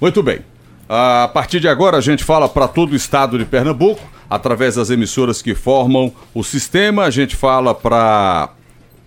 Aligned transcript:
Muito 0.00 0.22
bem. 0.22 0.40
A 0.88 1.30
partir 1.32 1.60
de 1.60 1.68
agora 1.68 1.98
a 1.98 2.00
gente 2.00 2.24
fala 2.24 2.48
para 2.48 2.66
todo 2.66 2.92
o 2.92 2.96
estado 2.96 3.38
de 3.38 3.44
Pernambuco, 3.44 4.02
através 4.28 4.74
das 4.74 4.90
emissoras 4.90 5.40
que 5.40 5.54
formam 5.54 6.12
o 6.34 6.42
sistema, 6.42 7.04
a 7.04 7.10
gente 7.10 7.36
fala 7.36 7.74
para 7.74 8.50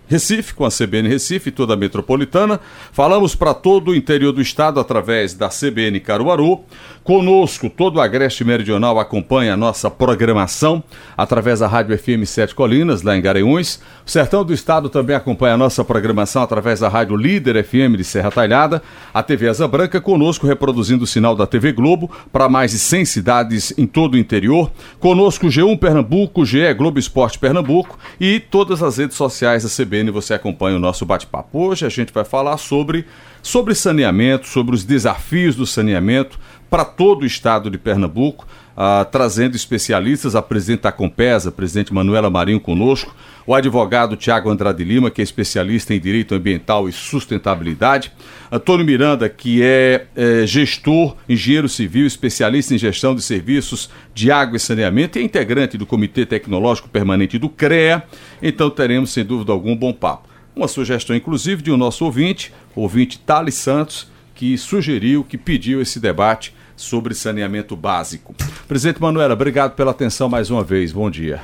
Recife, 0.08 0.54
com 0.54 0.66
a 0.66 0.70
CBN 0.70 1.08
Recife 1.08 1.50
e 1.50 1.52
toda 1.52 1.74
a 1.74 1.78
metropolitana. 1.78 2.60
Falamos 2.92 3.36
para 3.36 3.54
todo 3.54 3.92
o 3.92 3.96
interior 3.96 4.32
do 4.32 4.42
estado 4.42 4.80
através 4.80 5.34
da 5.34 5.50
CBN 5.50 6.00
Caruaru. 6.00 6.62
Conosco, 7.04 7.70
todo 7.70 7.98
o 7.98 8.02
Agreste 8.02 8.46
Meridional 8.46 8.98
acompanha 8.98 9.54
a 9.54 9.58
nossa 9.58 9.92
programação 9.92 10.82
através 11.18 11.60
da 11.60 11.68
Rádio 11.68 11.98
FM 11.98 12.26
Sete 12.26 12.56
Colinas, 12.56 13.02
lá 13.02 13.18
em 13.18 13.22
Garanhuns. 13.22 13.82
O 14.06 14.10
Sertão 14.10 14.44
do 14.44 14.54
Estado 14.54 14.90
também 14.90 15.16
acompanha 15.16 15.56
a 15.56 15.58
nossa 15.58 15.84
programação 15.84 16.42
através 16.44 16.80
da 16.80 16.88
Rádio 16.88 17.18
Líder 17.18 17.64
FM 17.64 17.98
de 17.98 18.04
Serra 18.04 18.32
Talhada. 18.32 18.82
A 19.14 19.22
TV 19.22 19.50
Asa 19.50 19.68
Branca 19.68 20.00
conosco 20.00 20.48
reproduzindo 20.48 21.04
o 21.04 21.08
sinal 21.08 21.36
da 21.36 21.46
TV 21.46 21.74
Globo 21.74 22.10
para 22.32 22.48
mais 22.48 22.72
de 22.72 22.80
100 22.80 23.06
cidades 23.06 23.74
em 23.78 23.86
todo 23.86 24.14
o 24.14 24.18
interior. 24.18 24.72
Conosco 25.00 25.48
G1 25.48 25.78
Pernambuco, 25.78 26.46
GE 26.46 26.74
Globo 26.74 27.00
Esporte 27.00 27.38
Pernambuco 27.38 27.98
e 28.20 28.40
todas 28.40 28.82
as 28.82 28.98
redes 28.98 29.18
sociais 29.18 29.64
da 29.64 29.70
CBN 29.70 29.93
você 30.12 30.34
acompanha 30.34 30.78
o 30.78 30.80
nosso 30.80 31.06
bate-papo. 31.06 31.68
Hoje 31.68 31.86
a 31.86 31.90
gente 31.90 32.12
vai 32.12 32.24
falar 32.24 32.58
sobre, 32.58 33.06
sobre 33.42 33.76
saneamento, 33.76 34.48
sobre 34.48 34.74
os 34.74 34.84
desafios 34.84 35.56
do 35.56 35.66
saneamento 35.66 36.40
para 36.70 36.84
todo 36.84 37.22
o 37.22 37.26
estado 37.26 37.70
de 37.70 37.78
Pernambuco, 37.78 38.48
uh, 38.78 39.06
trazendo 39.12 39.56
especialistas, 39.56 40.36
a 40.36 40.42
presidente 40.42 40.82
da 40.82 40.92
Compesa, 40.92 41.50
a 41.50 41.52
presidente 41.52 41.94
Manuela 41.94 42.30
Marinho 42.30 42.60
conosco, 42.60 43.16
o 43.46 43.54
advogado 43.54 44.16
Tiago 44.16 44.50
Andrade 44.50 44.84
Lima, 44.84 45.12
que 45.12 45.22
é 45.22 45.24
especialista 45.24 45.94
em 45.94 46.00
direito 46.00 46.34
ambiental 46.34 46.88
e 46.88 46.92
sustentabilidade, 46.92 48.12
Antônio 48.52 48.86
Miranda, 48.86 49.28
que 49.28 49.62
é, 49.62 50.06
é 50.16 50.46
gestor, 50.46 51.16
engenheiro 51.28 51.68
civil, 51.68 52.06
especialista 52.06 52.74
em 52.74 52.78
gestão 52.78 53.16
de 53.16 53.22
serviços 53.22 53.90
de 54.14 54.32
água 54.32 54.58
e 54.58 54.60
saneamento 54.60 55.18
e 55.18 55.22
é 55.22 55.26
integrante 55.26 55.78
do 55.78 55.86
Comitê 55.86 56.26
Tecnológico 56.26 56.88
Permanente 56.88 57.38
do 57.38 57.50
CREA. 57.50 58.04
Então 58.42 58.70
teremos, 58.70 59.12
sem 59.12 59.26
dúvida 59.26 59.52
algum, 59.52 59.72
um 59.72 59.76
bom 59.76 59.92
papo. 59.92 60.30
Uma 60.56 60.68
sugestão, 60.68 61.16
inclusive, 61.16 61.64
de 61.64 61.72
um 61.72 61.78
nosso 61.78 62.06
ouvinte, 62.06 62.54
ouvinte 62.76 63.18
Thales 63.18 63.56
Santos, 63.56 64.08
que 64.36 64.58
sugeriu, 64.58 65.24
que 65.24 65.38
pediu 65.38 65.82
esse 65.82 66.00
debate 66.00 66.54
sobre 66.76 67.14
saneamento 67.14 67.76
básico. 67.76 68.36
Presidente 68.68 69.02
Manuela, 69.02 69.34
obrigado 69.34 69.74
pela 69.76 69.92
atenção 69.92 70.30
mais 70.30 70.50
uma 70.50 70.64
vez. 70.64 70.92
Bom 70.92 71.10
dia. 71.10 71.42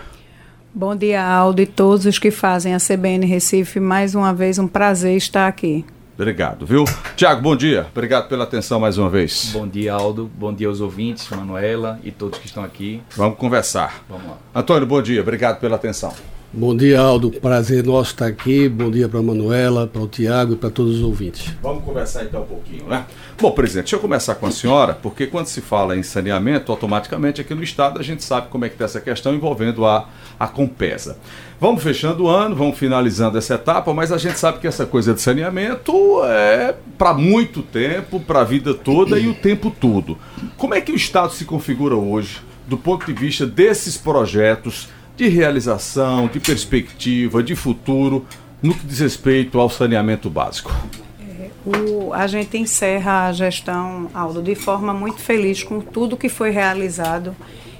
Bom 0.74 0.96
dia, 0.96 1.24
Aldo, 1.26 1.62
e 1.62 1.66
todos 1.66 2.06
os 2.06 2.20
que 2.20 2.30
fazem 2.30 2.76
a 2.76 2.78
CBN 2.78 3.26
Recife. 3.26 3.80
Mais 3.80 4.14
uma 4.14 4.34
vez, 4.34 4.60
um 4.60 4.68
prazer 4.68 5.18
estar 5.18 5.48
aqui. 5.48 5.84
Obrigado, 6.16 6.66
viu? 6.66 6.84
Tiago, 7.16 7.42
bom 7.42 7.56
dia. 7.56 7.88
Obrigado 7.92 8.28
pela 8.28 8.44
atenção 8.44 8.80
mais 8.80 8.98
uma 8.98 9.10
vez. 9.10 9.52
Bom 9.54 9.68
dia, 9.68 9.94
Aldo. 9.94 10.30
Bom 10.38 10.54
dia 10.54 10.68
aos 10.68 10.82
ouvintes, 10.82 11.28
Manuela 11.30 11.98
e 12.04 12.12
todos 12.12 12.38
que 12.38 12.46
estão 12.46 12.64
aqui. 12.64 13.02
Vamos 13.16 13.38
conversar. 13.38 14.04
Vamos 14.10 14.28
lá. 14.28 14.38
Antônio, 14.54 14.86
bom 14.86 15.02
dia. 15.02 15.22
Obrigado 15.22 15.60
pela 15.60 15.78
atenção. 15.78 16.14
Bom 16.52 16.76
dia, 16.76 17.00
Aldo. 17.00 17.30
Prazer 17.30 17.86
nosso 17.86 18.14
estar 18.14 18.26
aqui. 18.26 18.68
Bom 18.68 18.90
dia 18.90 19.08
para 19.08 19.20
a 19.20 19.24
Manuela, 19.24 19.86
para 19.86 20.02
o 20.02 20.08
Tiago 20.08 20.54
e 20.54 20.56
para 20.56 20.72
todos 20.72 20.96
os 20.96 21.04
ouvintes. 21.04 21.54
Vamos 21.62 21.84
conversar 21.84 22.24
então 22.24 22.42
um 22.42 22.46
pouquinho, 22.46 22.88
né? 22.88 23.06
Bom, 23.40 23.52
presidente, 23.52 23.84
deixa 23.84 23.98
eu 23.98 24.00
começar 24.00 24.34
com 24.34 24.48
a 24.48 24.52
senhora, 24.52 24.96
porque 24.96 25.28
quando 25.28 25.46
se 25.46 25.62
fala 25.62 25.96
em 25.96 26.02
saneamento, 26.02 26.72
automaticamente 26.72 27.40
aqui 27.40 27.54
no 27.54 27.62
Estado 27.62 28.00
a 28.00 28.04
gente 28.04 28.24
sabe 28.24 28.48
como 28.48 28.66
é 28.66 28.68
que 28.68 28.74
está 28.74 28.86
essa 28.86 29.00
questão 29.00 29.36
envolvendo 29.36 29.86
a, 29.86 30.10
a 30.40 30.48
Compesa. 30.48 31.20
Vamos 31.62 31.84
fechando 31.84 32.24
o 32.24 32.28
ano, 32.28 32.56
vamos 32.56 32.80
finalizando 32.80 33.38
essa 33.38 33.54
etapa, 33.54 33.94
mas 33.94 34.12
a 34.12 34.18
gente 34.18 34.40
sabe 34.40 34.58
que 34.58 34.66
essa 34.66 34.88
coisa 34.88 35.14
de 35.14 35.22
saneamento 35.22 35.94
é 36.26 36.74
para 36.98 37.14
muito 37.14 37.62
tempo, 37.62 38.20
para 38.20 38.42
a 38.42 38.44
vida 38.44 38.74
toda 38.74 39.20
e 39.20 39.28
o 39.28 39.36
tempo 39.36 39.70
todo. 39.70 40.18
Como 40.58 40.74
é 40.74 40.82
que 40.82 40.92
o 40.92 40.96
Estado 40.96 41.32
se 41.32 41.46
configura 41.46 41.96
hoje, 41.96 42.42
do 42.68 42.76
ponto 42.76 43.06
de 43.06 43.14
vista 43.14 43.46
desses 43.46 43.98
projetos? 43.98 44.88
De 45.20 45.28
realização, 45.28 46.28
de 46.28 46.40
perspectiva, 46.40 47.44
de 47.44 47.54
futuro, 47.54 48.26
no 48.64 48.74
que 48.74 48.88
diz 48.88 49.00
respeito 49.00 49.60
ao 49.60 49.70
saneamento 49.70 50.30
básico? 50.30 50.72
É, 51.20 51.50
o, 51.66 52.14
a 52.14 52.26
gente 52.26 52.58
encerra 52.58 53.28
a 53.28 53.34
gestão, 53.34 54.10
Aldo, 54.14 54.42
de 54.42 54.56
forma 54.56 54.94
muito 54.94 55.20
feliz 55.20 55.62
com 55.62 55.82
tudo 55.82 56.16
que 56.16 56.30
foi 56.30 56.52
realizado. 56.52 57.36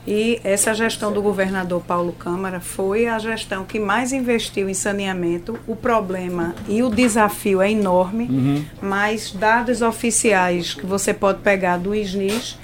E 0.06 0.42
essa 0.44 0.74
gestão 0.74 1.14
do 1.14 1.22
governador 1.22 1.82
Paulo 1.82 2.12
Câmara 2.12 2.60
foi 2.60 3.08
a 3.08 3.18
gestão 3.20 3.64
que 3.64 3.80
mais 3.80 4.12
investiu 4.12 4.68
em 4.68 4.74
saneamento. 4.74 5.58
O 5.66 5.78
problema 5.78 6.54
e 6.68 6.84
o 6.84 6.90
desafio 6.90 7.62
é 7.62 7.72
enorme, 7.72 8.26
uhum. 8.26 8.66
mas 8.82 9.32
dados 9.32 9.82
oficiais 9.82 10.74
que 10.74 10.86
você 10.86 11.14
pode 11.14 11.40
pegar 11.40 11.78
do 11.78 11.96
SNIS, 11.96 12.58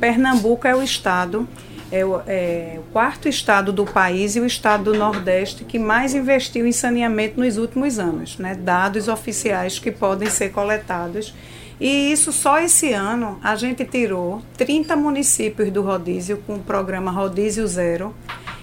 Pernambuco 0.00 0.66
é 0.66 0.74
o 0.74 0.82
estado 0.82 1.46
é 1.92 2.04
o, 2.04 2.20
é 2.26 2.78
o 2.78 2.82
quarto 2.90 3.28
estado 3.28 3.70
do 3.70 3.84
país 3.84 4.34
e 4.34 4.40
o 4.40 4.46
estado 4.46 4.84
do 4.84 4.98
Nordeste 4.98 5.62
que 5.62 5.78
mais 5.78 6.14
investiu 6.14 6.66
em 6.66 6.72
saneamento 6.72 7.38
nos 7.38 7.58
últimos 7.58 7.98
anos, 7.98 8.38
né? 8.38 8.54
dados 8.54 9.08
oficiais 9.08 9.78
que 9.78 9.92
podem 9.92 10.30
ser 10.30 10.50
coletados. 10.50 11.34
E 11.78 12.10
isso 12.10 12.32
só 12.32 12.58
esse 12.60 12.92
ano 12.92 13.38
a 13.42 13.54
gente 13.56 13.84
tirou 13.84 14.40
30 14.56 14.96
municípios 14.96 15.70
do 15.70 15.82
rodízio 15.82 16.42
com 16.46 16.54
o 16.54 16.60
programa 16.60 17.10
Rodízio 17.10 17.66
Zero 17.66 18.14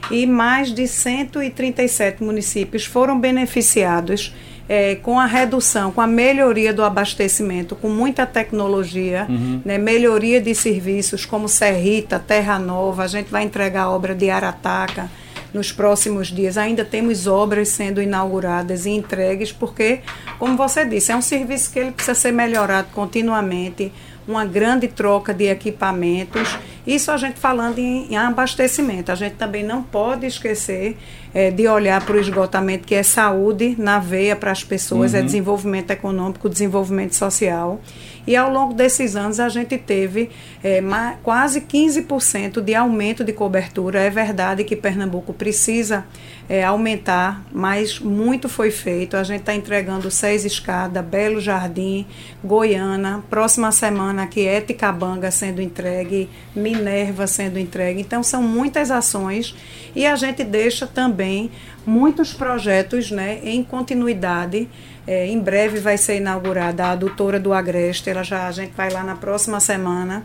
e 0.09 0.25
mais 0.25 0.73
de 0.73 0.87
137 0.87 2.23
municípios 2.23 2.85
foram 2.85 3.19
beneficiados 3.19 4.33
é, 4.69 4.93
com 4.95 5.19
a 5.19 5.25
redução, 5.25 5.91
com 5.91 5.99
a 5.99 6.05
melhoria 6.05 6.71
do 6.71 6.83
abastecimento, 6.83 7.75
com 7.75 7.89
muita 7.89 8.23
tecnologia, 8.27 9.25
uhum. 9.27 9.61
né, 9.65 9.79
melhoria 9.79 10.39
de 10.39 10.53
serviços 10.53 11.25
como 11.25 11.49
Serrita, 11.49 12.19
Terra 12.19 12.59
Nova, 12.59 13.03
a 13.03 13.07
gente 13.07 13.31
vai 13.31 13.43
entregar 13.43 13.83
a 13.83 13.89
obra 13.89 14.13
de 14.13 14.29
Arataca 14.29 15.09
nos 15.51 15.71
próximos 15.71 16.27
dias. 16.27 16.55
Ainda 16.55 16.85
temos 16.85 17.25
obras 17.25 17.69
sendo 17.69 17.99
inauguradas 17.99 18.85
e 18.85 18.91
entregues, 18.91 19.51
porque, 19.51 20.01
como 20.37 20.55
você 20.55 20.85
disse, 20.85 21.11
é 21.11 21.15
um 21.15 21.21
serviço 21.21 21.71
que 21.71 21.79
ele 21.79 21.91
precisa 21.91 22.13
ser 22.13 22.31
melhorado 22.31 22.89
continuamente 22.93 23.91
uma 24.29 24.45
grande 24.45 24.87
troca 24.87 25.33
de 25.33 25.45
equipamentos. 25.45 26.57
Isso 26.85 27.11
a 27.11 27.17
gente 27.17 27.39
falando 27.39 27.79
em, 27.79 28.13
em 28.13 28.17
abastecimento. 28.17 29.11
A 29.11 29.15
gente 29.15 29.35
também 29.35 29.63
não 29.63 29.81
pode 29.81 30.25
esquecer 30.25 30.97
é, 31.33 31.51
de 31.51 31.67
olhar 31.67 32.03
para 32.05 32.15
o 32.15 32.19
esgotamento, 32.19 32.87
que 32.87 32.95
é 32.95 33.03
saúde 33.03 33.75
na 33.77 33.99
veia 33.99 34.35
para 34.35 34.51
as 34.51 34.63
pessoas, 34.63 35.13
é 35.13 35.17
uhum. 35.17 35.23
é 35.23 35.25
desenvolvimento 35.25 35.91
econômico, 35.91 36.47
desenvolvimento 36.47 37.15
social. 37.15 37.81
E 38.27 38.35
ao 38.35 38.51
longo 38.51 38.73
desses 38.73 39.15
anos 39.15 39.39
a 39.39 39.49
gente 39.49 39.77
teve 39.77 40.29
é, 40.63 40.81
quase 41.23 41.61
15% 41.61 42.61
de 42.61 42.75
aumento 42.75 43.23
de 43.23 43.33
cobertura. 43.33 43.99
É 43.99 44.09
verdade 44.09 44.63
que 44.63 44.75
Pernambuco 44.75 45.33
precisa 45.33 46.05
é, 46.47 46.63
aumentar, 46.63 47.45
mas 47.51 47.99
muito 47.99 48.49
foi 48.49 48.71
feito. 48.71 49.15
A 49.15 49.23
gente 49.23 49.41
está 49.41 49.53
entregando 49.53 50.09
seis 50.09 50.45
escadas, 50.45 51.05
Belo 51.05 51.39
Jardim, 51.39 52.05
Goiânia, 52.43 53.23
próxima 53.29 53.71
semana 53.71 54.23
aqui 54.23 54.41
Eticabanga 54.41 55.29
sendo 55.29 55.61
entregue, 55.61 56.29
Minerva 56.55 57.27
sendo 57.27 57.59
entregue. 57.59 58.01
Então 58.01 58.23
são 58.23 58.41
muitas 58.41 58.89
ações 58.89 59.55
e 59.95 60.05
a 60.05 60.15
gente 60.15 60.43
deixa 60.43 60.87
também 60.87 61.51
muitos 61.85 62.33
projetos 62.33 63.11
né, 63.11 63.39
em 63.43 63.63
continuidade 63.63 64.67
é, 65.09 65.25
em 65.25 65.39
breve 65.39 65.79
vai 65.79 65.97
ser 65.97 66.17
inaugurada 66.17 66.85
a 66.85 66.91
adutora 66.91 67.39
do 67.39 67.51
Agreste, 67.51 68.11
ela 68.11 68.21
já, 68.21 68.47
a 68.47 68.51
gente 68.51 68.73
vai 68.77 68.91
lá 68.91 69.01
na 69.01 69.15
próxima 69.15 69.59
semana. 69.59 70.23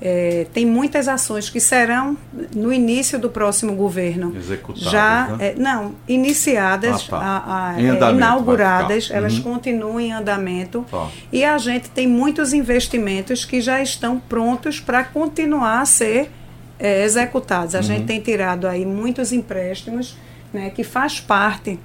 É, 0.00 0.46
tem 0.54 0.64
muitas 0.64 1.06
ações 1.06 1.50
que 1.50 1.60
serão 1.60 2.16
no 2.56 2.72
início 2.72 3.18
do 3.18 3.28
próximo 3.28 3.74
governo. 3.74 4.34
Executadas, 4.34 4.90
já 4.90 5.36
né? 5.36 5.48
é, 5.48 5.54
Não, 5.54 5.94
iniciadas, 6.08 7.06
ah, 7.08 7.10
tá. 7.10 7.18
a, 7.18 7.68
a, 7.72 7.82
é, 7.82 8.10
inauguradas, 8.14 9.10
elas 9.12 9.36
uhum. 9.36 9.42
continuam 9.42 10.00
em 10.00 10.12
andamento. 10.12 10.86
Tá. 10.90 11.08
E 11.30 11.44
a 11.44 11.58
gente 11.58 11.90
tem 11.90 12.08
muitos 12.08 12.54
investimentos 12.54 13.44
que 13.44 13.60
já 13.60 13.82
estão 13.82 14.18
prontos 14.18 14.80
para 14.80 15.04
continuar 15.04 15.82
a 15.82 15.84
ser 15.84 16.30
é, 16.78 17.04
executados. 17.04 17.74
A 17.74 17.78
uhum. 17.78 17.84
gente 17.84 18.06
tem 18.06 18.18
tirado 18.18 18.66
aí 18.66 18.86
muitos 18.86 19.30
empréstimos, 19.30 20.16
né, 20.54 20.70
que 20.70 20.82
faz 20.82 21.20
parte 21.20 21.78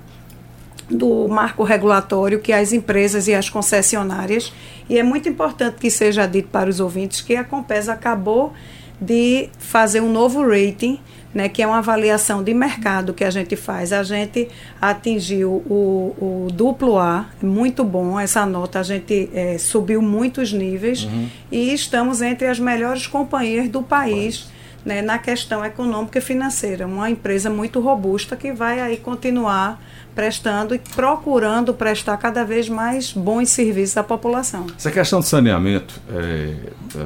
do 0.90 1.28
marco 1.28 1.64
regulatório 1.64 2.40
que 2.40 2.54
as 2.54 2.72
empresas 2.72 3.28
e 3.28 3.34
as 3.34 3.50
concessionárias, 3.50 4.54
e 4.90 4.98
é 4.98 5.04
muito 5.04 5.28
importante 5.28 5.78
que 5.78 5.90
seja 5.90 6.26
dito 6.26 6.50
para 6.50 6.70
os 6.70 6.80
ouvintes 6.80 7.22
que 7.22 7.36
a 7.36 7.44
Compesa 7.44 7.94
acabou 7.94 8.54
de 9.00 9.50
fazer 9.60 10.02
um 10.02 10.12
novo 10.12 10.42
rating, 10.42 11.00
né, 11.34 11.48
que 11.50 11.62
é 11.62 11.68
uma 11.68 11.78
avaliação 11.78 12.44
de 12.44 12.54
mercado 12.54 13.14
que 13.14 13.24
a 13.24 13.30
gente 13.30 13.56
faz. 13.56 13.94
A 13.94 14.02
gente 14.02 14.48
atingiu 14.82 15.64
o, 15.70 16.16
o 16.20 16.48
duplo 16.52 16.98
A, 16.98 17.28
muito 17.42 17.84
bom 17.84 18.20
essa 18.20 18.46
nota, 18.46 18.80
a 18.80 18.84
gente 18.84 19.30
é, 19.34 19.58
subiu 19.58 20.02
muitos 20.02 20.52
níveis 20.52 21.04
uhum. 21.04 21.28
e 21.52 21.74
estamos 21.74 22.22
entre 22.22 22.48
as 22.48 22.60
melhores 22.60 23.06
companhias 23.06 23.70
do 23.70 23.84
país 23.84 24.50
né, 24.84 25.02
na 25.02 25.20
questão 25.20 25.64
econômica 25.64 26.18
e 26.18 26.22
financeira. 26.22 26.88
Uma 26.88 27.10
empresa 27.10 27.50
muito 27.50 27.80
robusta 27.82 28.36
que 28.36 28.52
vai 28.54 28.80
aí 28.80 28.98
continuar 28.98 29.80
prestando 30.18 30.74
e 30.74 30.80
procurando 30.80 31.76
prestar 31.76 32.18
cada 32.18 32.44
vez 32.44 32.68
mais 32.68 33.14
bons 33.14 33.50
serviços 33.50 33.98
à 33.98 34.04
população. 34.04 34.66
Essa 34.76 34.90
questão 34.90 35.20
de 35.20 35.28
saneamento, 35.28 36.02
é, 36.10 36.56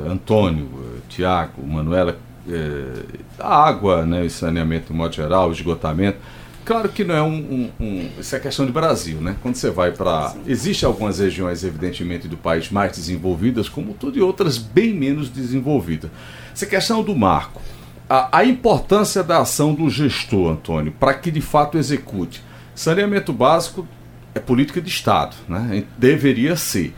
Antônio, 0.10 0.70
Tiago, 1.10 1.62
Manuela, 1.62 2.18
é, 2.50 3.04
a 3.38 3.68
água, 3.68 4.06
né, 4.06 4.30
saneamento, 4.30 4.94
no 4.94 4.98
modo 4.98 5.14
geral, 5.14 5.52
esgotamento, 5.52 6.20
Claro 6.64 6.90
que 6.90 7.04
não 7.04 7.16
é 7.16 7.24
um, 7.24 7.34
um, 7.80 7.84
um, 7.84 8.10
Isso 8.20 8.36
é 8.36 8.40
questão 8.40 8.68
de 8.68 8.72
Brasil, 8.72 9.20
né? 9.20 9.36
Quando 9.42 9.56
você 9.56 9.72
vai 9.72 9.92
para. 9.92 10.36
Existem 10.46 10.86
algumas 10.86 11.18
regiões, 11.18 11.64
evidentemente, 11.64 12.28
do 12.28 12.38
país 12.38 12.70
mais 12.70 12.92
desenvolvidas, 12.92 13.68
como 13.68 13.96
tudo, 13.96 14.20
e 14.20 14.22
outras 14.22 14.60
bem 14.60 14.94
menos 14.94 15.28
desenvolvidas. 15.28 16.12
Essa 16.54 16.68
questão 16.68 17.02
do 17.02 17.16
marco. 17.16 17.60
A 18.08 18.46
importância 18.46 19.24
da 19.24 19.40
ação 19.40 19.74
do 19.74 19.90
gestor, 19.90 20.52
Antônio, 20.52 20.94
para 21.00 21.16
que 21.16 21.32
de 21.32 21.42
fato 21.42 21.80
execute. 21.80 22.44
Saneamento 22.82 23.32
básico 23.32 23.88
é 24.34 24.40
política 24.40 24.82
de 24.82 24.90
Estado, 24.90 25.36
né? 25.48 25.84
Deveria 26.00 26.56
ser. 26.56 26.96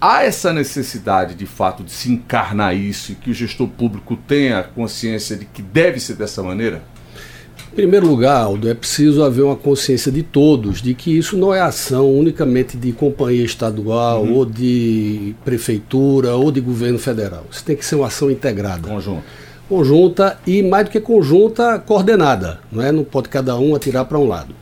Há 0.00 0.22
essa 0.22 0.52
necessidade, 0.52 1.34
de 1.34 1.44
fato, 1.44 1.82
de 1.82 1.90
se 1.90 2.12
encarnar 2.12 2.76
isso 2.76 3.10
e 3.10 3.14
que 3.16 3.32
o 3.32 3.34
gestor 3.34 3.66
público 3.66 4.16
tenha 4.28 4.62
consciência 4.62 5.36
de 5.36 5.44
que 5.44 5.60
deve 5.60 5.98
ser 5.98 6.14
dessa 6.14 6.40
maneira? 6.40 6.84
Em 7.72 7.74
primeiro 7.74 8.06
lugar, 8.06 8.42
Aldo, 8.42 8.70
é 8.70 8.74
preciso 8.74 9.24
haver 9.24 9.42
uma 9.42 9.56
consciência 9.56 10.12
de 10.12 10.22
todos 10.22 10.80
de 10.80 10.94
que 10.94 11.18
isso 11.18 11.36
não 11.36 11.52
é 11.52 11.60
ação 11.60 12.08
unicamente 12.12 12.76
de 12.76 12.92
companhia 12.92 13.44
estadual 13.44 14.22
uhum. 14.22 14.34
ou 14.34 14.46
de 14.46 15.34
prefeitura 15.44 16.36
ou 16.36 16.52
de 16.52 16.60
governo 16.60 16.96
federal. 17.00 17.44
Isso 17.50 17.64
tem 17.64 17.74
que 17.74 17.84
ser 17.84 17.96
uma 17.96 18.06
ação 18.06 18.30
integrada. 18.30 18.86
Conjunta. 18.86 19.24
Conjunta 19.68 20.38
e, 20.46 20.62
mais 20.62 20.84
do 20.84 20.92
que 20.92 21.00
conjunta, 21.00 21.76
coordenada. 21.80 22.60
Não, 22.70 22.84
é? 22.84 22.92
não 22.92 23.02
pode 23.02 23.28
cada 23.28 23.58
um 23.58 23.74
atirar 23.74 24.04
para 24.04 24.16
um 24.16 24.28
lado. 24.28 24.54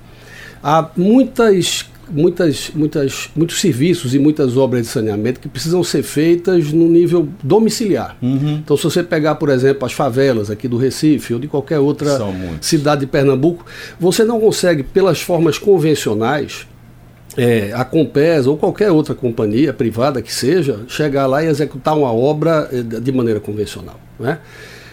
Há 0.68 0.90
muitas 0.96 1.86
muitas, 2.10 2.70
muitas, 2.74 3.30
muitos 3.36 3.60
serviços 3.60 4.14
e 4.14 4.18
muitas 4.18 4.56
obras 4.56 4.82
de 4.82 4.88
saneamento 4.88 5.38
que 5.38 5.48
precisam 5.48 5.82
ser 5.84 6.02
feitas 6.02 6.72
no 6.72 6.88
nível 6.88 7.28
domiciliar. 7.42 8.16
Uhum. 8.20 8.60
Então, 8.64 8.76
se 8.76 8.82
você 8.82 9.02
pegar, 9.02 9.36
por 9.36 9.48
exemplo, 9.48 9.86
as 9.86 9.92
favelas 9.92 10.50
aqui 10.50 10.68
do 10.68 10.76
Recife 10.76 11.34
ou 11.34 11.40
de 11.40 11.48
qualquer 11.48 11.78
outra 11.78 12.18
cidade 12.60 13.02
de 13.02 13.06
Pernambuco, 13.06 13.64
você 13.98 14.24
não 14.24 14.40
consegue, 14.40 14.82
pelas 14.82 15.20
formas 15.20 15.58
convencionais, 15.58 16.66
é, 17.36 17.70
a 17.72 17.84
Compes 17.84 18.46
ou 18.46 18.56
qualquer 18.56 18.90
outra 18.90 19.14
companhia 19.14 19.72
privada 19.72 20.22
que 20.22 20.32
seja, 20.32 20.80
chegar 20.88 21.26
lá 21.26 21.44
e 21.44 21.46
executar 21.46 21.96
uma 21.96 22.12
obra 22.12 22.68
eh, 22.72 22.82
de 22.82 23.12
maneira 23.12 23.38
convencional. 23.38 24.00
Né? 24.18 24.38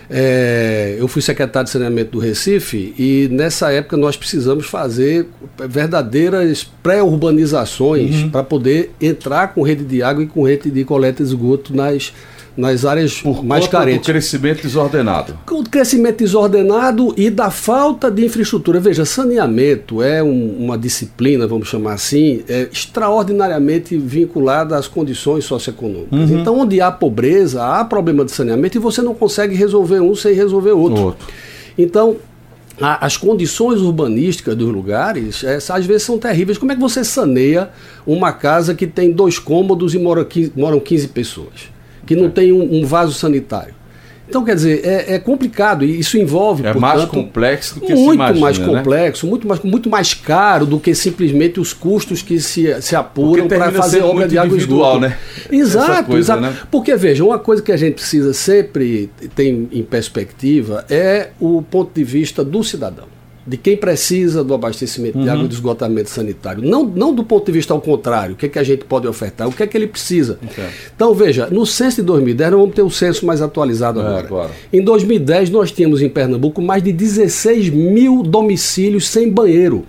É, 0.09 0.95
eu 0.99 1.07
fui 1.07 1.21
secretário 1.21 1.65
de 1.65 1.71
saneamento 1.71 2.11
do 2.11 2.19
Recife 2.19 2.93
e 2.97 3.27
nessa 3.31 3.71
época 3.71 3.95
nós 3.97 4.17
precisamos 4.17 4.65
fazer 4.65 5.27
verdadeiras 5.67 6.63
pré-urbanizações 6.83 8.23
uhum. 8.23 8.29
para 8.29 8.43
poder 8.43 8.91
entrar 8.99 9.53
com 9.53 9.61
rede 9.61 9.83
de 9.83 10.03
água 10.03 10.23
e 10.23 10.27
com 10.27 10.43
rede 10.43 10.69
de 10.69 10.83
coleta 10.83 11.23
de 11.23 11.29
esgoto 11.29 11.75
nas, 11.75 12.13
nas 12.55 12.85
áreas 12.85 13.19
Por 13.19 13.43
mais 13.43 13.65
conta 13.65 13.79
carentes. 13.79 14.01
do 14.01 14.05
crescimento 14.05 14.61
desordenado. 14.61 15.39
Com 15.45 15.59
o 15.59 15.63
crescimento 15.63 16.17
desordenado 16.19 17.13
e 17.17 17.29
da 17.29 17.49
falta 17.49 18.11
de 18.11 18.25
infraestrutura. 18.25 18.79
Veja, 18.79 19.05
saneamento 19.05 20.01
é 20.01 20.21
um, 20.21 20.57
uma 20.59 20.77
disciplina, 20.77 21.47
vamos 21.47 21.67
chamar 21.67 21.93
assim, 21.93 22.43
é 22.47 22.67
extraordinariamente 22.71 23.97
vinculada 23.97 24.77
às 24.77 24.87
condições 24.87 25.45
socioeconômicas. 25.45 26.29
Uhum. 26.29 26.39
Então, 26.39 26.59
onde 26.59 26.79
há 26.79 26.91
pobreza, 26.91 27.63
há 27.63 27.83
problema 27.83 28.23
de 28.23 28.31
saneamento 28.31 28.77
e 28.77 28.79
você 28.79 29.01
não 29.01 29.15
consegue 29.15 29.55
resolver 29.55 29.99
um 29.99 30.15
sem 30.15 30.33
resolver 30.33 30.71
outro. 30.71 31.03
outro. 31.03 31.27
Então, 31.75 32.17
as 32.79 33.17
condições 33.17 33.81
urbanísticas 33.81 34.55
dos 34.55 34.67
lugares, 34.71 35.43
é, 35.43 35.57
às 35.57 35.85
vezes 35.85 36.03
são 36.03 36.17
terríveis. 36.17 36.57
Como 36.57 36.71
é 36.71 36.75
que 36.75 36.81
você 36.81 37.03
saneia 37.03 37.69
uma 38.05 38.31
casa 38.31 38.73
que 38.73 38.87
tem 38.87 39.11
dois 39.11 39.37
cômodos 39.37 39.93
e 39.93 39.99
moram 39.99 40.23
15, 40.23 40.53
moram 40.55 40.79
15 40.79 41.07
pessoas? 41.09 41.72
Que 42.05 42.15
não 42.15 42.29
tem 42.29 42.51
um, 42.51 42.81
um 42.81 42.85
vaso 42.85 43.13
sanitário. 43.13 43.73
Então, 44.27 44.43
quer 44.43 44.55
dizer, 44.55 44.81
é, 44.85 45.15
é, 45.15 45.19
complicado 45.19 45.83
e 45.83 45.99
isso 45.99 46.17
envolve. 46.17 46.61
É 46.61 46.71
portanto, 46.71 46.81
mais 46.81 47.05
complexo 47.05 47.75
do 47.75 47.81
que 47.81 47.93
muito 47.93 48.09
se 48.09 48.15
imagina, 48.15 48.39
mais 48.39 48.57
né? 48.57 48.65
complexo, 48.65 49.27
muito 49.27 49.47
mais, 49.47 49.61
muito 49.61 49.89
mais 49.89 50.13
caro 50.13 50.65
do 50.65 50.79
que 50.79 50.95
simplesmente 50.95 51.59
os 51.59 51.73
custos 51.73 52.21
que 52.21 52.39
se, 52.39 52.81
se 52.81 52.95
apuram 52.95 53.47
para 53.47 53.71
fazer 53.71 54.01
obra 54.01 54.27
de 54.27 54.37
água 54.37 54.55
individual, 54.55 54.99
né? 54.99 55.17
Exato, 55.51 56.05
coisa, 56.05 56.33
exato. 56.33 56.41
Né? 56.41 56.57
Porque 56.71 56.95
veja, 56.95 57.23
uma 57.23 57.37
coisa 57.37 57.61
que 57.61 57.71
a 57.71 57.77
gente 57.77 57.95
precisa 57.95 58.33
sempre 58.33 59.09
ter 59.35 59.49
em 59.49 59.83
perspectiva 59.83 60.85
é 60.89 61.29
o 61.39 61.61
ponto 61.61 61.91
de 61.93 62.03
vista 62.03 62.43
do 62.43 62.63
cidadão 62.63 63.13
de 63.45 63.57
quem 63.57 63.75
precisa 63.75 64.43
do 64.43 64.53
abastecimento 64.53 65.17
uhum. 65.17 65.23
de 65.23 65.29
água 65.29 65.43
e 65.43 65.47
do 65.47 65.53
esgotamento 65.53 66.09
sanitário. 66.09 66.63
Não, 66.63 66.85
não 66.85 67.13
do 67.13 67.23
ponto 67.23 67.45
de 67.45 67.51
vista 67.51 67.73
ao 67.73 67.81
contrário, 67.81 68.35
o 68.35 68.37
que, 68.37 68.45
é 68.45 68.49
que 68.49 68.57
a 68.57 68.63
gente 68.63 68.85
pode 68.85 69.05
ofertar, 69.07 69.47
o 69.47 69.51
que 69.51 69.61
é 69.61 69.67
que 69.67 69.77
ele 69.77 69.87
precisa. 69.87 70.39
Okay. 70.43 70.65
Então, 70.95 71.13
veja, 71.13 71.47
no 71.47 71.65
censo 71.65 71.97
de 71.97 72.03
2010, 72.03 72.51
nós 72.51 72.59
vamos 72.59 72.75
ter 72.75 72.81
o 72.81 72.89
censo 72.89 73.25
mais 73.25 73.41
atualizado 73.41 73.99
é, 73.99 74.03
agora. 74.03 74.25
agora. 74.25 74.51
Em 74.71 74.81
2010, 74.81 75.49
nós 75.49 75.71
tínhamos 75.71 76.01
em 76.01 76.07
Pernambuco 76.07 76.61
mais 76.61 76.81
de 76.81 76.93
16 76.93 77.69
mil 77.69 78.23
domicílios 78.23 79.07
sem 79.07 79.29
banheiro. 79.29 79.85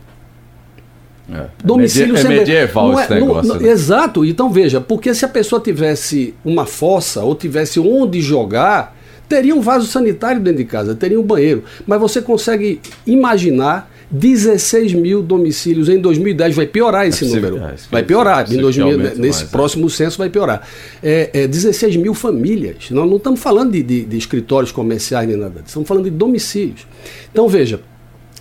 É, 1.32 1.46
domicílio 1.64 2.16
é, 2.16 2.18
sem 2.18 2.30
medieval 2.30 2.88
não 2.88 3.00
é, 3.00 3.04
esse 3.04 3.14
negócio. 3.14 3.54
Não, 3.54 3.60
né? 3.60 3.68
Exato. 3.68 4.24
Então, 4.24 4.50
veja, 4.50 4.80
porque 4.80 5.14
se 5.14 5.24
a 5.24 5.28
pessoa 5.28 5.60
tivesse 5.60 6.34
uma 6.44 6.66
fossa 6.66 7.22
ou 7.22 7.34
tivesse 7.34 7.78
onde 7.78 8.20
jogar 8.20 8.94
Teria 9.28 9.54
um 9.54 9.60
vaso 9.60 9.86
sanitário 9.86 10.40
dentro 10.40 10.58
de 10.58 10.64
casa, 10.64 10.94
teria 10.94 11.18
um 11.18 11.22
banheiro. 11.22 11.64
Mas 11.86 12.00
você 12.00 12.20
consegue 12.20 12.80
imaginar 13.06 13.90
16 14.10 14.92
mil 14.94 15.22
domicílios 15.22 15.88
em 15.88 15.98
2010. 15.98 16.54
Vai 16.54 16.66
piorar 16.66 17.06
esse 17.06 17.24
é 17.24 17.28
número. 17.28 17.58
É, 17.58 17.74
vai 17.90 18.02
piorar. 18.02 18.52
Em 18.52 18.58
2000, 18.58 18.98
nesse 18.98 19.18
mais, 19.20 19.42
é. 19.42 19.44
próximo 19.46 19.86
é. 19.86 19.90
censo 19.90 20.18
vai 20.18 20.28
piorar. 20.28 20.66
É, 21.02 21.30
é 21.32 21.46
16 21.46 21.96
mil 21.96 22.14
famílias. 22.14 22.90
Nós 22.90 23.08
não 23.08 23.16
estamos 23.16 23.40
falando 23.40 23.72
de, 23.72 23.82
de, 23.82 24.04
de 24.04 24.16
escritórios 24.16 24.70
comerciais 24.70 25.26
nem 25.26 25.36
nada. 25.36 25.62
Estamos 25.66 25.88
falando 25.88 26.04
de 26.04 26.10
domicílios. 26.10 26.86
Então, 27.32 27.48
veja 27.48 27.80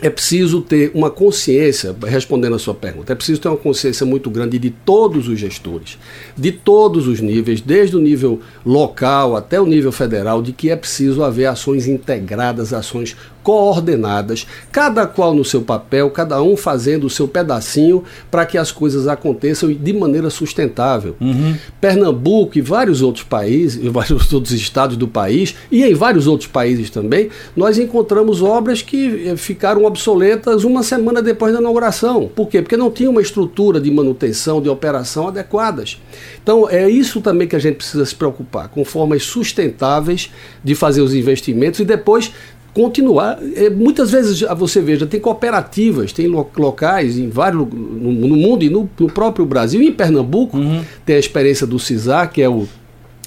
é 0.02 0.10
preciso 0.10 0.62
ter 0.62 0.92
uma 0.94 1.10
consciência, 1.10 1.96
respondendo 2.06 2.56
a 2.56 2.60
sua 2.60 2.74
pergunta, 2.74 3.14
é 3.14 3.16
preciso 3.16 3.40
ter 3.40 3.48
uma 3.48 3.58
consciência 3.58 4.06
muito 4.06 4.30
grande 4.30 4.58
de 4.58 4.70
todos 4.70 5.28
os 5.28 5.40
gestores, 5.40 5.98
de 6.36 6.52
todos 6.52 7.08
os 7.08 7.22
níveis, 7.22 7.62
desde 7.62 7.96
o 7.96 8.00
nível 8.00 8.42
local 8.66 9.36
até 9.36 9.62
o 9.62 9.66
nível 9.66 9.92
federal, 9.92 10.42
de 10.42 10.52
que 10.52 10.70
é 10.70 10.76
preciso 10.76 11.24
haver 11.24 11.46
ações 11.46 11.88
integradas, 11.88 12.74
ações 12.74 13.16
coordenadas, 13.44 14.48
cada 14.72 15.06
qual 15.06 15.34
no 15.36 15.44
seu 15.44 15.62
papel, 15.62 16.10
cada 16.10 16.42
um 16.42 16.56
fazendo 16.56 17.06
o 17.06 17.10
seu 17.10 17.28
pedacinho 17.28 18.04
para 18.32 18.46
que 18.46 18.58
as 18.58 18.72
coisas 18.72 19.08
aconteçam 19.08 19.72
de 19.72 19.94
maneira 19.94 20.30
sustentável. 20.30 21.16
Uhum. 21.20 21.56
Pernambuco 21.80 22.58
e 22.58 22.62
vários 22.62 23.02
outros 23.02 23.26
países, 23.26 23.86
vários 23.92 24.32
outros 24.34 24.54
estados 24.54 24.96
do 24.96 25.08
país, 25.08 25.56
e 25.70 25.84
em 25.84 25.94
vários 25.94 26.26
outros 26.26 26.50
países 26.50 26.90
também, 26.90 27.30
nós 27.56 27.78
encontramos 27.78 28.42
obras 28.42 28.82
que 28.82 29.28
eh, 29.28 29.36
ficaram 29.36 29.84
obsoletas 29.84 30.64
uma 30.64 30.82
semana 30.82 31.22
depois 31.22 31.54
da 31.54 31.60
inauguração. 31.60 32.30
Por 32.34 32.48
quê? 32.48 32.62
Porque 32.62 32.78
não 32.78 32.90
tinha 32.90 33.10
uma 33.10 33.22
estrutura 33.22 33.80
de 33.80 33.92
manutenção, 33.92 34.62
de 34.62 34.70
operação 34.70 35.28
adequadas. 35.28 36.02
Então, 36.42 36.70
é 36.70 36.90
isso 36.90 37.22
também 37.22 37.48
que 37.48 37.56
a 37.56 37.60
gente 37.60 37.76
precisa 37.76 38.06
se 38.06 38.16
preocupar, 38.16 38.70
com 38.70 38.86
formas 38.86 39.24
sustentáveis 39.24 40.32
de 40.64 40.76
fazer 40.76 41.02
os 41.02 41.14
investimentos 41.14 41.80
e 41.80 41.86
depois 41.86 42.32
continuar. 42.74 43.40
É, 43.56 43.70
muitas 43.70 44.12
vezes 44.12 44.42
você 44.58 44.82
veja, 44.82 45.06
tem 45.06 45.20
cooperativas, 45.20 46.12
tem 46.12 46.28
locais 46.28 47.18
em 47.18 47.30
vários 47.30 47.68
no, 47.68 48.12
no 48.12 48.36
mundo 48.36 48.64
e 48.64 48.70
no, 48.70 48.90
no, 49.00 49.08
próprio 49.08 49.46
Brasil, 49.46 49.82
e 49.82 49.88
em 49.88 49.94
Pernambuco, 49.94 50.58
uhum. 50.58 50.84
tem 51.06 51.16
a 51.16 51.20
experiência 51.20 51.68
do 51.68 51.80
CISAR, 51.80 52.32
que 52.32 52.42
é 52.42 52.50
o 52.50 52.68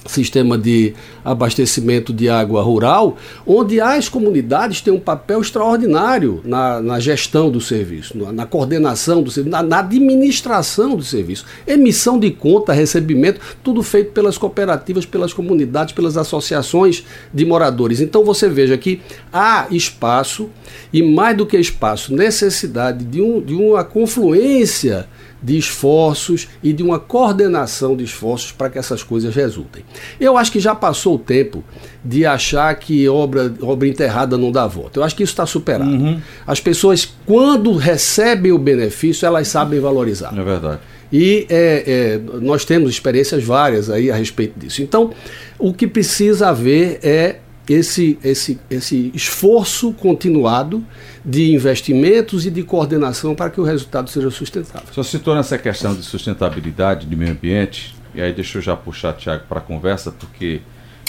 sistema 0.07 0.57
de 0.57 0.93
abastecimento 1.23 2.13
de 2.13 2.29
água 2.29 2.61
rural, 2.61 3.17
onde 3.45 3.79
as 3.81 4.09
comunidades 4.09 4.81
têm 4.81 4.93
um 4.93 4.99
papel 4.99 5.41
extraordinário 5.41 6.41
na, 6.43 6.81
na 6.81 6.99
gestão 6.99 7.49
do 7.49 7.59
serviço, 7.59 8.17
na, 8.17 8.31
na 8.31 8.45
coordenação 8.45 9.21
do 9.21 9.29
serviço, 9.29 9.51
na, 9.51 9.63
na, 9.63 9.79
administração 9.79 10.95
do 10.95 11.03
serviço. 11.03 11.45
Emissão 11.65 12.19
de 12.19 12.31
conta, 12.31 12.73
recebimento, 12.73 13.39
tudo 13.63 13.83
feito 13.83 14.11
pelas 14.11 14.37
cooperativas, 14.37 15.05
pelas 15.05 15.33
comunidades, 15.33 15.93
pelas 15.93 16.17
associações 16.17 17.03
de 17.33 17.45
moradores. 17.45 17.99
Então 17.99 18.23
você 18.23 18.49
veja 18.49 18.77
que 18.77 19.01
há 19.31 19.67
espaço, 19.69 20.49
e 20.91 21.03
mais 21.03 21.35
do 21.35 21.45
que 21.45 21.57
espaço, 21.57 22.15
necessidade 22.15 23.03
de, 23.03 23.21
um, 23.21 23.41
de 23.41 23.53
uma 23.53 23.83
confluência 23.83 25.07
de 25.41 25.57
esforços 25.57 26.47
e 26.63 26.73
de 26.73 26.83
uma 26.83 26.99
coordenação 26.99 27.95
de 27.95 28.03
esforços 28.03 28.51
para 28.51 28.69
que 28.69 28.77
essas 28.77 29.03
coisas 29.03 29.35
resultem. 29.35 29.83
Eu 30.19 30.37
acho 30.37 30.51
que 30.51 30.59
já 30.59 30.73
passou 30.73 31.15
o 31.15 31.19
tempo 31.19 31.63
de 32.03 32.25
achar 32.25 32.73
que 32.75 33.07
obra, 33.07 33.53
obra 33.61 33.87
enterrada 33.87 34.37
não 34.37 34.51
dá 34.51 34.65
volta. 34.65 34.99
Eu 34.99 35.03
acho 35.03 35.15
que 35.15 35.23
isso 35.23 35.33
está 35.33 35.45
superado. 35.45 35.89
Uhum. 35.89 36.19
As 36.45 36.59
pessoas, 36.59 37.13
quando 37.25 37.75
recebem 37.75 38.51
o 38.51 38.57
benefício, 38.57 39.25
elas 39.25 39.47
sabem 39.47 39.79
valorizar. 39.79 40.33
É 40.37 40.43
verdade. 40.43 40.79
E 41.11 41.45
é, 41.49 41.83
é, 41.87 42.39
nós 42.41 42.65
temos 42.65 42.89
experiências 42.89 43.43
várias 43.43 43.89
aí 43.89 44.11
a 44.11 44.15
respeito 44.15 44.59
disso. 44.59 44.81
Então, 44.81 45.11
o 45.57 45.73
que 45.73 45.87
precisa 45.87 46.49
haver 46.49 46.99
é 47.01 47.37
esse, 47.67 48.17
esse, 48.23 48.59
esse 48.69 49.11
esforço 49.13 49.91
continuado 49.93 50.83
de 51.23 51.53
investimentos 51.53 52.45
e 52.45 52.51
de 52.51 52.63
coordenação 52.63 53.35
para 53.35 53.49
que 53.49 53.59
o 53.59 53.63
resultado 53.63 54.09
seja 54.09 54.31
sustentável. 54.31 54.87
O 54.89 54.93
senhor 54.93 55.03
citou 55.03 55.35
nessa 55.35 55.57
questão 55.57 55.93
de 55.93 56.03
sustentabilidade, 56.03 57.05
de 57.05 57.15
meio 57.15 57.31
ambiente, 57.31 57.95
e 58.15 58.21
aí 58.21 58.33
deixa 58.33 58.57
eu 58.57 58.61
já 58.61 58.75
puxar 58.75 59.13
o 59.13 59.17
Tiago 59.17 59.43
para 59.49 59.59
a 59.59 59.61
conversa, 59.61 60.11
porque 60.11 60.61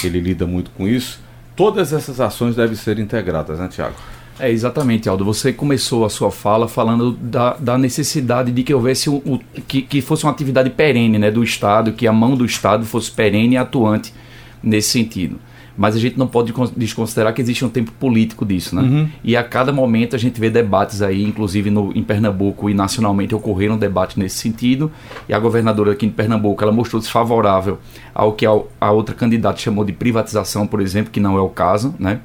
ele 0.03 0.21
lida 0.21 0.47
muito 0.47 0.71
com 0.73 0.87
isso. 0.87 1.21
Todas 1.55 1.93
essas 1.93 2.21
ações 2.21 2.57
devem 2.57 2.77
ser 2.77 2.99
integradas, 2.99 3.59
né, 3.59 3.69
Tiago? 3.69 3.95
É, 4.39 4.51
exatamente, 4.51 5.09
Aldo. 5.09 5.25
Você 5.25 5.53
começou 5.53 6.05
a 6.05 6.11
sua 6.11 6.31
fala 6.31 6.69
falando 6.69 7.13
da, 7.13 7.55
da 7.55 7.77
necessidade 7.77 8.53
de 8.53 8.63
que 8.63 8.73
houvesse 8.73 9.11
o, 9.11 9.17
o, 9.17 9.41
que, 9.67 9.83
que 9.83 10.01
fosse 10.01 10.25
uma 10.25 10.31
atividade 10.31 10.71
perene 10.71 11.19
né, 11.19 11.31
do 11.31 11.43
Estado, 11.43 11.93
que 11.93 12.07
a 12.07 12.13
mão 12.13 12.37
do 12.37 12.45
Estado 12.45 12.87
fosse 12.87 13.11
perene 13.11 13.55
e 13.55 13.59
atuante 13.59 14.15
nesse 14.63 14.91
sentido. 14.91 15.41
Mas 15.79 15.95
a 15.95 16.01
gente 16.01 16.19
não 16.19 16.27
pode 16.27 16.53
desconsiderar 16.77 17.33
que 17.33 17.41
existe 17.41 17.65
um 17.65 17.69
tempo 17.69 17.93
político 17.93 18.45
disso, 18.45 18.75
né? 18.75 18.83
Uhum. 18.83 19.09
E 19.23 19.37
a 19.37 19.45
cada 19.45 19.73
momento 19.73 20.17
a 20.17 20.19
gente 20.19 20.41
vê 20.41 20.51
debates 20.51 21.01
aí, 21.01 21.23
inclusive 21.23 21.71
no, 21.71 21.93
em 21.97 22.03
Pernambuco 22.03 22.69
e 22.69 22.75
nacionalmente 22.75 23.33
ocorreram 23.33 23.79
debates 23.79 24.17
nesse 24.17 24.39
sentido. 24.39 24.91
E 25.29 25.33
a 25.33 25.39
governadora 25.39 25.93
aqui 25.93 26.05
em 26.05 26.11
Pernambuco, 26.11 26.61
ela 26.65 26.73
mostrou-se 26.73 27.09
favorável 27.09 27.79
ao 28.13 28.33
que 28.33 28.45
a, 28.45 28.51
a 28.81 28.91
outra 28.91 29.15
candidata 29.15 29.61
chamou 29.61 29.85
de 29.85 29.93
privatização, 29.93 30.67
por 30.67 30.81
exemplo, 30.81 31.13
que 31.13 31.21
não 31.21 31.39
é 31.39 31.41
o 31.41 31.49
caso, 31.49 31.95
né? 31.97 32.19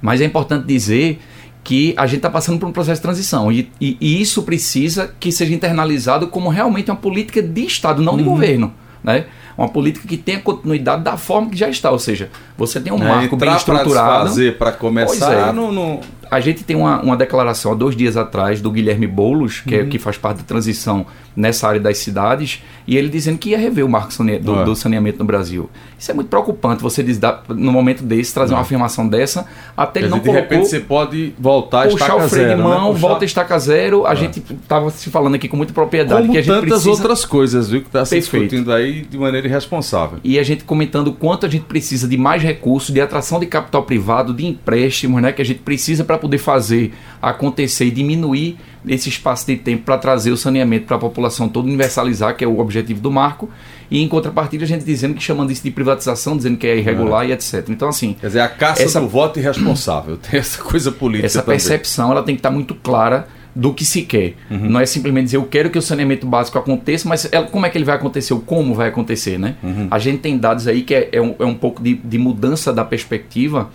Mas 0.00 0.22
é 0.22 0.24
importante 0.24 0.66
dizer 0.66 1.20
que 1.62 1.92
a 1.96 2.06
gente 2.06 2.18
está 2.18 2.30
passando 2.30 2.58
por 2.58 2.66
um 2.66 2.72
processo 2.72 3.00
de 3.00 3.02
transição 3.02 3.52
e, 3.52 3.70
e, 3.78 3.98
e, 4.00 4.20
isso 4.20 4.42
precisa 4.42 5.14
que 5.20 5.30
seja 5.30 5.54
internalizado 5.54 6.28
como 6.28 6.48
realmente 6.48 6.90
uma 6.90 6.96
política 6.96 7.42
de 7.42 7.66
Estado, 7.66 8.02
não 8.02 8.12
uhum. 8.12 8.18
de 8.18 8.24
governo. 8.24 8.72
Né? 9.02 9.26
Uma 9.56 9.68
política 9.68 10.06
que 10.06 10.16
tenha 10.16 10.40
continuidade 10.40 11.02
da 11.02 11.16
forma 11.16 11.50
que 11.50 11.56
já 11.56 11.68
está, 11.68 11.90
ou 11.90 11.98
seja, 11.98 12.28
você 12.56 12.80
tem 12.80 12.92
um 12.92 13.02
é, 13.02 13.08
marco 13.08 13.36
bem 13.36 13.54
estruturado. 13.54 14.28
fazer 14.28 14.58
para 14.58 14.72
começar, 14.72 15.48
é. 15.48 15.52
no, 15.52 15.70
no, 15.70 16.00
a 16.34 16.40
gente 16.40 16.64
tem 16.64 16.74
uma, 16.74 17.00
uma 17.00 17.16
declaração 17.16 17.70
há 17.70 17.74
dois 17.76 17.94
dias 17.94 18.16
atrás 18.16 18.60
do 18.60 18.70
Guilherme 18.70 19.06
Boulos, 19.06 19.60
que, 19.60 19.74
é 19.74 19.78
uhum. 19.78 19.86
é, 19.86 19.88
que 19.88 19.98
faz 19.98 20.18
parte 20.18 20.38
da 20.38 20.42
transição 20.42 21.06
nessa 21.36 21.66
área 21.68 21.80
das 21.80 21.98
cidades, 21.98 22.62
e 22.86 22.96
ele 22.96 23.08
dizendo 23.08 23.38
que 23.38 23.50
ia 23.50 23.58
rever 23.58 23.84
o 23.84 23.88
marco 23.88 24.12
do, 24.40 24.60
é. 24.60 24.64
do 24.64 24.76
saneamento 24.76 25.18
no 25.18 25.24
Brasil. 25.24 25.68
Isso 25.98 26.10
é 26.10 26.14
muito 26.14 26.28
preocupante, 26.28 26.82
você 26.82 27.02
diz, 27.02 27.20
no 27.48 27.72
momento 27.72 28.04
desse, 28.04 28.32
trazer 28.32 28.54
uma 28.54 28.60
afirmação 28.60 29.08
dessa, 29.08 29.46
até 29.76 30.00
ele 30.00 30.08
não 30.08 30.18
de 30.18 30.26
colocou... 30.26 30.48
De 30.48 30.54
repente 30.54 30.70
você 30.70 30.80
pode 30.80 31.34
voltar 31.38 31.86
a 31.86 31.88
puxar 31.88 32.16
o 32.16 32.28
freio 32.28 32.50
de 32.50 32.54
né? 32.56 32.62
mão, 32.62 32.92
né? 32.92 32.98
volta 32.98 33.24
a 33.24 33.26
estaca 33.26 33.58
zero. 33.58 34.06
A 34.06 34.12
é. 34.12 34.16
gente 34.16 34.42
estava 34.62 34.90
se 34.90 35.10
falando 35.10 35.34
aqui 35.34 35.48
com 35.48 35.56
muita 35.56 35.72
propriedade. 35.72 36.20
Como 36.20 36.32
que 36.32 36.38
a 36.38 36.42
gente 36.42 36.54
tantas 36.54 36.68
precisa... 36.68 36.90
outras 36.90 37.24
coisas, 37.24 37.70
viu, 37.70 37.80
que 37.80 37.88
está 37.88 38.04
se 38.04 38.16
discutindo 38.16 38.72
aí 38.72 39.02
de 39.02 39.18
maneira 39.18 39.46
irresponsável. 39.46 40.18
E 40.22 40.38
a 40.38 40.42
gente 40.42 40.64
comentando 40.64 41.08
o 41.08 41.12
quanto 41.12 41.46
a 41.46 41.48
gente 41.48 41.64
precisa 41.64 42.06
de 42.06 42.16
mais 42.16 42.42
recursos, 42.42 42.92
de 42.92 43.00
atração 43.00 43.40
de 43.40 43.46
capital 43.46 43.82
privado, 43.82 44.32
de 44.32 44.46
empréstimos, 44.46 45.20
né, 45.20 45.32
que 45.32 45.42
a 45.42 45.44
gente 45.44 45.60
precisa 45.60 46.04
para 46.04 46.16
poder 46.24 46.38
fazer 46.38 46.94
acontecer 47.20 47.84
e 47.84 47.90
diminuir 47.90 48.56
esse 48.88 49.10
espaço 49.10 49.46
de 49.46 49.56
tempo 49.56 49.84
para 49.84 49.98
trazer 49.98 50.30
o 50.30 50.36
saneamento 50.36 50.86
para 50.86 50.96
a 50.96 50.98
população 50.98 51.48
toda, 51.50 51.68
universalizar, 51.68 52.34
que 52.34 52.42
é 52.42 52.46
o 52.46 52.58
objetivo 52.58 53.00
do 53.00 53.10
marco, 53.10 53.50
e 53.90 54.02
em 54.02 54.08
contrapartida 54.08 54.64
a 54.64 54.66
gente 54.66 54.84
dizendo 54.84 55.14
que 55.14 55.22
chamando 55.22 55.50
isso 55.50 55.62
de 55.62 55.70
privatização, 55.70 56.34
dizendo 56.34 56.56
que 56.56 56.66
é 56.66 56.78
irregular 56.78 57.24
é. 57.24 57.28
e 57.28 57.32
etc. 57.32 57.68
Então, 57.68 57.88
assim. 57.88 58.16
Quer 58.18 58.28
dizer, 58.28 58.40
a 58.40 58.48
caça 58.48 58.82
essa, 58.82 59.00
do 59.00 59.08
voto 59.08 59.38
irresponsável, 59.38 60.16
tem 60.16 60.40
essa 60.40 60.62
coisa 60.62 60.90
política. 60.90 61.26
Essa 61.26 61.42
também. 61.42 61.58
percepção 61.58 62.10
ela 62.10 62.22
tem 62.22 62.34
que 62.34 62.40
estar 62.40 62.50
muito 62.50 62.74
clara 62.74 63.28
do 63.54 63.72
que 63.72 63.84
se 63.84 64.02
quer. 64.02 64.34
Uhum. 64.50 64.70
Não 64.70 64.80
é 64.80 64.86
simplesmente 64.86 65.26
dizer 65.26 65.36
eu 65.36 65.44
quero 65.44 65.68
que 65.68 65.78
o 65.78 65.82
saneamento 65.82 66.26
básico 66.26 66.58
aconteça, 66.58 67.06
mas 67.06 67.30
é, 67.30 67.40
como 67.42 67.66
é 67.66 67.70
que 67.70 67.76
ele 67.76 67.84
vai 67.84 67.96
acontecer, 67.96 68.32
ou 68.32 68.40
como 68.40 68.74
vai 68.74 68.88
acontecer, 68.88 69.38
né? 69.38 69.56
Uhum. 69.62 69.88
A 69.90 69.98
gente 69.98 70.18
tem 70.20 70.38
dados 70.38 70.66
aí 70.66 70.82
que 70.82 70.94
é, 70.94 71.10
é, 71.12 71.20
um, 71.20 71.34
é 71.38 71.44
um 71.44 71.54
pouco 71.54 71.82
de, 71.82 71.94
de 71.94 72.18
mudança 72.18 72.72
da 72.72 72.84
perspectiva 72.84 73.70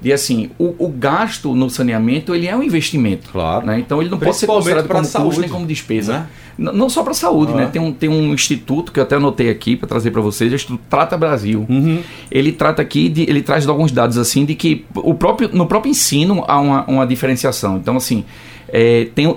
de 0.00 0.12
assim, 0.12 0.50
o, 0.58 0.74
o, 0.78 0.88
gasto 0.88 1.54
no 1.54 1.68
saneamento 1.68 2.34
ele 2.34 2.46
é 2.46 2.56
um 2.56 2.62
investimento. 2.62 3.30
Claro. 3.30 3.66
Né? 3.66 3.80
Então 3.80 4.00
ele 4.00 4.10
não 4.10 4.18
pode 4.18 4.36
ser 4.36 4.46
considerado 4.46 4.88
como 4.88 5.04
saúde, 5.04 5.28
custo 5.28 5.40
nem 5.40 5.50
como 5.50 5.66
despesa. 5.66 6.28
Né? 6.58 6.72
Não 6.72 6.90
só 6.90 7.02
para 7.02 7.12
a 7.12 7.14
saúde, 7.14 7.54
né? 7.54 7.70
Tem 7.72 7.80
um, 7.80 7.90
tem 7.90 8.08
um 8.10 8.34
instituto 8.34 8.92
que 8.92 9.00
eu 9.00 9.04
até 9.04 9.16
anotei 9.16 9.48
aqui 9.48 9.76
para 9.76 9.88
trazer 9.88 10.10
para 10.10 10.20
vocês, 10.20 10.52
o 10.52 10.54
Instituto 10.54 10.82
Trata 10.90 11.16
Brasil. 11.16 11.64
Uhum. 11.66 12.02
Ele 12.30 12.52
trata 12.52 12.82
aqui, 12.82 13.08
de, 13.08 13.22
ele 13.22 13.40
traz 13.40 13.66
alguns 13.66 13.90
dados 13.90 14.18
assim 14.18 14.44
de 14.44 14.54
que 14.54 14.84
o 14.94 15.14
próprio, 15.14 15.48
no 15.52 15.66
próprio 15.66 15.90
ensino 15.90 16.44
há 16.46 16.60
uma, 16.60 16.84
uma 16.84 17.06
diferenciação. 17.06 17.78
Então, 17.78 17.96
assim, 17.96 18.26
é, 18.68 19.08
tem, 19.14 19.34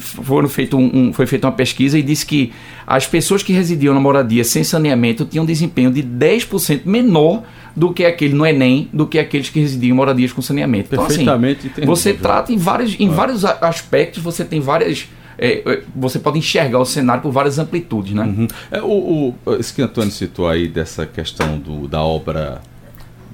foram 0.00 0.48
feito 0.48 0.76
um, 0.76 1.08
um, 1.08 1.12
foi 1.12 1.26
feita 1.26 1.46
uma 1.46 1.52
pesquisa 1.52 1.98
e 1.98 2.02
disse 2.02 2.24
que 2.26 2.52
as 2.86 3.06
pessoas 3.06 3.42
que 3.42 3.52
residiam 3.52 3.94
na 3.94 4.00
moradia 4.00 4.42
sem 4.44 4.64
saneamento 4.64 5.24
tinham 5.24 5.44
um 5.44 5.46
desempenho 5.46 5.90
de 5.90 6.02
10% 6.02 6.82
menor 6.84 7.42
do 7.76 7.92
que 7.92 8.04
aquele 8.04 8.34
no 8.34 8.46
Enem, 8.46 8.88
do 8.92 9.06
que 9.06 9.18
aqueles 9.18 9.48
que 9.48 9.60
residiam 9.60 9.94
em 9.94 9.96
moradias 9.96 10.32
com 10.32 10.40
saneamento. 10.40 10.90
Perfeitamente. 10.90 11.66
Então, 11.66 11.82
assim, 11.82 11.86
você 11.86 12.14
trata 12.14 12.52
em 12.52 12.56
vários, 12.56 12.98
em 12.98 13.08
ah. 13.08 13.12
vários 13.12 13.44
aspectos, 13.44 14.22
você 14.22 14.44
tem 14.44 14.60
várias. 14.60 15.08
É, 15.36 15.62
é, 15.68 15.82
você 15.96 16.20
pode 16.20 16.38
enxergar 16.38 16.78
o 16.78 16.84
cenário 16.84 17.20
por 17.20 17.32
várias 17.32 17.58
amplitudes, 17.58 18.14
né? 18.14 18.22
Uhum. 18.22 18.48
É, 18.70 18.80
o, 18.80 19.34
o, 19.44 19.54
esse 19.58 19.74
que 19.74 19.82
o 19.82 19.84
Antônio 19.84 20.12
citou 20.12 20.48
aí 20.48 20.68
dessa 20.68 21.04
questão 21.06 21.58
do, 21.58 21.88
da 21.88 22.02
obra 22.02 22.62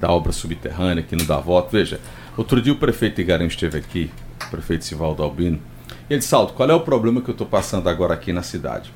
da 0.01 0.11
obra 0.11 0.33
subterrânea 0.33 1.03
que 1.03 1.15
não 1.15 1.27
dá 1.27 1.37
voto. 1.37 1.71
Veja, 1.71 2.01
outro 2.37 2.63
dia 2.63 2.73
o 2.73 2.77
prefeito 2.77 3.21
Igarão 3.21 3.47
esteve 3.47 3.77
aqui, 3.77 4.11
o 4.47 4.51
prefeito 4.51 4.85
Sivaldo 4.87 5.23
Albino, 5.23 5.61
e 6.09 6.15
ele 6.15 6.21
disse, 6.21 6.35
Alto, 6.35 6.55
qual 6.55 6.69
é 6.69 6.75
o 6.75 6.81
problema 6.81 7.21
que 7.21 7.29
eu 7.29 7.33
estou 7.33 7.47
passando 7.47 7.89
agora 7.89 8.15
aqui 8.15 8.33
na 8.33 8.43
cidade? 8.43 8.91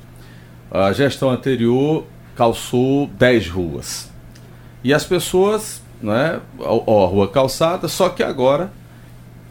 A 0.69 0.91
gestão 0.91 1.29
anterior 1.29 2.05
calçou 2.35 3.07
10 3.07 3.49
ruas. 3.49 4.11
E 4.85 4.93
as 4.93 5.03
pessoas, 5.03 5.81
né, 5.99 6.39
ó, 6.59 7.07
rua 7.07 7.27
calçada, 7.27 7.87
só 7.87 8.07
que 8.07 8.21
agora 8.21 8.71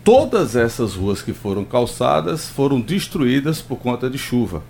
todas 0.04 0.54
essas 0.54 0.94
ruas 0.94 1.20
que 1.20 1.32
foram 1.32 1.64
calçadas 1.64 2.48
foram 2.48 2.80
destruídas 2.80 3.60
por 3.60 3.78
conta 3.80 4.08
de 4.08 4.16
chuva. 4.16 4.62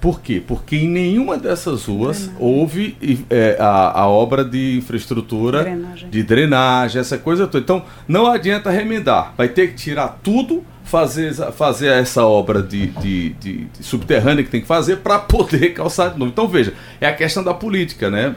Por 0.00 0.20
quê? 0.20 0.40
Porque 0.46 0.76
em 0.76 0.88
nenhuma 0.88 1.36
dessas 1.36 1.86
ruas 1.86 2.30
houve 2.38 2.96
é, 3.28 3.56
a, 3.58 4.02
a, 4.02 4.08
obra 4.08 4.44
de 4.44 4.76
infraestrutura, 4.76 5.64
drenagem. 5.64 6.08
de 6.08 6.22
drenagem, 6.22 7.00
essa 7.00 7.18
coisa 7.18 7.48
toda. 7.48 7.64
Então, 7.64 7.82
não 8.06 8.28
adianta 8.28 8.70
remendar. 8.70 9.34
Vai 9.36 9.48
ter 9.48 9.70
que 9.70 9.74
tirar 9.74 10.20
tudo 10.22 10.62
fazer, 10.84 11.32
fazer 11.52 11.88
essa 11.88 12.24
obra 12.24 12.62
de, 12.62 12.86
de, 12.86 13.30
de, 13.30 13.64
de 13.64 13.82
subterrânea 13.82 14.44
que 14.44 14.50
tem 14.50 14.60
que 14.60 14.66
fazer 14.66 14.98
para 14.98 15.18
poder 15.18 15.70
calçar 15.74 16.10
de 16.10 16.18
novo. 16.18 16.30
Então 16.30 16.46
veja, 16.46 16.74
é 17.00 17.06
a 17.06 17.14
questão 17.14 17.42
da 17.42 17.54
política, 17.54 18.10
né? 18.10 18.36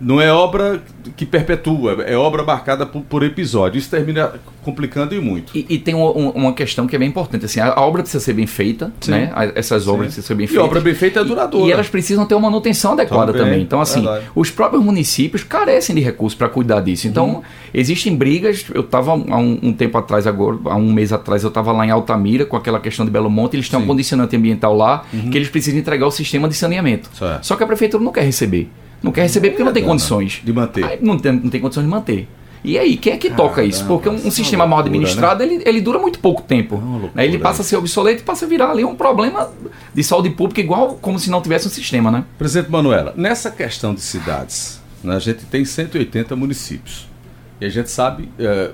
Não 0.00 0.20
é 0.20 0.32
obra 0.32 0.80
que 1.16 1.26
perpetua, 1.26 2.04
é 2.04 2.16
obra 2.16 2.44
marcada 2.44 2.86
por, 2.86 3.02
por 3.02 3.22
episódio. 3.22 3.78
Isso 3.78 3.90
termina 3.90 4.32
complicando 4.62 5.14
e 5.14 5.20
muito. 5.20 5.56
E, 5.56 5.66
e 5.68 5.78
tem 5.78 5.94
um, 5.94 6.30
uma 6.30 6.52
questão 6.52 6.86
que 6.86 6.94
é 6.94 6.98
bem 6.98 7.08
importante, 7.08 7.44
assim, 7.44 7.60
a, 7.60 7.72
a 7.72 7.80
obra 7.80 8.02
precisa 8.02 8.22
ser 8.22 8.34
bem 8.34 8.46
feita, 8.46 8.92
Sim. 9.00 9.12
né? 9.12 9.32
Essas 9.54 9.88
obras 9.88 10.08
Sim. 10.08 10.14
precisam 10.14 10.28
ser 10.28 10.34
bem 10.34 10.46
feitas. 10.46 10.64
E 10.64 10.68
obra 10.68 10.80
bem 10.80 10.94
feita 10.94 11.20
é 11.20 11.24
duradoura. 11.24 11.66
E, 11.66 11.70
e 11.70 11.72
elas 11.72 11.88
precisam 11.88 12.26
ter 12.26 12.34
uma 12.34 12.50
manutenção 12.50 12.92
adequada 12.92 13.32
também. 13.32 13.46
também. 13.46 13.62
Então, 13.62 13.80
assim, 13.80 14.02
Verdade. 14.02 14.26
os 14.34 14.50
próprios 14.50 14.84
municípios 14.84 15.42
carecem 15.42 15.94
de 15.94 16.02
recursos 16.02 16.36
para 16.36 16.48
cuidar 16.48 16.80
disso. 16.80 17.08
Então, 17.08 17.36
uhum. 17.36 17.42
existem 17.72 18.14
brigas. 18.14 18.64
Eu 18.72 18.82
estava 18.82 19.12
há 19.12 19.14
um, 19.14 19.58
um, 19.62 19.72
tempo 19.72 19.96
atrás, 19.96 20.26
agora, 20.26 20.58
há 20.66 20.76
um 20.76 20.92
mês 20.92 21.12
atrás, 21.12 21.42
eu 21.42 21.48
estava 21.48 21.69
lá 21.72 21.86
em 21.86 21.90
Altamira 21.90 22.44
com 22.44 22.56
aquela 22.56 22.80
questão 22.80 23.04
de 23.04 23.10
Belo 23.10 23.30
Monte. 23.30 23.54
Eles 23.56 23.68
têm 23.68 23.78
um 23.78 23.86
condicionante 23.86 24.36
ambiental 24.36 24.76
lá 24.76 25.04
uhum. 25.12 25.30
que 25.30 25.38
eles 25.38 25.48
precisam 25.48 25.78
entregar 25.78 26.06
o 26.06 26.10
sistema 26.10 26.48
de 26.48 26.54
saneamento. 26.54 27.10
Certo. 27.14 27.46
Só 27.46 27.56
que 27.56 27.62
a 27.62 27.66
prefeitura 27.66 28.02
não 28.02 28.12
quer 28.12 28.22
receber. 28.22 28.70
Não 29.02 29.12
quer 29.12 29.22
receber 29.22 29.50
porque 29.50 29.64
não 29.64 29.72
tem 29.72 29.84
condições. 29.84 30.40
De 30.44 30.52
manter. 30.52 30.84
Aí 30.84 30.98
não, 31.00 31.18
tem, 31.18 31.32
não 31.32 31.50
tem 31.50 31.60
condições 31.60 31.84
de 31.84 31.90
manter. 31.90 32.28
E 32.62 32.78
aí, 32.78 32.96
quem 32.96 33.14
é 33.14 33.16
que 33.16 33.30
toca 33.30 33.64
isso? 33.64 33.86
Porque 33.86 34.08
um, 34.08 34.12
um 34.12 34.28
é 34.28 34.30
sistema 34.30 34.66
mal 34.66 34.80
administrado, 34.80 35.44
né? 35.44 35.50
ele, 35.50 35.62
ele 35.64 35.80
dura 35.80 35.98
muito 35.98 36.18
pouco 36.18 36.42
tempo. 36.42 36.74
É 36.76 36.98
loucura, 36.98 37.24
ele 37.24 37.38
passa 37.38 37.62
a 37.62 37.64
ser 37.64 37.76
obsoleto 37.76 38.20
e 38.20 38.24
passa 38.24 38.44
a 38.44 38.48
virar 38.48 38.70
ali 38.70 38.84
um 38.84 38.94
problema 38.94 39.50
de 39.94 40.04
saúde 40.04 40.30
pública, 40.30 40.60
igual 40.60 40.98
como 41.00 41.18
se 41.18 41.30
não 41.30 41.40
tivesse 41.40 41.66
um 41.66 41.70
sistema, 41.70 42.10
né? 42.10 42.24
Presidente 42.38 42.70
Manuela, 42.70 43.14
nessa 43.16 43.50
questão 43.50 43.94
de 43.94 44.02
cidades, 44.02 44.80
né, 45.02 45.16
a 45.16 45.18
gente 45.18 45.46
tem 45.46 45.64
180 45.64 46.36
municípios. 46.36 47.08
E 47.60 47.66
a 47.66 47.68
gente 47.68 47.90
sabe, 47.90 48.30
é, 48.38 48.70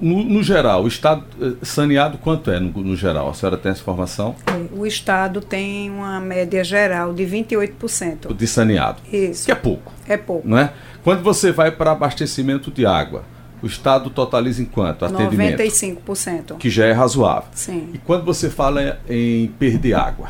no, 0.00 0.22
no, 0.22 0.42
geral, 0.44 0.84
o 0.84 0.88
Estado 0.88 1.24
é, 1.40 1.64
saneado 1.64 2.18
quanto 2.18 2.50
é 2.52 2.60
no, 2.60 2.70
no, 2.70 2.94
geral? 2.94 3.28
A 3.28 3.34
senhora 3.34 3.56
tem 3.56 3.72
essa 3.72 3.80
informação? 3.80 4.36
O 4.72 4.86
Estado 4.86 5.40
tem 5.40 5.90
uma 5.90 6.20
média 6.20 6.62
geral 6.62 7.12
de 7.12 7.24
28%. 7.24 8.32
De 8.32 8.46
saneado. 8.46 9.02
Isso. 9.12 9.46
Que 9.46 9.50
é 9.50 9.56
pouco. 9.56 9.92
É 10.06 10.16
pouco. 10.16 10.46
Não 10.46 10.56
é? 10.56 10.72
Quando 11.02 11.22
você 11.22 11.50
vai 11.50 11.72
para 11.72 11.90
abastecimento 11.90 12.70
de 12.70 12.86
água, 12.86 13.24
o 13.60 13.66
Estado 13.66 14.08
totaliza 14.08 14.62
em 14.62 14.66
quanto? 14.66 15.04
Atendimento? 15.04 15.60
95%. 15.60 16.58
Que 16.58 16.70
já 16.70 16.86
é 16.86 16.92
razoável. 16.92 17.48
Sim. 17.52 17.90
E 17.92 17.98
quando 17.98 18.24
você 18.24 18.48
fala 18.48 19.00
em 19.08 19.48
perder 19.58 19.94
água, 19.94 20.28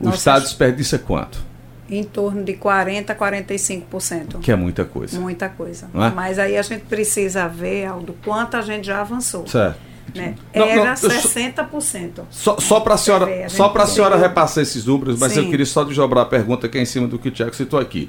o 0.00 0.06
Nossa, 0.06 0.16
Estado 0.16 0.42
desperdiça 0.42 0.98
quanto? 0.98 1.47
Em 1.88 2.04
torno 2.04 2.44
de 2.44 2.52
40% 2.54 3.10
a 3.10 3.14
45%. 3.14 4.40
Que 4.40 4.52
é 4.52 4.56
muita 4.56 4.84
coisa. 4.84 5.18
Muita 5.18 5.48
coisa. 5.48 5.88
É? 5.94 6.10
Mas 6.10 6.38
aí 6.38 6.56
a 6.56 6.62
gente 6.62 6.84
precisa 6.84 7.48
ver, 7.48 7.86
Aldo, 7.86 8.14
quanto 8.24 8.56
a 8.56 8.60
gente 8.60 8.86
já 8.86 9.00
avançou. 9.00 9.46
Certo. 9.46 9.88
Né? 10.14 10.34
Não, 10.54 10.66
Era 10.66 10.84
não, 10.84 10.94
60%. 10.94 12.22
Só, 12.30 12.58
só 12.58 12.80
para 12.80 12.94
a 12.94 12.98
senhora, 12.98 13.48
só 13.48 13.72
a 13.74 13.86
senhora 13.86 14.16
repassar 14.16 14.62
esses 14.62 14.84
números, 14.84 15.18
mas 15.18 15.32
Sim. 15.32 15.44
eu 15.44 15.50
queria 15.50 15.66
só 15.66 15.84
desdobrar 15.84 16.24
a 16.24 16.28
pergunta 16.28 16.68
que 16.68 16.78
é 16.78 16.82
em 16.82 16.86
cima 16.86 17.06
do 17.06 17.18
que 17.18 17.28
o 17.28 17.30
Tiago 17.30 17.54
citou 17.54 17.78
aqui. 17.78 18.08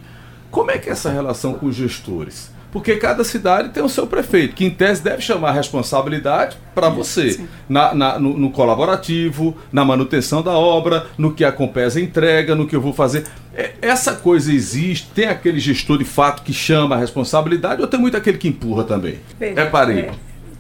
Como 0.50 0.72
é 0.72 0.78
que 0.78 0.90
é 0.90 0.94
essa 0.94 1.10
relação 1.10 1.54
com 1.54 1.68
os 1.68 1.76
gestores? 1.76 2.52
Porque 2.72 2.98
cada 2.98 3.24
cidade 3.24 3.70
tem 3.70 3.84
o 3.84 3.90
seu 3.90 4.06
prefeito, 4.06 4.56
que 4.56 4.64
em 4.64 4.70
tese 4.70 5.02
deve 5.02 5.22
chamar 5.22 5.50
a 5.50 5.54
responsabilidade 5.54 6.56
para 6.76 6.88
você. 6.88 7.40
Na, 7.68 7.96
na 7.96 8.20
no, 8.20 8.38
no, 8.38 8.52
colaborativo, 8.52 9.58
na 9.72 9.84
manutenção 9.84 10.44
da 10.44 10.52
obra, 10.52 11.08
no 11.18 11.34
que 11.34 11.44
a 11.44 11.52
Compesa 11.52 12.00
entrega, 12.00 12.56
no 12.56 12.68
que 12.68 12.76
eu 12.76 12.82
vou 12.82 12.94
fazer. 12.94 13.26
É, 13.60 13.74
essa 13.82 14.16
coisa 14.16 14.54
existe? 14.54 15.10
Tem 15.14 15.28
aquele 15.28 15.60
gestor 15.60 15.98
de 15.98 16.06
fato 16.06 16.44
que 16.44 16.54
chama 16.54 16.96
a 16.96 16.98
responsabilidade 16.98 17.82
ou 17.82 17.88
tem 17.88 18.00
muito 18.00 18.16
aquele 18.16 18.38
que 18.38 18.48
empurra 18.48 18.86
também? 18.86 19.20
Veja, 19.38 19.60
é 19.60 19.66
parei. 19.66 20.00
É, 20.00 20.12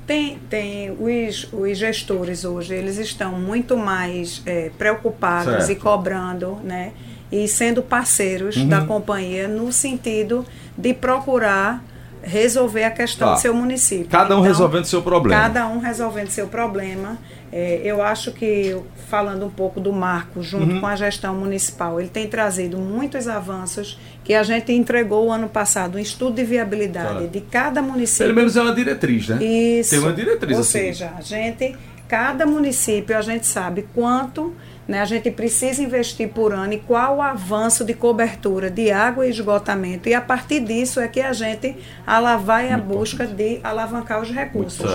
tem, 0.06 0.38
tem 0.50 0.92
os, 0.92 1.48
os 1.54 1.78
gestores 1.78 2.44
hoje, 2.44 2.74
eles 2.74 2.98
estão 2.98 3.32
muito 3.34 3.78
mais 3.78 4.42
é, 4.46 4.70
preocupados 4.78 5.66
certo. 5.66 5.72
e 5.72 5.76
cobrando, 5.76 6.60
né? 6.62 6.92
E 7.32 7.48
sendo 7.48 7.82
parceiros 7.82 8.58
uhum. 8.58 8.68
da 8.68 8.82
companhia 8.82 9.48
no 9.48 9.72
sentido 9.72 10.46
de 10.78 10.94
procurar 10.94 11.84
resolver 12.22 12.84
a 12.84 12.92
questão 12.92 13.30
tá. 13.30 13.34
do 13.36 13.40
seu 13.40 13.54
município. 13.54 14.08
Cada 14.08 14.36
um 14.36 14.40
então, 14.40 14.42
resolvendo 14.42 14.86
seu 14.86 15.02
problema. 15.02 15.42
Cada 15.42 15.68
um 15.68 15.80
resolvendo 15.80 16.30
seu 16.30 16.48
problema. 16.48 17.18
É, 17.52 17.82
eu 17.84 18.02
acho 18.02 18.32
que, 18.32 18.78
falando 19.10 19.46
um 19.46 19.50
pouco 19.50 19.80
do 19.80 19.92
marco, 19.92 20.42
junto 20.42 20.74
uhum. 20.74 20.80
com 20.80 20.88
a 20.88 20.96
gestão 20.96 21.36
municipal, 21.36 22.00
ele 22.00 22.10
tem 22.10 22.28
trazido 22.28 22.78
muitos 22.78 23.28
avanços 23.28 24.00
que 24.24 24.34
a 24.34 24.44
gente 24.44 24.72
entregou 24.72 25.32
ano 25.32 25.50
passado, 25.50 25.98
um 25.98 26.00
estudo 26.00 26.36
de 26.36 26.44
viabilidade 26.44 27.28
de 27.28 27.42
cada 27.42 27.82
município. 27.82 28.28
Pelo 28.28 28.36
menos 28.36 28.56
é 28.56 28.62
uma 28.62 28.74
diretriz, 28.74 29.30
né? 29.30 29.44
Isso. 29.44 29.90
Tem 29.90 30.00
uma 30.00 30.14
diretriz 30.14 30.56
Ou 30.56 30.62
assim. 30.62 30.72
seja, 30.72 31.12
a 31.18 31.22
gente, 31.22 31.76
cada 32.08 32.46
município, 32.46 33.18
a 33.18 33.22
gente 33.22 33.48
sabe 33.48 33.88
quanto 33.96 34.54
né, 34.90 35.02
a 35.02 35.06
gente 35.06 35.30
precisa 35.30 35.84
investir 35.84 36.30
por 36.30 36.52
ano 36.52 36.74
e 36.74 36.80
qual 36.80 37.18
o 37.18 37.22
avanço 37.22 37.86
de 37.86 37.94
cobertura 37.94 38.72
de 38.72 38.90
água 38.90 39.28
e 39.28 39.30
esgotamento. 39.30 40.10
E 40.10 40.16
a 40.16 40.22
partir 40.22 40.62
disso 40.62 41.00
é 41.00 41.08
que 41.08 41.22
a 41.22 41.32
gente 41.32 41.78
vai 42.44 42.72
a 42.72 42.78
busca 42.78 43.28
de 43.28 43.60
alavancar 43.64 44.20
os 44.20 44.32
recursos. 44.32 44.92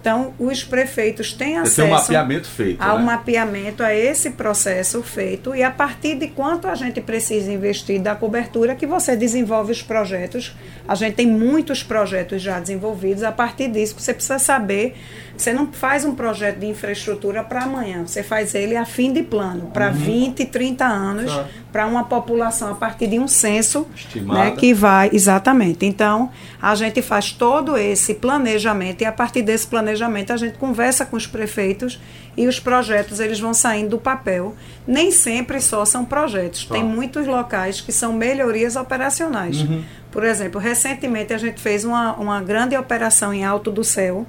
Então, 0.00 0.32
os 0.38 0.62
prefeitos 0.62 1.32
têm 1.32 1.58
acesso 1.58 1.76
tem 1.76 1.84
um 1.86 1.90
mapeamento 1.90 2.48
feito, 2.48 2.82
ao 2.82 2.98
né? 2.98 3.04
mapeamento, 3.04 3.82
a 3.82 3.94
esse 3.94 4.30
processo 4.30 5.02
feito, 5.02 5.54
e 5.54 5.62
a 5.62 5.70
partir 5.70 6.14
de 6.14 6.28
quanto 6.28 6.68
a 6.68 6.74
gente 6.74 7.00
precisa 7.00 7.50
investir 7.52 8.00
da 8.00 8.14
cobertura, 8.14 8.74
que 8.74 8.86
você 8.86 9.16
desenvolve 9.16 9.72
os 9.72 9.82
projetos. 9.82 10.54
A 10.88 10.94
gente 10.94 11.14
tem 11.14 11.26
muitos 11.26 11.82
projetos 11.82 12.42
já 12.42 12.58
desenvolvidos, 12.58 13.22
a 13.22 13.30
partir 13.30 13.68
disso 13.68 13.94
você 13.98 14.12
precisa 14.14 14.38
saber 14.38 14.96
você 15.38 15.52
não 15.52 15.72
faz 15.72 16.04
um 16.04 16.16
projeto 16.16 16.58
de 16.58 16.66
infraestrutura 16.66 17.44
para 17.44 17.62
amanhã, 17.62 18.04
você 18.04 18.24
faz 18.24 18.56
ele 18.56 18.76
a 18.76 18.84
fim 18.84 19.12
de 19.12 19.22
plano, 19.22 19.70
para 19.72 19.86
uhum. 19.86 19.92
20, 19.92 20.44
30 20.46 20.84
anos, 20.84 21.40
para 21.70 21.86
uma 21.86 22.02
população 22.02 22.72
a 22.72 22.74
partir 22.74 23.06
de 23.06 23.20
um 23.20 23.28
censo 23.28 23.86
né, 24.16 24.50
que 24.50 24.74
vai. 24.74 25.10
Exatamente. 25.12 25.86
Então, 25.86 26.30
a 26.60 26.74
gente 26.74 27.00
faz 27.00 27.30
todo 27.30 27.76
esse 27.76 28.14
planejamento 28.14 29.02
e 29.02 29.04
a 29.04 29.12
partir 29.12 29.42
desse 29.42 29.68
planejamento 29.68 30.32
a 30.32 30.36
gente 30.36 30.58
conversa 30.58 31.06
com 31.06 31.16
os 31.16 31.26
prefeitos 31.26 32.00
e 32.38 32.46
os 32.46 32.60
projetos 32.60 33.18
eles 33.18 33.40
vão 33.40 33.52
saindo 33.52 33.90
do 33.90 33.98
papel. 33.98 34.54
Nem 34.86 35.10
sempre 35.10 35.60
só 35.60 35.84
são 35.84 36.04
projetos. 36.04 36.64
Tem 36.64 36.84
muitos 36.84 37.26
locais 37.26 37.80
que 37.80 37.90
são 37.90 38.12
melhorias 38.12 38.76
operacionais. 38.76 39.60
Uhum. 39.60 39.82
Por 40.12 40.22
exemplo, 40.22 40.60
recentemente 40.60 41.34
a 41.34 41.38
gente 41.38 41.60
fez 41.60 41.84
uma, 41.84 42.14
uma 42.14 42.40
grande 42.40 42.76
operação 42.76 43.34
em 43.34 43.44
Alto 43.44 43.72
do 43.72 43.82
Céu 43.82 44.24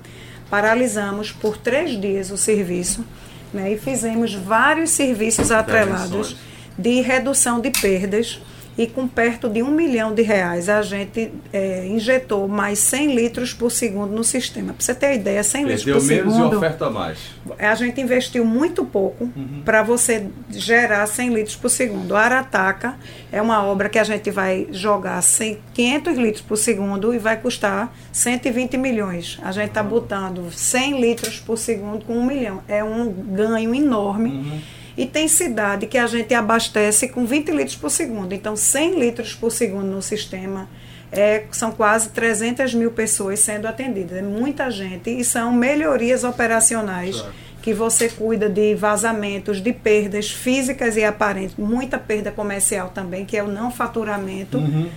paralisamos 0.50 1.32
por 1.32 1.58
três 1.58 2.00
dias 2.00 2.32
o 2.32 2.38
serviço 2.38 3.06
né, 3.54 3.74
e 3.74 3.78
fizemos 3.78 4.34
vários 4.34 4.90
serviços 4.90 5.52
atrelados 5.52 6.36
de 6.78 7.02
redução 7.02 7.60
de 7.60 7.70
perdas 7.70 8.42
e 8.80 8.88
com 8.88 9.06
perto 9.10 9.50
de 9.50 9.62
um 9.62 9.72
milhão 9.72 10.14
de 10.14 10.22
reais 10.22 10.70
a 10.70 10.82
gente 10.82 11.34
é, 11.52 11.86
injetou 11.86 12.48
mais 12.48 12.80
100 12.80 13.14
litros 13.14 13.54
por 13.54 13.70
segundo 13.70 14.16
no 14.16 14.24
sistema. 14.24 14.72
Para 14.72 14.82
você 14.82 14.96
ter 14.96 15.16
ideia, 15.16 15.44
100 15.44 15.66
Perdeu 15.66 15.76
litros 15.76 16.04
por 16.04 16.08
menos 16.08 16.34
segundo. 16.34 16.54
e 16.54 16.56
oferta 16.56 16.90
mais. 16.90 17.18
A 17.60 17.76
gente 17.76 18.00
investiu 18.00 18.46
muito 18.46 18.86
pouco 18.86 19.26
uhum. 19.26 19.64
para 19.66 19.84
você 19.84 20.28
gerar 20.50 21.06
100 21.06 21.34
litros 21.34 21.58
por 21.58 21.68
segundo. 21.68 22.16
A 22.16 22.22
Arataca 22.22 22.96
é 23.34 23.42
uma 23.42 23.62
obra 23.66 23.90
que 23.90 24.00
a 24.00 24.04
gente 24.06 24.32
vai 24.32 24.70
jogar 24.72 25.22
100, 25.22 25.58
500 25.74 26.18
litros 26.18 26.42
por 26.42 26.56
segundo 26.56 27.14
e 27.14 27.18
vai 27.18 27.36
custar 27.36 27.94
120 28.14 28.78
milhões. 28.78 29.40
A 29.44 29.52
gente 29.52 29.68
está 29.68 29.84
botando 29.84 30.50
100 30.50 31.02
litros 31.02 31.38
por 31.38 31.58
segundo 31.58 32.06
com 32.06 32.18
um 32.18 32.26
milhão. 32.26 32.64
É 32.66 32.82
um 32.82 33.12
ganho 33.12 33.76
enorme. 33.76 34.30
Uhum 34.30 34.79
e 35.00 35.06
tem 35.06 35.30
cidade 35.30 35.88
que 35.88 35.98
a 35.98 36.06
gente 36.08 36.34
abastece 36.34 37.08
com 37.08 37.26
20 37.26 37.52
litros 37.52 37.78
por 37.78 37.90
segundo. 37.90 38.34
Então, 38.34 38.58
100 38.58 39.00
litros 39.00 39.34
por 39.34 39.50
segundo 39.50 39.86
no 39.86 40.02
sistema 40.02 40.68
é, 41.10 41.46
são 41.54 41.72
quase 41.72 42.10
300 42.10 42.74
mil 42.74 42.92
pessoas 42.92 43.40
sendo 43.40 43.66
atendidas. 43.66 44.18
É 44.18 44.22
muita 44.22 44.70
gente 44.70 45.10
e 45.10 45.24
são 45.24 45.54
melhorias 45.54 46.26
operacionais. 46.26 47.16
Claro. 47.16 47.34
Que 47.62 47.74
você 47.74 48.10
cuida 48.10 48.50
de 48.50 48.76
vazamentos, 48.76 49.62
de 49.62 49.72
perdas 49.72 50.32
físicas 50.32 50.98
e 50.98 51.04
aparentes, 51.06 51.56
muita 51.58 51.98
perda 51.98 52.30
comercial 52.30 52.90
também, 52.90 53.26
que 53.26 53.38
é 53.38 53.44
o 53.44 53.48
não 53.48 53.72
faturamento. 53.72 54.58
Uhum. 54.58 54.90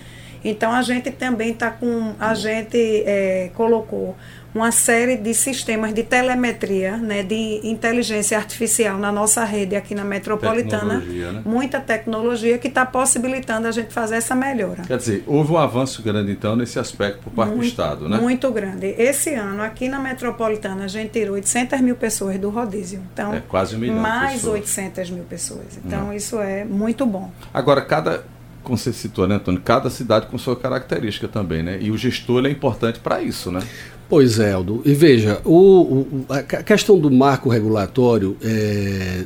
Então 0.45 0.73
a 0.73 0.83
gente 0.83 1.13
também 1.13 1.51
está 1.51 1.71
com. 1.71 2.15
A 2.19 2.35
gente 2.35 3.05
é, 3.07 3.51
colocou 3.55 4.17
uma 4.55 4.71
série 4.71 5.17
de 5.17 5.33
sistemas 5.35 5.95
de 5.95 6.03
telemetria, 6.03 6.97
né, 6.97 7.23
de 7.23 7.61
inteligência 7.65 8.37
artificial 8.37 8.99
na 8.99 9.11
nossa 9.11 9.45
rede 9.45 9.75
aqui 9.75 9.95
na 9.95 10.05
metropolitana. 10.05 10.97
Tecnologia, 10.97 11.33
né? 11.33 11.43
Muita 11.45 11.81
tecnologia 11.81 12.59
que 12.59 12.69
está 12.69 12.85
possibilitando 12.85 13.67
a 13.67 13.71
gente 13.71 13.93
fazer 13.93 14.17
essa 14.17 14.35
melhora. 14.35 14.83
Quer 14.87 14.99
dizer, 14.99 15.25
houve 15.27 15.53
um 15.53 15.59
avanço 15.59 16.03
grande 16.03 16.33
então 16.33 16.55
nesse 16.55 16.79
aspecto 16.79 17.23
por 17.23 17.33
parte 17.33 17.51
muito, 17.51 17.63
do 17.63 17.67
Estado, 17.67 18.09
né? 18.09 18.19
Muito 18.19 18.51
grande. 18.51 18.95
Esse 18.99 19.35
ano 19.35 19.63
aqui 19.63 19.89
na 19.89 19.99
metropolitana 19.99 20.85
a 20.85 20.89
gente 20.89 21.11
tirou 21.11 21.35
800 21.35 21.81
mil 21.81 21.97
pessoas 21.97 22.39
do 22.39 22.51
rodízio. 22.51 23.03
Então, 23.13 23.35
é 23.35 23.41
quase 23.41 23.77
um 23.77 23.79
milhão 23.79 23.97
mais 23.97 24.47
800 24.47 25.11
mil 25.11 25.25
pessoas. 25.25 25.79
Então, 25.85 26.07
Não. 26.07 26.13
isso 26.13 26.39
é 26.41 26.65
muito 26.65 27.07
bom. 27.07 27.31
Agora, 27.53 27.81
cada 27.83 28.25
como 28.63 28.77
você 28.79 28.93
citou, 28.93 29.27
né, 29.27 29.37
Antônio? 29.37 29.61
Cada 29.65 29.91
cidade 29.91 30.27
com 30.27 30.39
sua 30.39 30.57
característica 30.57 31.29
também, 31.29 31.63
né? 31.63 31.79
E 31.81 31.91
o 31.91 31.97
gestor 31.97 32.45
é 32.47 32.51
importante 32.51 33.01
para 33.01 33.23
isso, 33.23 33.51
né? 33.51 33.61
Pois 34.09 34.39
é, 34.39 34.53
Aldo. 34.53 34.83
E 34.85 34.93
veja, 34.95 35.41
o, 35.45 35.55
o, 35.57 36.27
a 36.29 36.43
questão 36.43 36.99
do 36.99 37.11
marco 37.11 37.49
regulatório, 37.49 38.37
é, 38.43 39.25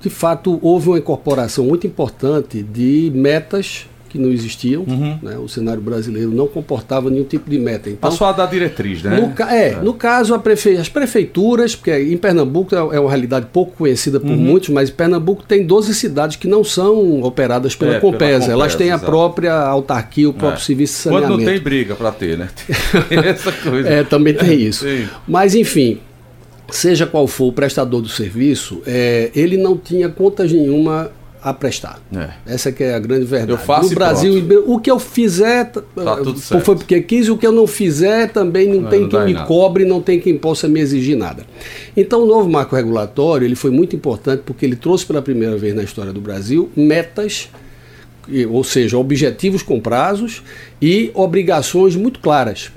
de 0.00 0.08
fato, 0.08 0.58
houve 0.62 0.88
uma 0.88 0.98
incorporação 0.98 1.64
muito 1.64 1.86
importante 1.86 2.62
de 2.62 3.10
metas 3.14 3.86
que 4.08 4.18
não 4.18 4.30
existiam. 4.30 4.84
Uhum. 4.86 5.18
Né? 5.22 5.36
O 5.38 5.48
cenário 5.48 5.80
brasileiro 5.80 6.30
não 6.30 6.46
comportava 6.46 7.10
nenhum 7.10 7.24
tipo 7.24 7.50
de 7.50 7.58
meta. 7.58 7.88
Então, 7.88 8.10
Passou 8.10 8.26
a 8.26 8.32
dar 8.32 8.46
diretriz, 8.46 9.02
né? 9.02 9.20
No, 9.20 9.44
é, 9.44 9.68
é, 9.68 9.74
no 9.76 9.94
caso, 9.94 10.38
prefe... 10.40 10.76
as 10.76 10.88
prefeituras, 10.88 11.76
porque 11.76 11.96
em 11.96 12.16
Pernambuco 12.16 12.74
é, 12.74 12.78
é 12.78 13.00
uma 13.00 13.08
realidade 13.08 13.46
pouco 13.52 13.76
conhecida 13.76 14.18
por 14.18 14.30
uhum. 14.30 14.36
muitos, 14.36 14.70
mas 14.70 14.90
Pernambuco 14.90 15.42
tem 15.42 15.64
12 15.64 15.94
cidades 15.94 16.36
que 16.36 16.48
não 16.48 16.64
são 16.64 17.22
operadas 17.22 17.74
pela, 17.74 17.96
é, 17.96 18.00
Compesa. 18.00 18.18
pela 18.18 18.32
Compesa. 18.32 18.52
Elas 18.52 18.74
têm 18.74 18.88
exato. 18.88 19.04
a 19.04 19.06
própria 19.06 19.54
autarquia, 19.54 20.28
o 20.28 20.32
próprio 20.32 20.60
é. 20.60 20.64
serviço 20.64 20.94
de 20.94 20.98
saneamento. 21.00 21.32
Quando 21.32 21.40
não 21.40 21.46
tem 21.46 21.60
briga 21.60 21.94
para 21.94 22.12
ter, 22.12 22.38
né? 22.38 22.48
Essa 23.10 23.52
coisa. 23.52 23.88
É, 23.88 24.04
também 24.04 24.34
tem 24.34 24.60
isso. 24.60 24.86
Mas, 25.26 25.54
enfim, 25.54 26.00
seja 26.70 27.06
qual 27.06 27.26
for 27.26 27.46
o 27.46 27.52
prestador 27.52 28.00
do 28.00 28.08
serviço, 28.08 28.82
é, 28.86 29.30
ele 29.34 29.56
não 29.56 29.76
tinha 29.76 30.08
contas 30.08 30.52
nenhuma 30.52 31.10
a 31.42 31.52
prestar. 31.54 32.00
É. 32.14 32.30
Essa 32.46 32.72
que 32.72 32.82
é 32.82 32.94
a 32.94 32.98
grande 32.98 33.24
verdade. 33.24 33.52
Eu 33.52 33.58
faço 33.58 33.90
no 33.90 33.94
Brasil, 33.94 34.44
pronto. 34.44 34.72
o 34.72 34.80
que 34.80 34.90
eu 34.90 34.98
fizer 34.98 35.70
tá 35.70 35.82
foi 36.60 36.76
porque 36.76 37.00
quis, 37.00 37.28
o 37.28 37.36
que 37.36 37.46
eu 37.46 37.52
não 37.52 37.66
fizer 37.66 38.30
também 38.30 38.68
não, 38.68 38.82
não 38.82 38.90
tem 38.90 39.00
não 39.00 39.08
quem 39.08 39.24
me 39.24 39.32
nada. 39.34 39.46
cobre, 39.46 39.84
não 39.84 40.00
tem 40.00 40.20
quem 40.20 40.36
possa 40.36 40.68
me 40.68 40.80
exigir 40.80 41.16
nada. 41.16 41.44
Então 41.96 42.22
o 42.22 42.26
novo 42.26 42.48
marco 42.48 42.74
regulatório, 42.74 43.44
ele 43.44 43.54
foi 43.54 43.70
muito 43.70 43.94
importante 43.94 44.42
porque 44.44 44.64
ele 44.64 44.76
trouxe 44.76 45.06
pela 45.06 45.22
primeira 45.22 45.56
vez 45.56 45.74
na 45.74 45.82
história 45.82 46.12
do 46.12 46.20
Brasil 46.20 46.70
metas 46.76 47.48
ou 48.50 48.62
seja, 48.62 48.98
objetivos 48.98 49.62
com 49.62 49.80
prazos 49.80 50.42
e 50.82 51.10
obrigações 51.14 51.96
muito 51.96 52.20
claras. 52.20 52.70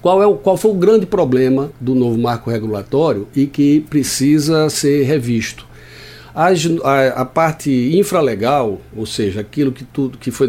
Qual, 0.00 0.22
é 0.22 0.26
o, 0.26 0.36
qual 0.36 0.56
foi 0.56 0.70
o 0.70 0.74
grande 0.74 1.06
problema 1.06 1.72
do 1.80 1.94
novo 1.94 2.16
marco 2.16 2.50
regulatório 2.50 3.26
e 3.34 3.46
que 3.46 3.80
precisa 3.90 4.70
ser 4.70 5.02
revisto? 5.02 5.66
As, 6.40 6.64
a, 6.84 7.22
a, 7.22 7.24
parte 7.24 7.68
infralegal, 7.98 8.80
ou 8.96 9.04
seja, 9.04 9.40
aquilo 9.40 9.72
que 9.72 9.82
tudo 9.82 10.16
que 10.16 10.30
foi 10.30 10.46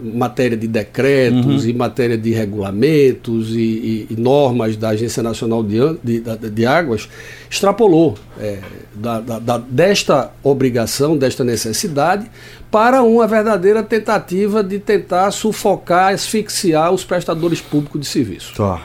matéria 0.00 0.56
de 0.56 0.68
decretos 0.68 1.64
uhum. 1.64 1.68
e 1.68 1.72
matéria 1.72 2.16
de 2.16 2.30
regulamentos 2.30 3.50
e, 3.50 3.58
e, 3.58 4.06
e, 4.10 4.16
normas 4.16 4.76
da 4.76 4.90
Agência 4.90 5.20
Nacional 5.20 5.64
de, 5.64 5.78
de, 6.00 6.20
de, 6.20 6.48
de 6.48 6.64
Águas, 6.64 7.08
extrapolou 7.50 8.14
é, 8.38 8.58
da, 8.94 9.18
da, 9.18 9.58
desta 9.58 10.30
obrigação, 10.44 11.18
desta 11.18 11.42
necessidade, 11.42 12.30
para 12.70 13.02
uma 13.02 13.26
verdadeira 13.26 13.82
tentativa 13.82 14.62
de 14.62 14.78
tentar 14.78 15.28
sufocar, 15.32 16.14
asfixiar 16.14 16.92
os 16.92 17.02
prestadores 17.02 17.60
públicos 17.60 18.00
de 18.00 18.06
serviço. 18.06 18.54
Tá. 18.54 18.80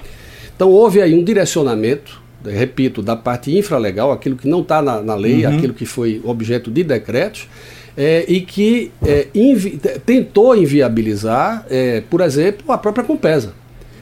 Então 0.55 0.71
houve 0.71 1.03
aí 1.03 1.13
um 1.13 1.23
direcionamento 1.23 2.19
repito, 2.45 3.01
da 3.01 3.15
parte 3.15 3.55
infralegal, 3.55 4.11
aquilo 4.11 4.35
que 4.35 4.47
não 4.47 4.61
está 4.61 4.81
na, 4.81 5.01
na, 5.01 5.15
lei, 5.15 5.45
uhum. 5.45 5.55
aquilo 5.55 5.73
que 5.73 5.85
foi 5.85 6.21
objeto 6.23 6.69
de 6.69 6.83
decretos, 6.83 7.47
é, 7.95 8.25
e 8.27 8.41
que 8.41 8.91
é, 9.03 9.27
invi 9.33 9.79
tentou 10.05 10.55
inviabilizar, 10.55 11.65
é, 11.69 12.01
por 12.09 12.21
exemplo, 12.21 12.71
a 12.71 12.77
própria 12.77 13.03
Compesa. 13.03 13.53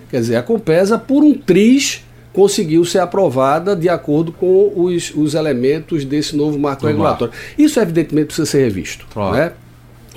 Quer 0.10 0.20
dizer, 0.20 0.36
a 0.36 0.44
Compesa, 0.44 0.98
por 0.98 1.24
um 1.24 1.34
triz, 1.34 2.04
conseguiu 2.34 2.84
ser 2.84 3.00
aprovada 3.00 3.76
de 3.76 3.88
acordo 3.88 4.34
com 4.34 4.72
os, 4.76 5.14
os 5.16 5.34
elementos 5.34 6.04
desse 6.04 6.36
novo 6.36 6.60
marco 6.60 6.86
regulatório. 6.86 7.34
Isso, 7.58 7.80
evidentemente, 7.80 8.28
precisa 8.28 8.46
ser 8.46 8.66
revisto. 8.66 9.08
Claro. 9.14 9.36
Né? 9.36 9.52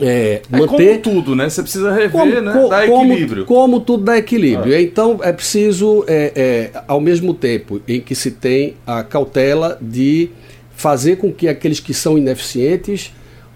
É, 0.01 0.43
é 0.51 0.57
manter 0.57 1.01
como 1.01 1.17
tudo, 1.17 1.37
né? 1.37 1.49
Você 1.49 1.63
precisa 1.63 1.93
rever, 1.93 2.11
como, 2.11 2.41
né? 2.41 2.69
dar 2.69 2.87
como, 2.87 3.13
equilíbrio. 3.13 3.45
Como 3.45 3.81
tudo 3.81 4.05
dá 4.05 4.19
equilíbrio. 4.19 4.73
É. 4.73 4.81
Então 4.81 5.19
é 5.23 5.33
preciso, 5.33 6.05
é, 6.07 6.33
é, 6.35 6.83
ao 6.87 7.01
mesmo 7.01 7.35
tempo 7.35 7.81
em 7.87 8.01
que 8.01 8.15
se 8.15 8.31
tem 8.31 8.75
a 8.87 9.03
cautela 9.03 9.79
de 9.81 10.31
fazer 10.75 11.17
com 11.17 11.33
que 11.33 11.49
aqueles 11.49 11.81
que 11.81 11.93
são 11.93 12.17
ineficientes 12.17 13.13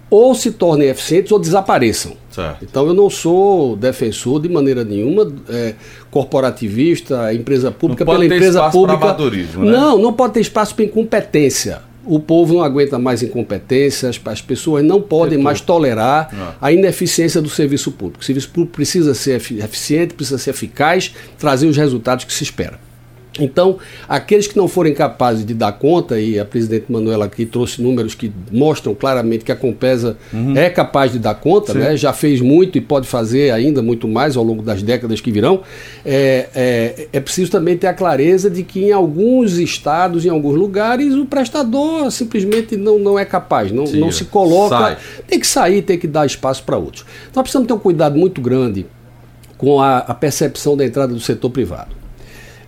ou 0.09 0.35
se 0.35 0.51
tornem 0.51 0.89
eficientes 0.89 1.31
ou 1.31 1.39
desapareçam. 1.39 2.13
Certo. 2.29 2.63
Então 2.63 2.85
eu 2.85 2.93
não 2.93 3.09
sou 3.09 3.75
defensor 3.75 4.41
de 4.41 4.49
maneira 4.49 4.83
nenhuma 4.83 5.31
é, 5.49 5.73
corporativista, 6.11 7.33
empresa 7.33 7.71
pública 7.71 8.05
pela 8.05 8.23
empresa 8.25 8.69
pública. 8.69 9.15
Né? 9.17 9.71
Não, 9.71 9.97
não 9.97 10.13
pode 10.13 10.33
ter 10.33 10.41
espaço 10.41 10.75
para 10.75 10.85
incompetência. 10.85 11.81
O 12.05 12.19
povo 12.19 12.53
não 12.53 12.63
aguenta 12.63 12.99
mais 12.99 13.23
incompetência, 13.23 14.09
as, 14.09 14.19
as 14.25 14.41
pessoas 14.41 14.83
não 14.83 15.01
podem 15.01 15.37
mais 15.37 15.61
tolerar 15.61 16.29
ah. 16.33 16.55
a 16.61 16.71
ineficiência 16.71 17.41
do 17.41 17.49
serviço 17.49 17.91
público. 17.91 18.21
O 18.21 18.25
serviço 18.25 18.49
público 18.49 18.75
precisa 18.75 19.13
ser 19.13 19.35
eficiente, 19.35 20.13
precisa 20.13 20.37
ser 20.37 20.49
eficaz, 20.49 21.13
trazer 21.37 21.67
os 21.67 21.77
resultados 21.77 22.25
que 22.25 22.33
se 22.33 22.43
espera. 22.43 22.79
Então, 23.39 23.77
aqueles 24.07 24.47
que 24.47 24.55
não 24.55 24.67
forem 24.67 24.93
capazes 24.93 25.45
de 25.45 25.53
dar 25.53 25.71
conta, 25.73 26.19
e 26.19 26.39
a 26.39 26.45
presidente 26.45 26.85
Manuela 26.89 27.25
aqui 27.25 27.45
trouxe 27.45 27.81
números 27.81 28.13
que 28.13 28.31
mostram 28.51 28.93
claramente 28.93 29.43
que 29.43 29.51
a 29.51 29.55
Compesa 29.55 30.17
uhum. 30.31 30.55
é 30.55 30.69
capaz 30.69 31.11
de 31.11 31.19
dar 31.19 31.35
conta, 31.35 31.73
né? 31.73 31.97
já 31.97 32.13
fez 32.13 32.41
muito 32.41 32.77
e 32.77 32.81
pode 32.81 33.07
fazer 33.07 33.51
ainda 33.51 33.81
muito 33.81 34.07
mais 34.07 34.37
ao 34.37 34.43
longo 34.43 34.61
das 34.61 34.83
décadas 34.83 35.19
que 35.19 35.31
virão, 35.31 35.61
é, 36.05 36.47
é, 36.53 37.07
é 37.13 37.19
preciso 37.19 37.49
também 37.51 37.75
ter 37.75 37.87
a 37.87 37.93
clareza 37.93 38.49
de 38.49 38.63
que 38.63 38.85
em 38.85 38.91
alguns 38.91 39.57
estados, 39.57 40.25
em 40.25 40.29
alguns 40.29 40.55
lugares, 40.55 41.13
o 41.15 41.25
prestador 41.25 42.11
simplesmente 42.11 42.77
não, 42.77 42.99
não 42.99 43.17
é 43.17 43.25
capaz, 43.25 43.71
não, 43.71 43.85
não 43.85 44.11
se 44.11 44.25
coloca. 44.25 44.77
Sai. 44.77 44.97
Tem 45.27 45.39
que 45.39 45.47
sair, 45.47 45.81
tem 45.81 45.97
que 45.97 46.07
dar 46.07 46.25
espaço 46.25 46.63
para 46.63 46.77
outros. 46.77 47.05
Nós 47.33 47.41
precisamos 47.43 47.67
ter 47.67 47.73
um 47.73 47.79
cuidado 47.79 48.17
muito 48.17 48.41
grande 48.41 48.85
com 49.57 49.81
a, 49.81 49.99
a 49.99 50.13
percepção 50.13 50.75
da 50.77 50.85
entrada 50.85 51.13
do 51.13 51.19
setor 51.19 51.49
privado. 51.49 52.02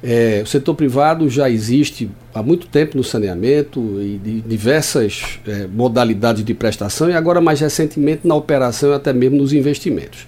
É, 0.03 0.41
o 0.43 0.47
setor 0.47 0.75
privado 0.75 1.29
já 1.29 1.49
existe 1.49 2.09
há 2.33 2.43
muito 2.43 2.67
tempo 2.67 2.97
no 2.97 3.03
saneamento 3.03 3.79
e 4.01 4.19
de 4.23 4.41
diversas 4.41 5.39
é, 5.47 5.67
modalidades 5.67 6.43
de 6.43 6.53
prestação 6.53 7.09
e 7.09 7.13
agora 7.13 7.41
mais 7.41 7.59
recentemente 7.59 8.27
na 8.27 8.35
operação 8.35 8.91
e 8.91 8.93
até 8.93 9.13
mesmo 9.13 9.37
nos 9.37 9.53
investimentos. 9.53 10.27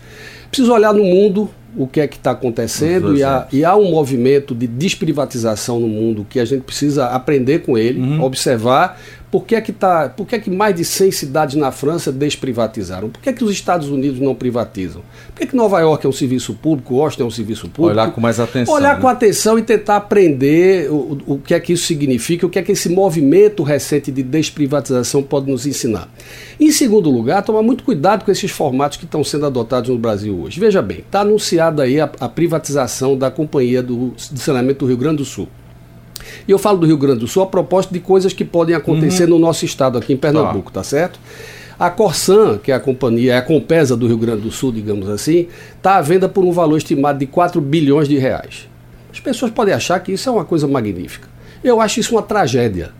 Preciso 0.49 0.71
olhar 0.73 0.93
no 0.93 1.03
mundo 1.03 1.49
o 1.75 1.85
que 1.85 2.01
é 2.01 2.07
que 2.07 2.17
está 2.17 2.31
acontecendo 2.31 3.15
e 3.15 3.23
há, 3.23 3.47
e 3.53 3.63
há, 3.63 3.75
um 3.75 3.91
movimento 3.91 4.55
de 4.55 4.65
desprivatização 4.65 5.79
no 5.79 5.87
mundo 5.87 6.25
que 6.27 6.39
a 6.39 6.45
gente 6.45 6.63
precisa 6.63 7.07
aprender 7.07 7.59
com 7.59 7.77
ele, 7.77 7.99
uhum. 7.99 8.23
observar 8.23 8.99
por 9.29 9.45
que, 9.45 9.55
é 9.55 9.61
que, 9.61 9.73
tá, 9.73 10.07
por 10.07 10.25
que, 10.25 10.35
é 10.35 10.39
que 10.39 10.49
mais 10.49 10.73
de 10.73 10.85
100 10.85 11.11
cidades 11.11 11.55
na 11.55 11.69
França 11.69 12.11
desprivatizaram? 12.11 13.09
Por 13.09 13.21
que, 13.21 13.29
é 13.29 13.33
que 13.33 13.43
os 13.43 13.51
Estados 13.51 13.89
Unidos 13.89 14.21
não 14.21 14.33
privatizam? 14.33 15.01
Por 15.27 15.35
que, 15.35 15.43
é 15.43 15.47
que 15.47 15.55
Nova 15.55 15.79
York 15.81 16.05
é 16.05 16.09
um 16.09 16.13
serviço 16.13 16.53
público, 16.53 16.95
Washington 16.95 17.23
é 17.23 17.27
um 17.27 17.31
serviço 17.31 17.67
público? 17.67 17.99
Olhar 17.99 18.11
com 18.11 18.21
mais 18.21 18.39
atenção. 18.39 18.73
Olhar 18.73 18.95
né? 18.95 19.01
com 19.01 19.07
atenção 19.07 19.59
e 19.59 19.61
tentar 19.61 19.97
aprender 19.97 20.89
o, 20.89 21.17
o 21.27 21.37
que 21.39 21.53
é 21.53 21.59
que 21.59 21.73
isso 21.73 21.85
significa, 21.85 22.45
o 22.45 22.49
que 22.49 22.57
é 22.57 22.63
que 22.63 22.71
esse 22.71 22.87
movimento 22.87 23.63
recente 23.63 24.11
de 24.11 24.23
desprivatização 24.23 25.21
pode 25.21 25.51
nos 25.51 25.65
ensinar. 25.65 26.09
Em 26.57 26.71
segundo 26.71 27.09
lugar, 27.09 27.43
tomar 27.43 27.61
muito 27.61 27.83
cuidado 27.83 28.23
com 28.23 28.31
esses 28.31 28.49
formatos 28.49 28.97
que 28.97 29.05
estão 29.05 29.25
sendo 29.25 29.45
adotados 29.45 29.89
no 29.89 29.97
Brasil 29.97 30.39
hoje. 30.39 30.57
Veja 30.57 30.81
bem, 30.81 30.99
está 30.99 31.21
anunciada 31.21 31.83
aí 31.83 31.99
a, 31.99 32.09
a, 32.19 32.29
privatização 32.29 33.17
da 33.17 33.29
Companhia 33.29 33.83
do, 33.83 34.13
de 34.15 34.39
Saneamento 34.39 34.79
do 34.79 34.87
Rio 34.87 34.97
Grande 34.97 35.17
do 35.17 35.25
Sul. 35.25 35.49
E 36.47 36.51
eu 36.51 36.57
falo 36.57 36.77
do 36.77 36.85
Rio 36.85 36.97
Grande 36.97 37.19
do 37.19 37.27
Sul 37.27 37.43
a 37.43 37.45
propósito 37.45 37.93
de 37.93 37.99
coisas 37.99 38.33
que 38.33 38.45
podem 38.45 38.75
acontecer 38.75 39.23
uhum. 39.23 39.31
no 39.31 39.39
nosso 39.39 39.65
estado, 39.65 39.97
aqui 39.97 40.13
em 40.13 40.17
Pernambuco, 40.17 40.71
tá, 40.71 40.81
tá 40.81 40.83
certo? 40.83 41.19
A 41.79 41.91
Corsan, 41.91 42.57
que 42.57 42.71
é 42.71 42.75
a 42.75 42.79
companhia, 42.79 43.33
é 43.33 43.37
a 43.37 43.41
Compesa 43.41 43.95
do 43.95 44.07
Rio 44.07 44.17
Grande 44.17 44.41
do 44.41 44.51
Sul, 44.51 44.71
digamos 44.71 45.07
assim, 45.07 45.47
está 45.75 45.97
à 45.97 46.01
venda 46.01 46.27
por 46.27 46.43
um 46.43 46.51
valor 46.51 46.77
estimado 46.77 47.19
de 47.19 47.27
4 47.27 47.61
bilhões 47.61 48.07
de 48.07 48.17
reais. 48.17 48.67
As 49.11 49.19
pessoas 49.19 49.51
podem 49.51 49.73
achar 49.73 49.99
que 49.99 50.11
isso 50.11 50.27
é 50.27 50.31
uma 50.31 50.43
coisa 50.43 50.67
magnífica. 50.67 51.27
Eu 51.63 51.79
acho 51.79 51.99
isso 51.99 52.15
uma 52.15 52.23
tragédia. 52.23 52.91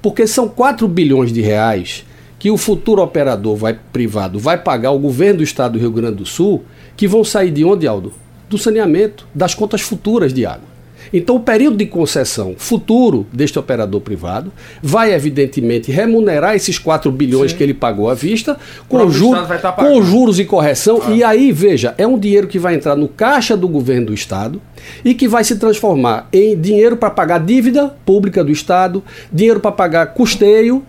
Porque 0.00 0.26
são 0.26 0.48
4 0.48 0.86
bilhões 0.86 1.32
de 1.32 1.40
reais 1.40 2.04
que 2.38 2.50
o 2.50 2.56
futuro 2.56 3.02
operador 3.02 3.54
vai, 3.56 3.78
privado 3.92 4.38
vai 4.38 4.56
pagar 4.56 4.88
ao 4.88 4.98
governo 4.98 5.38
do 5.38 5.44
estado 5.44 5.72
do 5.72 5.78
Rio 5.78 5.90
Grande 5.90 6.16
do 6.16 6.26
Sul, 6.26 6.64
que 6.96 7.06
vão 7.06 7.22
sair 7.22 7.50
de 7.50 7.64
onde, 7.64 7.86
Aldo? 7.86 8.12
Do 8.48 8.56
saneamento, 8.56 9.26
das 9.34 9.54
contas 9.54 9.82
futuras 9.82 10.32
de 10.32 10.46
água. 10.46 10.69
Então, 11.12 11.36
o 11.36 11.40
período 11.40 11.76
de 11.76 11.86
concessão 11.86 12.54
futuro 12.56 13.26
deste 13.32 13.58
operador 13.58 14.00
privado 14.00 14.52
vai, 14.82 15.12
evidentemente, 15.12 15.90
remunerar 15.90 16.54
esses 16.54 16.78
4 16.78 17.10
bilhões 17.10 17.50
Sim. 17.50 17.56
que 17.56 17.62
ele 17.62 17.74
pagou 17.74 18.08
à 18.08 18.14
vista, 18.14 18.56
com, 18.88 19.10
juro, 19.10 19.46
tá 19.46 19.72
com 19.72 20.02
juros 20.02 20.38
e 20.38 20.44
correção. 20.44 21.00
Ah. 21.04 21.10
E 21.10 21.24
aí, 21.24 21.52
veja, 21.52 21.94
é 21.98 22.06
um 22.06 22.18
dinheiro 22.18 22.46
que 22.46 22.58
vai 22.58 22.74
entrar 22.74 22.96
no 22.96 23.08
caixa 23.08 23.56
do 23.56 23.66
governo 23.66 24.06
do 24.06 24.14
Estado 24.14 24.60
e 25.04 25.14
que 25.14 25.26
vai 25.26 25.42
se 25.42 25.56
transformar 25.56 26.28
em 26.32 26.58
dinheiro 26.58 26.96
para 26.96 27.10
pagar 27.10 27.38
dívida 27.38 27.88
pública 28.04 28.44
do 28.44 28.52
Estado, 28.52 29.02
dinheiro 29.32 29.60
para 29.60 29.72
pagar 29.72 30.06
custeio. 30.14 30.84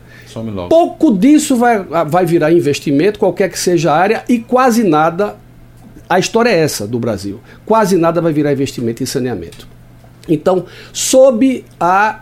Pouco 0.70 1.18
disso 1.18 1.58
vai, 1.58 1.84
vai 2.08 2.26
virar 2.26 2.54
investimento, 2.54 3.20
qualquer 3.20 3.50
que 3.50 3.60
seja 3.60 3.92
a 3.92 3.98
área, 3.98 4.24
e 4.30 4.40
quase 4.40 4.84
nada. 4.84 5.36
A 6.10 6.20
história 6.20 6.50
é 6.50 6.58
essa 6.58 6.88
do 6.88 7.00
Brasil. 7.00 7.40
Quase 7.66 7.98
nada 7.98 8.22
vai 8.22 8.32
virar 8.32 8.52
investimento 8.52 9.02
em 9.02 9.06
saneamento. 9.06 9.68
Então, 10.28 10.66
sob 10.94 11.66
a 11.80 12.22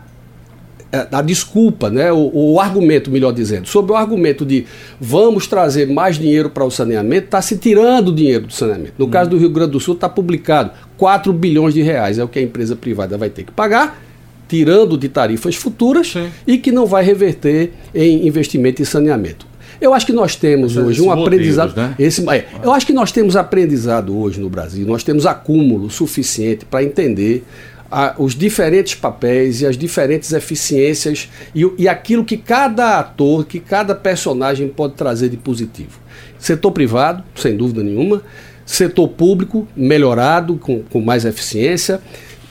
a 1.12 1.22
desculpa, 1.22 1.90
né, 1.90 2.12
o, 2.12 2.32
o, 2.34 2.60
argumento, 2.60 3.12
melhor 3.12 3.32
dizendo, 3.32 3.68
sob 3.68 3.92
o 3.92 3.96
argumento 3.96 4.44
de 4.44 4.66
vamos 5.00 5.46
trazer 5.46 5.88
mais 5.88 6.18
dinheiro 6.18 6.50
para 6.50 6.66
o 6.66 6.72
saneamento, 6.72 7.26
está 7.26 7.42
se 7.42 7.58
tirando 7.58 8.12
dinheiro 8.12 8.48
do 8.48 8.54
saneamento. 8.54 8.94
No 8.98 9.06
hum. 9.06 9.10
caso 9.10 9.30
do 9.30 9.38
Rio 9.38 9.52
Grande 9.52 9.74
do 9.74 9.80
Sul, 9.80 9.94
está 9.94 10.10
publicado 10.10 10.72
4 10.98 11.32
bilhões 11.32 11.76
de 11.76 11.84
reais, 11.84 12.18
é 12.18 12.24
o 12.24 12.28
que 12.28 12.40
a 12.40 12.42
empresa 12.42 12.76
privada 12.76 13.18
vai 13.18 13.30
ter 13.30 13.44
que 13.44 13.52
pagar, 13.52 14.02
tirando 14.48 14.98
de 14.98 15.08
tarifas 15.10 15.56
futuras 15.56 16.08
Sim. 16.08 16.28
e 16.48 16.58
que 16.58 16.72
não 16.72 16.88
vai 16.88 17.04
reverter 17.04 17.72
em 17.94 18.28
investimento 18.28 18.82
em 18.82 18.86
saneamento. 18.86 19.48
Eu 19.80 19.94
acho 19.94 20.06
que 20.06 20.12
nós 20.12 20.36
temos 20.36 20.76
hoje 20.76 21.02
um 21.02 21.12
aprendizado. 21.12 21.74
Né? 21.76 21.96
Esse, 21.98 22.28
é, 22.30 22.48
eu 22.62 22.74
acho 22.74 22.86
que 22.86 22.92
nós 22.92 23.12
temos 23.12 23.36
aprendizado 23.36 24.18
hoje 24.18 24.42
no 24.42 24.50
Brasil, 24.50 24.86
nós 24.86 25.04
temos 25.04 25.26
acúmulo 25.26 25.90
suficiente 25.90 26.66
para 26.66 26.84
entender 26.84 27.46
a, 27.92 28.16
os 28.18 28.36
diferentes 28.36 28.96
papéis 28.96 29.62
e 29.62 29.66
as 29.66 29.78
diferentes 29.78 30.32
eficiências 30.34 31.30
e, 31.54 31.68
e 31.78 31.88
aquilo 31.88 32.24
que 32.24 32.38
cada 32.38 33.00
ator, 33.00 33.46
que 33.46 33.60
cada 33.60 33.96
personagem 33.96 34.68
pode 34.68 34.94
trazer 34.94 35.30
de 35.30 35.38
positivo. 35.38 36.00
Setor 36.38 36.72
privado, 36.72 37.24
sem 37.36 37.56
dúvida 37.56 37.84
nenhuma, 37.84 38.22
setor 38.66 39.08
público, 39.08 39.68
melhorado, 39.76 40.56
com, 40.56 40.84
com 40.84 41.02
mais 41.02 41.26
eficiência, 41.26 42.00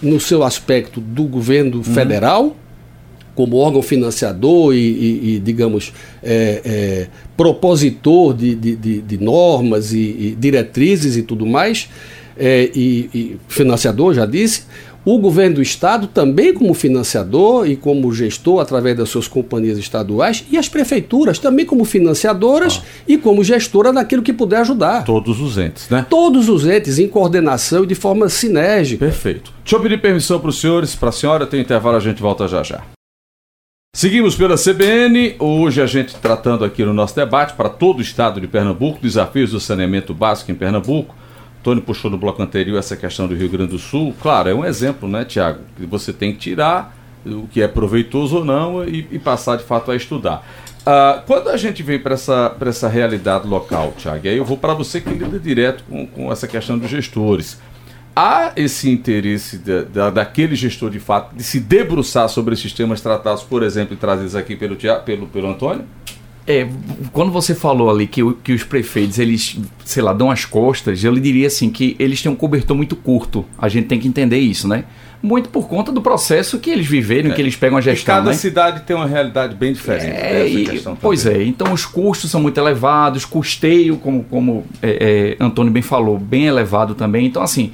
no 0.02 0.20
seu 0.20 0.42
aspecto 0.42 1.00
do 1.00 1.24
governo 1.24 1.78
uhum. 1.78 1.84
federal, 1.84 2.56
como 3.34 3.56
órgão 3.56 3.80
financiador 3.82 4.74
e, 4.74 4.78
e, 4.78 5.34
e 5.34 5.38
digamos, 5.38 5.92
é, 6.22 6.60
é, 6.64 7.06
propositor 7.36 8.34
de, 8.34 8.56
de, 8.56 8.74
de, 8.74 9.00
de 9.00 9.18
normas 9.18 9.92
e, 9.92 9.98
e, 9.98 10.36
diretrizes 10.36 11.16
e 11.16 11.22
tudo 11.22 11.46
mais, 11.46 11.88
é, 12.36 12.70
e, 12.74 13.36
financiador, 13.48 14.12
já 14.14 14.26
disse, 14.26 14.62
o 15.14 15.18
governo 15.18 15.56
do 15.56 15.62
estado 15.62 16.06
também 16.06 16.52
como 16.52 16.74
financiador 16.74 17.68
e 17.68 17.76
como 17.76 18.12
gestor 18.12 18.60
através 18.60 18.96
das 18.96 19.08
suas 19.08 19.28
companhias 19.28 19.78
estaduais 19.78 20.44
e 20.50 20.58
as 20.58 20.68
prefeituras 20.68 21.38
também 21.38 21.64
como 21.64 21.84
financiadoras 21.84 22.82
ah. 22.82 23.02
e 23.06 23.16
como 23.16 23.42
gestora 23.42 23.92
daquilo 23.92 24.22
que 24.22 24.32
puder 24.32 24.60
ajudar. 24.60 25.04
Todos 25.04 25.40
os 25.40 25.56
entes, 25.56 25.88
né? 25.88 26.04
Todos 26.08 26.48
os 26.48 26.66
entes 26.66 26.98
em 26.98 27.08
coordenação 27.08 27.84
e 27.84 27.86
de 27.86 27.94
forma 27.94 28.28
sinérgica. 28.28 29.04
Perfeito. 29.04 29.52
Deixa 29.62 29.76
eu 29.76 29.80
pedir 29.80 30.00
permissão 30.00 30.38
para 30.40 30.50
os 30.50 30.60
senhores, 30.60 30.94
para 30.94 31.08
a 31.08 31.12
senhora, 31.12 31.46
tem 31.46 31.60
intervalo, 31.60 31.96
a 31.96 32.00
gente 32.00 32.20
volta 32.20 32.48
já 32.48 32.62
já. 32.62 32.82
Seguimos 33.94 34.36
pela 34.36 34.56
CBN, 34.56 35.36
hoje 35.38 35.80
a 35.80 35.86
gente 35.86 36.14
tratando 36.16 36.64
aqui 36.64 36.84
no 36.84 36.92
nosso 36.92 37.16
debate 37.16 37.54
para 37.54 37.68
todo 37.68 37.98
o 37.98 38.02
estado 38.02 38.40
de 38.40 38.46
Pernambuco, 38.46 39.00
desafios 39.00 39.50
do 39.50 39.58
saneamento 39.58 40.12
básico 40.12 40.52
em 40.52 40.54
Pernambuco. 40.54 41.14
Tony 41.68 41.82
puxou 41.82 42.10
no 42.10 42.16
bloco 42.16 42.42
anterior 42.42 42.78
essa 42.78 42.96
questão 42.96 43.28
do 43.28 43.34
Rio 43.34 43.50
Grande 43.50 43.72
do 43.72 43.78
Sul. 43.78 44.14
Claro, 44.22 44.48
é 44.48 44.54
um 44.54 44.64
exemplo, 44.64 45.06
né, 45.06 45.22
Tiago? 45.22 45.60
Que 45.76 45.84
você 45.84 46.14
tem 46.14 46.32
que 46.32 46.38
tirar 46.38 46.96
o 47.26 47.46
que 47.46 47.60
é 47.60 47.68
proveitoso 47.68 48.38
ou 48.38 48.44
não 48.44 48.82
e, 48.88 49.06
e 49.10 49.18
passar 49.18 49.56
de 49.56 49.64
fato 49.64 49.90
a 49.90 49.96
estudar. 49.96 50.48
Uh, 50.80 51.20
quando 51.26 51.50
a 51.50 51.58
gente 51.58 51.82
vem 51.82 51.98
para 51.98 52.14
essa, 52.14 52.56
essa 52.58 52.88
realidade 52.88 53.46
local, 53.46 53.92
Tiago, 53.98 54.26
aí 54.26 54.38
eu 54.38 54.46
vou 54.46 54.56
para 54.56 54.72
você 54.72 54.98
que 54.98 55.10
lida 55.10 55.38
direto 55.38 55.84
com, 55.84 56.06
com 56.06 56.32
essa 56.32 56.48
questão 56.48 56.78
dos 56.78 56.88
gestores. 56.88 57.60
Há 58.16 58.52
esse 58.56 58.90
interesse 58.90 59.58
da, 59.58 59.82
da, 59.82 60.10
daquele 60.10 60.56
gestor 60.56 60.88
de 60.88 60.98
fato 60.98 61.36
de 61.36 61.42
se 61.42 61.60
debruçar 61.60 62.30
sobre 62.30 62.54
esses 62.54 62.72
temas 62.72 63.02
tratados, 63.02 63.42
por 63.42 63.62
exemplo, 63.62 63.92
e 63.92 63.96
trazidos 63.98 64.34
aqui 64.34 64.56
pelo, 64.56 64.74
pelo, 65.04 65.26
pelo 65.26 65.50
Antônio? 65.50 65.84
É, 66.48 66.66
quando 67.12 67.30
você 67.30 67.54
falou 67.54 67.90
ali 67.90 68.06
que, 68.06 68.22
que 68.42 68.54
os 68.54 68.64
prefeitos, 68.64 69.18
eles, 69.18 69.58
sei 69.84 70.02
lá, 70.02 70.14
dão 70.14 70.30
as 70.30 70.46
costas, 70.46 71.04
eu 71.04 71.12
lhe 71.12 71.20
diria 71.20 71.46
assim 71.46 71.68
que 71.68 71.94
eles 71.98 72.22
têm 72.22 72.32
um 72.32 72.34
cobertor 72.34 72.74
muito 72.74 72.96
curto. 72.96 73.44
A 73.58 73.68
gente 73.68 73.86
tem 73.86 74.00
que 74.00 74.08
entender 74.08 74.38
isso, 74.38 74.66
né? 74.66 74.84
Muito 75.22 75.50
por 75.50 75.68
conta 75.68 75.92
do 75.92 76.00
processo 76.00 76.58
que 76.58 76.70
eles 76.70 76.86
viveram, 76.86 77.32
é. 77.32 77.34
que 77.34 77.42
eles 77.42 77.54
pegam 77.54 77.76
a 77.76 77.82
gestão. 77.82 78.14
E 78.14 78.18
cada 78.18 78.30
né? 78.30 78.36
cidade 78.36 78.80
tem 78.86 78.96
uma 78.96 79.04
realidade 79.04 79.54
bem 79.56 79.74
diferente. 79.74 80.16
É, 80.16 80.48
e, 80.48 80.82
pois 81.02 81.26
é, 81.26 81.42
então 81.42 81.70
os 81.70 81.84
custos 81.84 82.30
são 82.30 82.40
muito 82.40 82.56
elevados, 82.58 83.26
custeio, 83.26 83.98
como, 83.98 84.24
como 84.24 84.64
é, 84.80 85.36
é, 85.38 85.44
Antônio 85.44 85.70
bem 85.70 85.82
falou, 85.82 86.18
bem 86.18 86.46
elevado 86.46 86.94
também. 86.94 87.26
Então, 87.26 87.42
assim, 87.42 87.72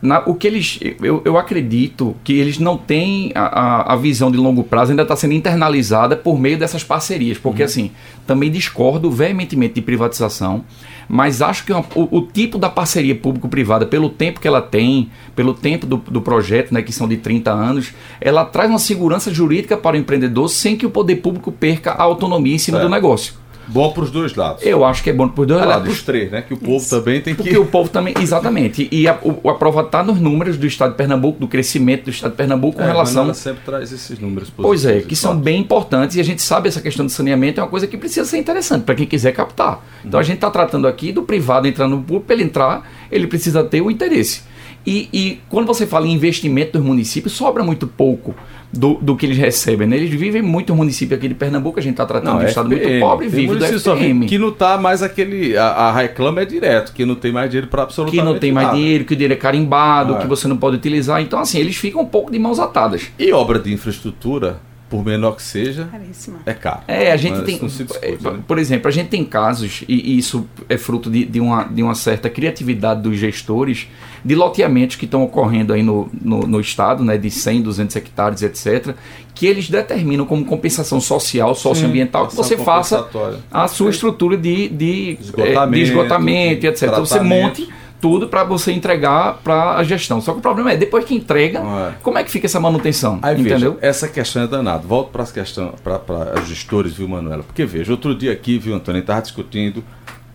na, 0.00 0.20
o 0.20 0.34
que 0.34 0.46
eles. 0.46 0.78
Eu, 1.02 1.22
eu 1.24 1.36
acredito 1.36 2.14
que 2.22 2.32
eles 2.34 2.58
não 2.58 2.76
têm 2.76 3.32
a, 3.34 3.42
a, 3.42 3.92
a 3.94 3.96
visão 3.96 4.30
de 4.30 4.36
longo 4.36 4.62
prazo, 4.62 4.92
ainda 4.92 5.02
está 5.02 5.16
sendo 5.16 5.34
internalizada 5.34 6.16
por 6.16 6.38
meio 6.38 6.58
dessas 6.58 6.84
parcerias. 6.84 7.38
Porque, 7.38 7.62
uhum. 7.62 7.66
assim, 7.66 7.90
também 8.26 8.50
discordo 8.50 9.10
veementemente 9.10 9.74
de 9.74 9.82
privatização, 9.82 10.64
mas 11.08 11.40
acho 11.40 11.64
que 11.64 11.72
uma, 11.72 11.84
o, 11.94 12.18
o, 12.18 12.22
tipo 12.22 12.58
da 12.58 12.68
parceria 12.68 13.14
público-privada, 13.14 13.86
pelo 13.86 14.10
tempo 14.10 14.40
que 14.40 14.46
ela 14.46 14.60
tem, 14.60 15.10
pelo 15.34 15.54
tempo 15.54 15.86
do, 15.86 15.96
do 15.96 16.20
projeto, 16.20 16.72
né, 16.72 16.82
que 16.82 16.92
são 16.92 17.08
de 17.08 17.16
30 17.16 17.50
anos, 17.50 17.92
ela 18.20 18.44
traz 18.44 18.68
uma 18.68 18.78
segurança 18.78 19.32
jurídica 19.32 19.76
para 19.76 19.96
o 19.96 19.98
empreendedor 19.98 20.48
sem 20.48 20.76
que 20.76 20.86
o 20.86 20.90
poder 20.90 21.16
público 21.16 21.50
perca 21.50 21.92
a 21.92 22.02
autonomia 22.02 22.54
em 22.54 22.58
cima 22.58 22.78
é. 22.78 22.82
do 22.82 22.88
negócio. 22.88 23.34
Bom 23.68 23.92
para 23.92 24.02
os 24.02 24.10
dois 24.10 24.34
lados. 24.34 24.64
Eu 24.64 24.84
acho 24.84 25.02
que 25.02 25.10
é 25.10 25.12
bom 25.12 25.28
para 25.28 25.40
os 25.42 25.46
dois 25.46 25.60
Aliás, 25.60 25.78
lados. 25.78 25.92
Para 25.92 25.98
os 25.98 26.02
três, 26.02 26.30
né? 26.30 26.42
Que 26.42 26.54
o 26.54 26.56
povo 26.56 26.76
Isso. 26.76 26.90
também 26.90 27.20
tem 27.20 27.34
que. 27.34 27.42
Porque 27.42 27.58
o 27.58 27.66
povo 27.66 27.88
também, 27.88 28.14
exatamente. 28.20 28.88
E 28.90 29.06
a, 29.06 29.18
o, 29.22 29.48
a 29.50 29.54
prova 29.54 29.82
está 29.82 30.02
nos 30.02 30.18
números 30.18 30.56
do 30.56 30.66
Estado 30.66 30.92
de 30.92 30.96
Pernambuco, 30.96 31.38
do 31.38 31.46
crescimento 31.46 32.04
do 32.04 32.10
Estado 32.10 32.30
de 32.30 32.36
Pernambuco 32.36 32.78
com 32.78 32.84
é, 32.84 32.86
relação. 32.86 33.24
Ela 33.24 33.34
sempre 33.34 33.62
traz 33.64 33.92
esses 33.92 34.18
números 34.18 34.50
Pois 34.56 34.84
é, 34.84 35.00
que 35.00 35.14
são 35.14 35.36
bem 35.36 35.60
importantes 35.60 36.16
e 36.16 36.20
a 36.20 36.24
gente 36.24 36.42
sabe 36.42 36.68
essa 36.68 36.80
questão 36.80 37.04
do 37.04 37.12
saneamento 37.12 37.60
é 37.60 37.62
uma 37.62 37.68
coisa 37.68 37.86
que 37.86 37.96
precisa 37.96 38.24
ser 38.24 38.38
interessante 38.38 38.84
para 38.84 38.94
quem 38.94 39.06
quiser 39.06 39.32
captar. 39.32 39.84
Então 40.04 40.18
a 40.18 40.22
gente 40.22 40.36
está 40.36 40.50
tratando 40.50 40.86
aqui 40.86 41.12
do 41.12 41.22
privado 41.22 41.68
entrando 41.68 41.96
no 41.96 42.02
público, 42.02 42.26
para 42.26 42.34
ele 42.34 42.44
entrar, 42.44 42.90
ele 43.10 43.26
precisa 43.26 43.62
ter 43.62 43.80
o 43.80 43.90
interesse. 43.90 44.42
E, 44.88 45.06
e, 45.12 45.38
quando 45.50 45.66
você 45.66 45.86
fala 45.86 46.06
em 46.06 46.12
investimento 46.12 46.78
dos 46.78 46.82
municípios, 46.82 47.34
sobra 47.34 47.62
muito 47.62 47.86
pouco 47.86 48.34
do, 48.72 48.94
do 48.94 49.16
que 49.16 49.26
eles 49.26 49.36
recebem. 49.36 49.86
Né? 49.86 49.96
Eles 49.96 50.08
vivem 50.08 50.40
muito 50.40 50.70
no 50.70 50.76
município 50.76 51.14
aqui 51.14 51.28
de 51.28 51.34
Pernambuco, 51.34 51.78
a 51.78 51.82
gente 51.82 51.92
está 51.92 52.06
tratando 52.06 52.32
não, 52.32 52.38
de 52.38 52.46
um 52.46 52.48
estado 52.48 52.70
muito 52.70 52.88
pobre, 52.98 53.28
vive 53.28 53.54
do 53.54 53.66
FPM. 53.66 54.24
Que 54.24 54.38
não 54.38 54.48
está 54.48 54.78
mais 54.78 55.02
aquele. 55.02 55.58
A, 55.58 55.66
a, 55.66 55.92
reclama 55.92 56.40
é 56.40 56.46
direto, 56.46 56.94
que 56.94 57.04
não 57.04 57.16
tem 57.16 57.30
mais 57.30 57.50
dinheiro 57.50 57.66
para 57.68 57.82
absolutamente 57.82 58.18
Que 58.18 58.32
não 58.32 58.38
tem 58.38 58.50
mais 58.50 58.72
dinheiro, 58.72 59.04
que 59.04 59.12
o 59.12 59.16
dinheiro 59.16 59.34
é 59.34 59.36
carimbado, 59.36 60.14
ah, 60.14 60.18
que 60.20 60.26
você 60.26 60.48
não 60.48 60.56
pode 60.56 60.76
utilizar. 60.76 61.20
Então, 61.20 61.38
assim, 61.38 61.58
eles 61.58 61.76
ficam 61.76 62.00
um 62.00 62.06
pouco 62.06 62.32
de 62.32 62.38
mãos 62.38 62.58
atadas. 62.58 63.10
E 63.18 63.30
obra 63.30 63.58
de 63.58 63.70
infraestrutura 63.70 64.58
por 64.88 65.04
menor 65.04 65.32
que 65.36 65.42
seja, 65.42 65.84
Caríssima. 65.90 66.38
é 66.46 66.54
caro. 66.54 66.80
É, 66.88 67.12
a 67.12 67.16
gente 67.16 67.42
tem. 67.42 67.58
Discute, 67.58 67.98
né? 68.00 68.38
Por 68.46 68.58
exemplo, 68.58 68.88
a 68.88 68.90
gente 68.90 69.08
tem 69.08 69.24
casos, 69.24 69.84
e, 69.86 70.12
e 70.12 70.18
isso 70.18 70.48
é 70.68 70.78
fruto 70.78 71.10
de, 71.10 71.24
de, 71.24 71.40
uma, 71.40 71.64
de 71.64 71.82
uma 71.82 71.94
certa 71.94 72.30
criatividade 72.30 73.02
dos 73.02 73.18
gestores, 73.18 73.86
de 74.24 74.34
loteamentos 74.34 74.96
que 74.96 75.04
estão 75.04 75.22
ocorrendo 75.22 75.72
aí 75.72 75.82
no, 75.82 76.10
no, 76.20 76.40
no, 76.40 76.60
estado, 76.60 77.04
né, 77.04 77.18
de 77.18 77.30
100, 77.30 77.62
200 77.62 77.96
hectares, 77.96 78.42
etc., 78.42 78.94
que 79.34 79.46
eles 79.46 79.68
determinam 79.68 80.24
como 80.26 80.44
compensação 80.44 81.00
social, 81.00 81.54
socioambiental, 81.54 82.24
Sim, 82.24 82.30
que 82.30 82.36
você 82.36 82.56
faça 82.56 83.08
a 83.50 83.68
sua 83.68 83.90
estrutura 83.90 84.36
de, 84.36 84.68
de 84.68 85.18
esgotamento, 85.20 85.74
de 85.74 85.82
esgotamento 85.82 86.66
etc. 86.66 86.88
Então 86.88 87.06
você 87.06 87.20
monte 87.20 87.68
tudo 88.00 88.28
para 88.28 88.44
você 88.44 88.72
entregar 88.72 89.38
para 89.42 89.76
a 89.76 89.84
gestão. 89.84 90.20
Só 90.20 90.32
que 90.32 90.38
o 90.38 90.42
problema 90.42 90.72
é, 90.72 90.76
depois 90.76 91.04
que 91.04 91.14
entrega, 91.14 91.60
é. 91.60 91.94
como 92.02 92.18
é 92.18 92.24
que 92.24 92.30
fica 92.30 92.46
essa 92.46 92.60
manutenção? 92.60 93.18
Aí, 93.22 93.40
entendeu? 93.40 93.74
Veja, 93.74 93.86
essa 93.86 94.08
questão 94.08 94.42
é 94.42 94.46
danada. 94.46 94.86
Volto 94.86 95.10
para 95.10 95.22
as 95.22 95.32
questões, 95.32 95.72
para 95.82 96.40
os 96.40 96.48
gestores, 96.48 96.94
viu, 96.94 97.08
Manuela? 97.08 97.42
Porque 97.42 97.64
veja, 97.64 97.92
outro 97.92 98.14
dia 98.14 98.32
aqui, 98.32 98.58
viu, 98.58 98.74
Antônio, 98.74 99.00
estava 99.00 99.22
discutindo 99.22 99.84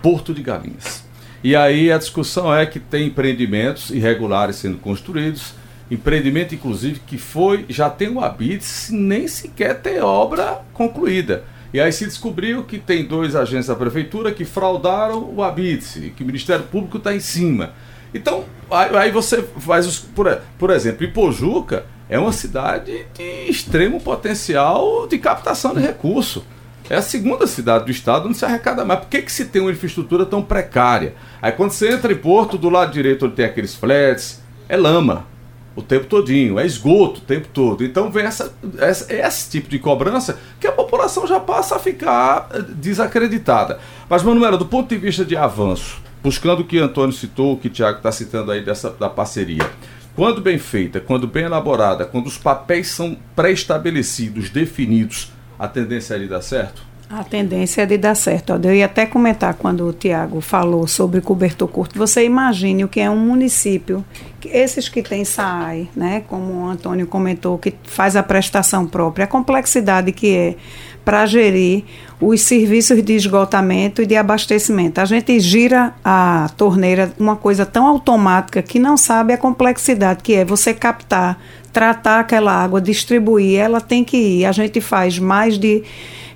Porto 0.02 0.34
de 0.34 0.42
Galinhas. 0.42 1.04
E 1.44 1.56
aí 1.56 1.92
a 1.92 1.98
discussão 1.98 2.54
é 2.54 2.66
que 2.66 2.80
tem 2.80 3.08
empreendimentos 3.08 3.90
irregulares 3.90 4.56
sendo 4.56 4.78
construídos, 4.78 5.54
empreendimento, 5.92 6.56
inclusive, 6.56 7.02
que 7.06 7.18
foi, 7.18 7.66
já 7.68 7.90
tem 7.90 8.10
o 8.10 8.24
habite, 8.24 8.66
nem 8.92 9.28
sequer 9.28 9.82
tem 9.82 10.00
obra 10.00 10.62
concluída. 10.74 11.44
E 11.74 11.82
aí 11.82 11.92
se 11.92 12.06
descobriu 12.06 12.64
que 12.64 12.78
tem 12.78 13.04
dois 13.04 13.36
agentes 13.36 13.66
da 13.68 13.76
prefeitura 13.76 14.32
que 14.32 14.46
fraudaram 14.46 15.34
o 15.36 15.42
habite, 15.42 16.14
que 16.16 16.24
o 16.24 16.26
Ministério 16.26 16.66
Público 16.66 16.98
está 16.98 17.16
em 17.16 17.20
cima. 17.20 17.74
Então, 18.14 18.46
aí 18.70 19.12
você 19.12 19.42
faz 19.42 19.88
os. 19.88 19.98
Por, 19.98 20.40
por 20.60 20.70
exemplo, 20.70 21.04
Ipojuca 21.04 21.86
é 22.08 22.20
uma 22.20 22.32
cidade 22.32 23.06
de 23.16 23.50
extremo 23.50 24.00
potencial 24.00 25.08
de 25.08 25.18
captação 25.18 25.74
de 25.74 25.82
recurso. 25.82 26.46
É 26.90 26.96
a 26.96 27.02
segunda 27.02 27.48
cidade 27.48 27.86
do 27.86 27.92
estado 27.92 28.28
onde 28.28 28.38
se 28.38 28.46
arrecada 28.46 28.86
mais. 28.86 29.00
Por 29.00 29.10
que, 29.10 29.24
que 29.24 29.32
se 29.32 29.46
tem 29.46 29.62
uma 29.62 29.72
infraestrutura 29.72 30.28
tão 30.28 30.44
precária? 30.44 31.16
Aí 31.42 31.52
quando 31.52 31.72
você 31.72 31.92
entra 31.92 32.14
em 32.14 32.18
Porto, 32.18 32.56
do 32.56 32.70
lado 32.70 32.92
direito 32.92 33.26
onde 33.26 33.36
tem 33.36 33.46
aqueles 33.46 33.74
flats, 33.74 34.44
é 34.70 34.78
lama 34.78 35.33
o 35.76 35.82
tempo 35.82 36.06
todinho, 36.06 36.60
é 36.60 36.66
esgoto 36.66 37.20
o 37.20 37.24
tempo 37.24 37.48
todo. 37.52 37.84
Então 37.84 38.12
vem 38.12 38.26
essa, 38.26 38.54
essa, 38.78 39.14
esse 39.14 39.50
tipo 39.50 39.70
de 39.70 39.80
cobrança 39.80 40.40
que 40.60 40.68
a 40.68 40.72
população 40.72 41.26
já 41.26 41.40
passa 41.40 41.76
a 41.76 41.80
ficar 41.80 42.50
eh, 42.54 42.62
desacreditada. 42.76 43.80
Mas, 44.08 44.24
Manuela, 44.24 44.58
do 44.58 44.66
ponto 44.66 44.90
de 44.90 44.98
vista 44.98 45.26
de 45.26 45.36
avanço, 45.36 46.02
buscando 46.22 46.62
o 46.62 46.66
que 46.66 46.78
Antônio 46.78 47.14
citou, 47.14 47.54
o 47.54 47.58
que 47.58 47.70
Tiago 47.70 47.98
está 47.98 48.12
citando 48.12 48.52
aí 48.52 48.64
dessa, 48.64 48.92
da 48.92 49.10
parceria, 49.10 49.68
quando 50.16 50.42
bem 50.42 50.60
feita, 50.60 51.00
quando 51.00 51.28
bem 51.28 51.46
elaborada, 51.46 52.06
quando 52.06 52.28
os 52.28 52.38
papéis 52.38 52.90
são 52.90 53.18
pré-estabelecidos, 53.36 54.50
definidos, 54.50 55.32
a 55.58 55.68
tendência 55.68 56.16
é 56.16 56.20
de 56.20 56.28
dar 56.28 56.42
certo? 56.42 56.93
A 57.10 57.24
tendência 57.24 57.84
é 57.84 57.86
de 57.86 57.98
dar 57.98 58.16
certo. 58.16 58.54
Eu 58.64 58.74
ia 58.74 58.86
até 58.86 59.06
comentar 59.06 59.54
quando 59.54 59.88
o 59.88 59.94
Tiago 59.94 60.42
falou 60.42 60.88
sobre 60.88 61.22
cobertor 61.22 61.68
curto. 61.68 61.98
Você 61.98 62.26
imagine 62.26 62.84
o 62.84 62.88
que 62.88 63.00
é 63.00 63.10
um 63.10 63.18
município, 63.18 64.04
esses 64.46 64.90
que 64.90 65.04
têm 65.04 65.24
SAAI, 65.24 65.90
né, 65.96 66.24
como 66.28 66.54
o 66.54 66.68
Antônio 66.68 67.06
comentou, 67.06 67.58
que 67.58 67.74
faz 67.84 68.16
a 68.16 68.24
prestação 68.24 68.88
própria, 68.88 69.26
a 69.26 69.28
complexidade 69.28 70.12
que 70.12 70.36
é 70.36 70.56
para 71.06 71.26
gerir 71.26 71.84
os 72.20 72.42
serviços 72.42 73.04
de 73.04 73.14
esgotamento 73.14 74.02
e 74.02 74.06
de 74.06 74.16
abastecimento. 74.16 75.00
A 75.00 75.06
gente 75.06 75.40
gira 75.40 75.94
a 76.04 76.50
torneira, 76.56 77.14
uma 77.20 77.36
coisa 77.36 77.66
tão 77.66 77.86
automática 77.86 78.62
que 78.62 78.80
não 78.80 78.96
sabe 78.96 79.34
a 79.34 79.38
complexidade 79.38 80.24
que 80.24 80.34
é 80.34 80.46
você 80.46 80.74
captar, 80.74 81.38
tratar 81.74 82.22
aquela 82.22 82.54
água, 82.54 82.80
distribuir, 82.80 83.60
ela 83.60 83.82
tem 83.82 84.04
que 84.04 84.18
ir. 84.18 84.46
A 84.46 84.52
gente 84.52 84.80
faz 84.80 85.20
mais 85.20 85.60
de 85.60 85.84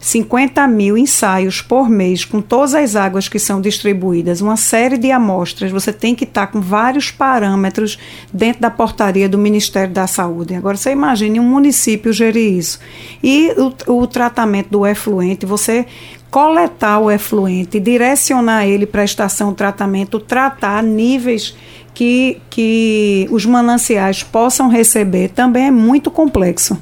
50 0.07 0.65
mil 0.69 0.97
ensaios 0.97 1.61
por 1.61 1.89
mês 1.89 2.23
com 2.23 2.41
todas 2.41 2.73
as 2.73 2.95
águas 2.95 3.27
que 3.27 3.37
são 3.37 3.59
distribuídas, 3.59 4.39
uma 4.39 4.55
série 4.55 4.97
de 4.97 5.11
amostras. 5.11 5.69
Você 5.69 5.91
tem 5.91 6.15
que 6.15 6.23
estar 6.23 6.47
com 6.47 6.61
vários 6.61 7.11
parâmetros 7.11 7.99
dentro 8.31 8.61
da 8.61 8.71
portaria 8.71 9.27
do 9.27 9.37
Ministério 9.37 9.93
da 9.93 10.07
Saúde. 10.07 10.55
Agora, 10.55 10.77
você 10.77 10.91
imagine 10.91 11.41
um 11.41 11.43
município 11.43 12.13
gerir 12.13 12.53
isso. 12.53 12.79
E 13.21 13.53
o, 13.57 13.95
o 13.99 14.07
tratamento 14.07 14.69
do 14.69 14.87
efluente, 14.87 15.45
você 15.45 15.85
coletar 16.31 16.99
o 16.99 17.11
efluente, 17.11 17.77
direcionar 17.77 18.65
ele 18.65 18.85
para 18.85 19.01
a 19.01 19.05
estação 19.05 19.49
de 19.49 19.57
tratamento, 19.57 20.21
tratar 20.21 20.81
níveis 20.81 21.53
que, 21.93 22.41
que 22.49 23.27
os 23.29 23.45
mananciais 23.45 24.23
possam 24.23 24.69
receber, 24.69 25.31
também 25.31 25.67
é 25.67 25.71
muito 25.71 26.09
complexo. 26.09 26.81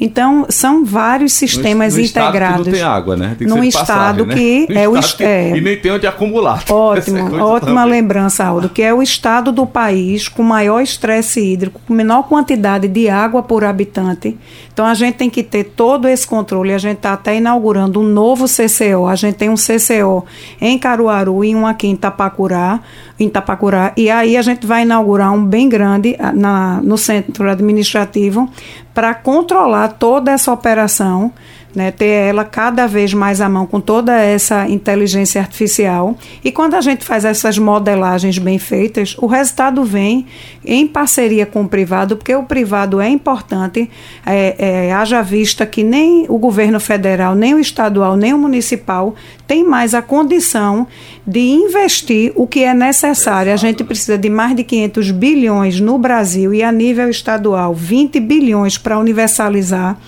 Então, 0.00 0.46
são 0.50 0.84
vários 0.84 1.32
sistemas 1.32 1.94
no, 1.94 2.00
no 2.00 2.04
integrados. 2.06 2.58
Estado 2.58 2.64
que 2.64 2.70
não 2.70 2.76
tem 2.76 2.82
água, 2.82 3.16
né? 3.16 3.34
Tem 3.38 3.48
que 3.48 3.54
num 3.54 3.64
estado 3.64 4.26
passagem, 4.26 4.66
que 4.66 4.72
né? 4.74 4.82
é 4.82 4.88
o 4.88 4.96
estado 4.96 5.26
é, 5.26 5.56
E 5.56 5.60
nem 5.60 5.76
tem 5.76 5.92
onde 5.92 6.06
acumular. 6.06 6.62
Ótimo, 6.68 7.18
é 7.18 7.42
ótima 7.42 7.82
também. 7.82 7.90
lembrança, 7.90 8.44
Aldo, 8.44 8.68
que 8.68 8.82
é 8.82 8.92
o 8.92 9.02
estado 9.02 9.50
do 9.50 9.66
país 9.66 10.28
com 10.28 10.42
maior 10.42 10.82
estresse 10.82 11.40
hídrico, 11.40 11.80
com 11.86 11.94
menor 11.94 12.24
quantidade 12.24 12.88
de 12.88 13.08
água 13.08 13.42
por 13.42 13.64
habitante. 13.64 14.36
Então, 14.76 14.84
a 14.84 14.92
gente 14.92 15.14
tem 15.14 15.30
que 15.30 15.42
ter 15.42 15.64
todo 15.64 16.06
esse 16.06 16.26
controle. 16.26 16.74
A 16.74 16.76
gente 16.76 16.98
está 16.98 17.14
até 17.14 17.34
inaugurando 17.38 17.98
um 17.98 18.02
novo 18.02 18.44
CCO. 18.44 19.06
A 19.06 19.14
gente 19.14 19.36
tem 19.36 19.48
um 19.48 19.54
CCO 19.54 20.26
em 20.60 20.78
Caruaru 20.78 21.42
e 21.42 21.56
um 21.56 21.66
aqui 21.66 21.86
em 21.86 21.96
Tapacurá, 21.96 22.80
em. 23.18 23.94
E 23.96 24.10
aí 24.10 24.36
a 24.36 24.42
gente 24.42 24.66
vai 24.66 24.82
inaugurar 24.82 25.32
um 25.32 25.42
bem 25.42 25.66
grande 25.66 26.14
ah, 26.18 26.30
na, 26.30 26.82
no 26.82 26.98
centro 26.98 27.48
administrativo 27.50 28.50
para 28.92 29.14
controlar 29.14 29.94
toda 29.94 30.30
essa 30.30 30.52
operação 30.52 31.32
né, 31.76 31.90
ter 31.90 32.06
ela 32.06 32.42
cada 32.42 32.86
vez 32.86 33.12
mais 33.12 33.42
à 33.42 33.50
mão 33.50 33.66
com 33.66 33.78
toda 33.78 34.18
essa 34.18 34.66
inteligência 34.66 35.42
artificial. 35.42 36.16
E 36.42 36.50
quando 36.50 36.72
a 36.72 36.80
gente 36.80 37.04
faz 37.04 37.26
essas 37.26 37.58
modelagens 37.58 38.38
bem 38.38 38.58
feitas, 38.58 39.14
o 39.18 39.26
resultado 39.26 39.84
vem 39.84 40.24
em 40.64 40.86
parceria 40.86 41.44
com 41.44 41.64
o 41.64 41.68
privado, 41.68 42.16
porque 42.16 42.34
o 42.34 42.44
privado 42.44 42.98
é 42.98 43.10
importante, 43.10 43.90
é, 44.24 44.86
é, 44.86 44.92
haja 44.94 45.20
vista 45.20 45.66
que 45.66 45.84
nem 45.84 46.24
o 46.30 46.38
governo 46.38 46.80
federal, 46.80 47.34
nem 47.34 47.52
o 47.52 47.58
estadual, 47.58 48.16
nem 48.16 48.32
o 48.32 48.38
municipal 48.38 49.14
tem 49.46 49.62
mais 49.62 49.94
a 49.94 50.02
condição 50.02 50.86
de 51.26 51.40
investir 51.40 52.32
o 52.34 52.46
que 52.46 52.64
é 52.64 52.72
necessário. 52.72 53.52
A 53.52 53.56
gente 53.56 53.84
precisa 53.84 54.16
de 54.16 54.30
mais 54.30 54.56
de 54.56 54.64
500 54.64 55.10
bilhões 55.10 55.78
no 55.78 55.98
Brasil 55.98 56.54
e 56.54 56.62
a 56.62 56.72
nível 56.72 57.08
estadual, 57.08 57.74
20 57.74 58.18
bilhões 58.18 58.78
para 58.78 58.98
universalizar. 58.98 59.98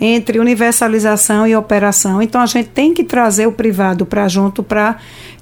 Entre 0.00 0.38
universalização 0.38 1.46
e 1.46 1.56
operação. 1.56 2.20
Então 2.20 2.40
a 2.40 2.46
gente 2.46 2.68
tem 2.68 2.92
que 2.92 3.04
trazer 3.04 3.46
o 3.46 3.52
privado 3.52 4.04
para 4.04 4.26
junto 4.28 4.62
para 4.62 4.96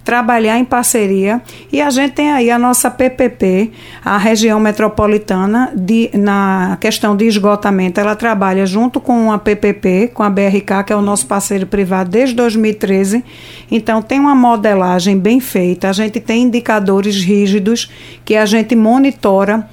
trabalhar 0.04 0.58
em 0.58 0.64
parceria. 0.64 1.40
E 1.72 1.80
a 1.80 1.90
gente 1.90 2.12
tem 2.12 2.30
aí 2.30 2.50
a 2.50 2.58
nossa 2.58 2.90
PPP, 2.90 3.70
a 4.04 4.18
região 4.18 4.58
metropolitana, 4.58 5.72
de, 5.74 6.10
na 6.14 6.76
questão 6.80 7.16
de 7.16 7.26
esgotamento. 7.26 8.00
Ela 8.00 8.16
trabalha 8.16 8.66
junto 8.66 9.00
com 9.00 9.30
a 9.32 9.38
PPP, 9.38 10.10
com 10.12 10.22
a 10.22 10.30
BRK, 10.30 10.84
que 10.86 10.92
é 10.92 10.96
o 10.96 11.02
nosso 11.02 11.26
parceiro 11.26 11.66
privado 11.66 12.10
desde 12.10 12.34
2013. 12.34 13.24
Então, 13.70 14.02
tem 14.02 14.18
uma 14.18 14.34
modelagem 14.34 15.18
bem 15.18 15.40
feita, 15.40 15.88
a 15.88 15.92
gente 15.92 16.20
tem 16.20 16.42
indicadores 16.42 17.22
rígidos 17.22 17.90
que 18.24 18.36
a 18.36 18.44
gente 18.44 18.74
monitora 18.74 19.68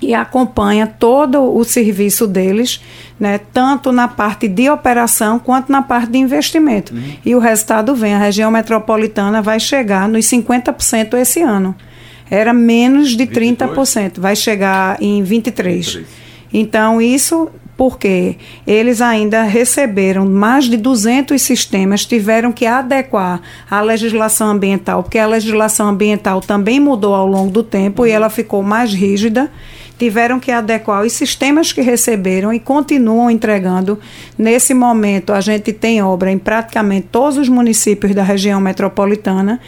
e 0.00 0.14
acompanha 0.14 0.86
todo 0.86 1.42
o 1.56 1.64
serviço 1.64 2.26
deles, 2.26 2.80
né, 3.18 3.38
tanto 3.52 3.90
na 3.90 4.06
parte 4.06 4.46
de 4.46 4.70
operação 4.70 5.38
quanto 5.38 5.70
na 5.70 5.82
parte 5.82 6.12
de 6.12 6.18
investimento. 6.18 6.94
Uhum. 6.94 7.12
E 7.24 7.34
o 7.34 7.38
resultado 7.38 7.94
vem, 7.94 8.14
a 8.14 8.18
região 8.18 8.50
metropolitana 8.50 9.42
vai 9.42 9.58
chegar 9.58 10.08
nos 10.08 10.24
50% 10.26 11.14
esse 11.14 11.42
ano. 11.42 11.74
Era 12.30 12.52
menos 12.52 13.10
de 13.10 13.24
22? 13.24 13.90
30%, 13.90 14.20
vai 14.20 14.36
chegar 14.36 15.02
em 15.02 15.22
23. 15.22 15.86
23. 15.94 16.06
Então 16.52 17.00
isso 17.00 17.50
porque 17.76 18.36
eles 18.66 19.00
ainda 19.00 19.44
receberam 19.44 20.26
mais 20.26 20.64
de 20.64 20.76
200 20.76 21.40
sistemas, 21.40 22.04
tiveram 22.04 22.50
que 22.50 22.66
adequar 22.66 23.40
a 23.70 23.80
legislação 23.80 24.48
ambiental, 24.48 25.04
porque 25.04 25.16
a 25.16 25.28
legislação 25.28 25.88
ambiental 25.88 26.40
também 26.40 26.80
mudou 26.80 27.14
ao 27.14 27.26
longo 27.26 27.52
do 27.52 27.62
tempo 27.62 28.02
uhum. 28.02 28.08
e 28.08 28.10
ela 28.10 28.28
ficou 28.28 28.64
mais 28.64 28.92
rígida 28.92 29.48
tiveram 29.98 30.38
que 30.38 30.50
adequar 30.50 31.02
os 31.02 31.12
sistemas 31.12 31.72
que 31.72 31.80
receberam 31.80 32.52
e 32.52 32.60
continuam 32.60 33.30
entregando. 33.30 33.98
Nesse 34.38 34.72
momento, 34.72 35.32
a 35.32 35.40
gente 35.40 35.72
tem 35.72 36.00
obra 36.00 36.30
em 36.30 36.38
praticamente 36.38 37.08
todos 37.10 37.36
os 37.36 37.48
municípios 37.48 38.14
da 38.14 38.22
região 38.22 38.60
metropolitana, 38.60 39.60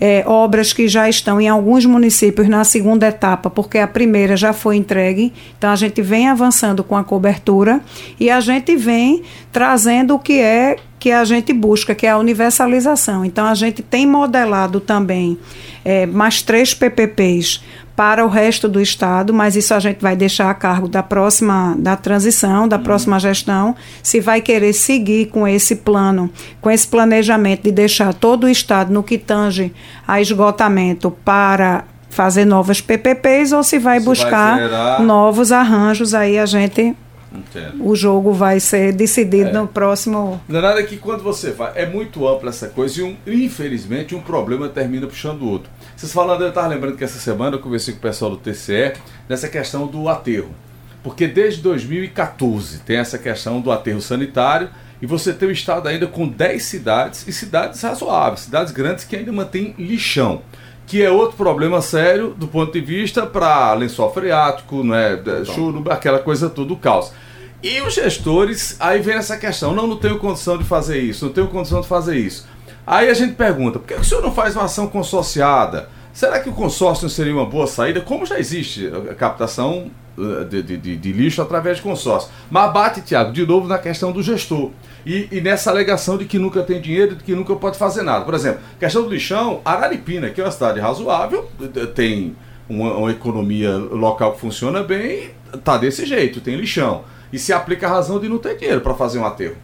é, 0.00 0.22
obras 0.26 0.72
que 0.72 0.86
já 0.86 1.08
estão 1.08 1.40
em 1.40 1.48
alguns 1.48 1.84
municípios 1.84 2.48
na 2.48 2.62
segunda 2.62 3.08
etapa, 3.08 3.50
porque 3.50 3.78
a 3.78 3.86
primeira 3.86 4.36
já 4.36 4.52
foi 4.52 4.76
entregue. 4.76 5.32
Então, 5.56 5.70
a 5.70 5.76
gente 5.76 6.00
vem 6.02 6.28
avançando 6.28 6.84
com 6.84 6.96
a 6.96 7.02
cobertura 7.02 7.80
e 8.20 8.30
a 8.30 8.40
gente 8.40 8.76
vem 8.76 9.22
trazendo 9.50 10.14
o 10.14 10.18
que 10.18 10.38
é 10.38 10.76
que 10.98 11.12
a 11.12 11.24
gente 11.24 11.52
busca, 11.52 11.94
que 11.94 12.06
é 12.06 12.10
a 12.10 12.18
universalização. 12.18 13.24
Então, 13.24 13.46
a 13.46 13.54
gente 13.54 13.82
tem 13.82 14.06
modelado 14.06 14.80
também 14.80 15.38
é, 15.84 16.06
mais 16.06 16.42
três 16.42 16.74
PPPs 16.74 17.62
para 17.98 18.24
o 18.24 18.28
resto 18.28 18.68
do 18.68 18.80
estado, 18.80 19.34
mas 19.34 19.56
isso 19.56 19.74
a 19.74 19.80
gente 19.80 20.00
vai 20.00 20.14
deixar 20.14 20.48
a 20.48 20.54
cargo 20.54 20.86
da 20.86 21.02
próxima 21.02 21.74
da 21.76 21.96
transição, 21.96 22.68
da 22.68 22.76
uhum. 22.76 22.82
próxima 22.84 23.18
gestão, 23.18 23.74
se 24.04 24.20
vai 24.20 24.40
querer 24.40 24.72
seguir 24.72 25.26
com 25.26 25.48
esse 25.48 25.74
plano, 25.74 26.30
com 26.60 26.70
esse 26.70 26.86
planejamento 26.86 27.64
de 27.64 27.72
deixar 27.72 28.14
todo 28.14 28.44
o 28.44 28.48
estado 28.48 28.92
no 28.92 29.02
que 29.02 29.18
tange 29.18 29.74
a 30.06 30.20
esgotamento 30.20 31.10
para 31.24 31.82
fazer 32.08 32.44
novas 32.44 32.80
PPPs 32.80 33.50
ou 33.50 33.64
se 33.64 33.80
vai 33.80 33.98
se 33.98 34.06
buscar 34.06 34.68
vai 34.68 35.02
novos 35.04 35.50
arranjos 35.50 36.14
aí 36.14 36.38
a 36.38 36.46
gente 36.46 36.94
Entendo. 37.32 37.86
O 37.86 37.94
jogo 37.94 38.32
vai 38.32 38.58
ser 38.58 38.92
decidido 38.92 39.50
é. 39.50 39.52
no 39.52 39.66
próximo. 39.66 40.40
Não 40.48 40.58
é 40.60 40.62
nada 40.62 40.82
que 40.82 40.96
quando 40.96 41.22
você 41.22 41.50
vai. 41.50 41.72
É 41.74 41.84
muito 41.84 42.26
ampla 42.26 42.48
essa 42.48 42.68
coisa 42.68 43.00
e, 43.00 43.04
um, 43.04 43.16
infelizmente, 43.26 44.14
um 44.14 44.20
problema 44.20 44.68
termina 44.68 45.06
puxando 45.06 45.42
o 45.42 45.48
outro. 45.50 45.70
Vocês 45.98 46.12
falando, 46.12 46.42
eu 46.42 46.50
estava 46.50 46.68
lembrando 46.68 46.96
que 46.96 47.02
essa 47.02 47.18
semana 47.18 47.56
eu 47.56 47.60
conversei 47.60 47.92
com 47.92 47.98
o 47.98 48.02
pessoal 48.02 48.30
do 48.30 48.36
TCE 48.36 48.92
nessa 49.28 49.48
questão 49.48 49.84
do 49.84 50.08
aterro. 50.08 50.54
Porque 51.02 51.26
desde 51.26 51.60
2014 51.60 52.78
tem 52.82 52.98
essa 52.98 53.18
questão 53.18 53.60
do 53.60 53.72
aterro 53.72 54.00
sanitário 54.00 54.70
e 55.02 55.06
você 55.06 55.32
tem 55.32 55.48
o 55.48 55.50
estado 55.50 55.88
ainda 55.88 56.06
com 56.06 56.28
10 56.28 56.62
cidades 56.62 57.26
e 57.26 57.32
cidades 57.32 57.82
razoáveis, 57.82 58.42
cidades 58.42 58.72
grandes 58.72 59.02
que 59.02 59.16
ainda 59.16 59.32
mantêm 59.32 59.74
lixão 59.76 60.42
que 60.86 61.02
é 61.02 61.10
outro 61.10 61.36
problema 61.36 61.82
sério 61.82 62.30
do 62.30 62.46
ponto 62.46 62.72
de 62.72 62.80
vista 62.80 63.26
para 63.26 63.74
lençol 63.74 64.14
freático, 64.14 64.84
não 64.84 64.94
é, 64.94 65.20
chuva, 65.44 65.92
aquela 65.92 66.20
coisa 66.20 66.48
tudo, 66.48 66.74
o 66.74 66.76
caos. 66.78 67.12
E 67.60 67.80
os 67.82 67.94
gestores, 67.94 68.76
aí 68.78 69.00
vem 69.00 69.16
essa 69.16 69.36
questão, 69.36 69.74
não, 69.74 69.86
não 69.86 69.96
tenho 69.96 70.16
condição 70.18 70.56
de 70.56 70.62
fazer 70.62 71.00
isso, 71.00 71.26
não 71.26 71.32
tenho 71.32 71.48
condição 71.48 71.80
de 71.80 71.88
fazer 71.88 72.16
isso. 72.16 72.46
Aí 72.90 73.10
a 73.10 73.14
gente 73.14 73.34
pergunta, 73.34 73.78
por 73.78 73.86
que 73.86 73.92
o 73.92 74.02
senhor 74.02 74.22
não 74.22 74.32
faz 74.32 74.56
uma 74.56 74.64
ação 74.64 74.86
consorciada? 74.86 75.90
Será 76.10 76.40
que 76.40 76.48
o 76.48 76.54
consórcio 76.54 77.06
seria 77.10 77.34
uma 77.34 77.44
boa 77.44 77.66
saída? 77.66 78.00
Como 78.00 78.24
já 78.24 78.38
existe 78.38 78.90
a 79.10 79.14
captação 79.14 79.90
eh, 80.18 80.44
de, 80.44 80.62
de, 80.62 80.96
de 80.96 81.12
lixo 81.12 81.42
através 81.42 81.76
de 81.76 81.82
consórcio. 81.82 82.30
Mas 82.50 82.72
bate, 82.72 83.02
Tiago, 83.02 83.30
de 83.30 83.46
novo 83.46 83.68
na 83.68 83.76
questão 83.76 84.10
do 84.10 84.22
gestor. 84.22 84.70
E, 85.04 85.28
e, 85.30 85.38
nessa 85.42 85.70
alegação 85.70 86.16
de 86.16 86.24
que 86.24 86.38
nunca 86.38 86.62
tem 86.62 86.80
dinheiro, 86.80 87.14
de 87.14 87.22
que 87.22 87.34
nunca 87.34 87.54
pode 87.56 87.76
fazer 87.76 88.02
nada. 88.02 88.24
Por 88.24 88.32
exemplo, 88.32 88.60
questão 88.80 89.02
do 89.02 89.10
lixão, 89.10 89.60
Araripina, 89.66 90.30
que 90.30 90.40
é 90.40 90.44
uma 90.44 90.50
cidade 90.50 90.80
razoável, 90.80 91.46
tem 91.94 92.34
uma, 92.66 92.94
uma 92.94 93.10
economia 93.10 93.76
local 93.76 94.32
que 94.32 94.40
funciona 94.40 94.82
bem, 94.82 95.32
tá 95.62 95.76
desse 95.76 96.06
jeito, 96.06 96.40
tem 96.40 96.56
lixão. 96.56 97.04
E 97.30 97.38
se 97.38 97.52
aplica 97.52 97.86
a 97.86 97.90
razão 97.90 98.18
de 98.18 98.30
não 98.30 98.38
ter 98.38 98.56
dinheiro 98.56 98.80
para 98.80 98.94
fazer 98.94 99.18
um 99.18 99.26
aterro. 99.26 99.56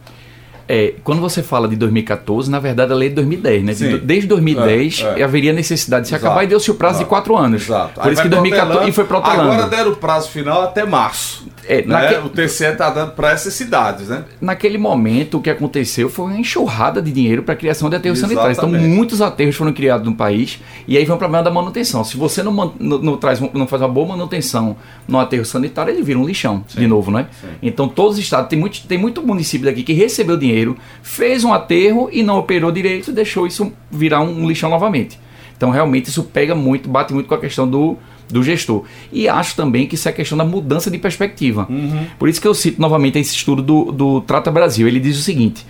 É, 0.67 0.95
quando 1.03 1.21
você 1.21 1.43
fala 1.43 1.67
de 1.67 1.75
2014, 1.75 2.49
na 2.49 2.59
verdade 2.59 2.91
a 2.91 2.95
lei 2.95 3.07
é 3.07 3.09
de 3.09 3.15
2010, 3.15 3.63
né? 3.63 3.73
Desde 4.03 4.27
2010 4.27 5.01
é, 5.01 5.19
é. 5.19 5.23
haveria 5.23 5.53
necessidade 5.53 6.03
de 6.03 6.07
se 6.09 6.15
Exato. 6.15 6.25
acabar 6.25 6.43
e 6.43 6.47
deu-se 6.47 6.71
o 6.71 6.75
prazo 6.75 6.95
Exato. 6.95 7.05
de 7.05 7.09
quatro 7.09 7.37
anos. 7.37 7.63
Exato. 7.63 7.93
Por 7.93 8.07
Aí 8.07 8.13
isso 8.13 8.21
que 8.21 8.29
2014 8.29 8.89
e 8.89 8.91
foi 8.91 9.05
protelando. 9.05 9.51
Agora 9.51 9.67
deram 9.67 9.91
o 9.91 9.95
prazo 9.95 10.29
final 10.29 10.63
até 10.63 10.83
março. 10.85 11.45
É, 11.67 11.81
né? 11.81 11.87
naque... 11.87 12.15
O 12.15 12.29
TCE 12.29 12.65
está 12.65 12.89
dando 12.89 13.11
para 13.11 13.31
essas 13.31 13.53
cidades, 13.53 14.07
né? 14.07 14.25
Naquele 14.39 14.77
momento, 14.77 15.37
o 15.37 15.41
que 15.41 15.49
aconteceu 15.49 16.09
foi 16.09 16.25
uma 16.25 16.39
enxurrada 16.39 17.01
de 17.01 17.11
dinheiro 17.11 17.43
para 17.43 17.53
a 17.53 17.57
criação 17.57 17.89
de 17.89 17.95
aterros 17.95 18.19
sanitários. 18.19 18.57
Então, 18.57 18.69
muitos 18.69 19.21
aterros 19.21 19.55
foram 19.55 19.73
criados 19.73 20.05
no 20.05 20.15
país 20.15 20.59
e 20.87 20.97
aí 20.97 21.05
vem 21.05 21.15
o 21.15 21.17
problema 21.17 21.43
da 21.43 21.51
manutenção. 21.51 22.03
Se 22.03 22.17
você 22.17 22.43
não, 22.43 22.53
não, 22.79 22.97
não 22.99 23.17
traz, 23.17 23.39
não 23.39 23.67
faz 23.67 23.81
uma 23.81 23.89
boa 23.89 24.07
manutenção 24.09 24.75
no 25.07 25.19
aterro 25.19 25.45
sanitário, 25.45 25.93
ele 25.93 26.03
vira 26.03 26.19
um 26.19 26.25
lixão 26.25 26.63
Sim. 26.67 26.81
de 26.81 26.87
novo, 26.87 27.11
né? 27.11 27.27
Sim. 27.41 27.47
Então, 27.61 27.87
todos 27.87 28.13
os 28.13 28.19
estados, 28.19 28.49
tem 28.49 28.59
muito, 28.59 28.85
tem 28.87 28.97
muito 28.97 29.21
município 29.21 29.65
daqui 29.65 29.83
que 29.83 29.93
recebeu 29.93 30.37
dinheiro, 30.37 30.77
fez 31.01 31.43
um 31.43 31.53
aterro 31.53 32.09
e 32.11 32.23
não 32.23 32.37
operou 32.37 32.71
direito 32.71 33.11
e 33.11 33.13
deixou 33.13 33.47
isso 33.47 33.71
virar 33.91 34.21
um 34.21 34.47
lixão 34.47 34.69
novamente. 34.69 35.19
Então, 35.57 35.69
realmente, 35.69 36.09
isso 36.09 36.23
pega 36.23 36.53
muito, 36.53 36.89
bate 36.89 37.13
muito 37.13 37.27
com 37.27 37.35
a 37.35 37.39
questão 37.39 37.67
do 37.67 37.97
do 38.29 38.43
gestor. 38.43 38.83
E 39.11 39.27
acho 39.27 39.55
também 39.55 39.87
que 39.87 39.95
isso 39.95 40.07
é 40.09 40.11
questão 40.11 40.37
da 40.37 40.45
mudança 40.45 40.89
de 40.89 40.97
perspectiva. 40.97 41.67
Uhum. 41.69 42.05
Por 42.17 42.29
isso 42.29 42.41
que 42.41 42.47
eu 42.47 42.53
cito 42.53 42.81
novamente 42.81 43.19
esse 43.19 43.35
estudo 43.35 43.61
do, 43.61 43.91
do 43.91 44.21
Trata 44.21 44.51
Brasil. 44.51 44.87
Ele 44.87 44.99
diz 44.99 45.17
o 45.17 45.21
seguinte: 45.21 45.65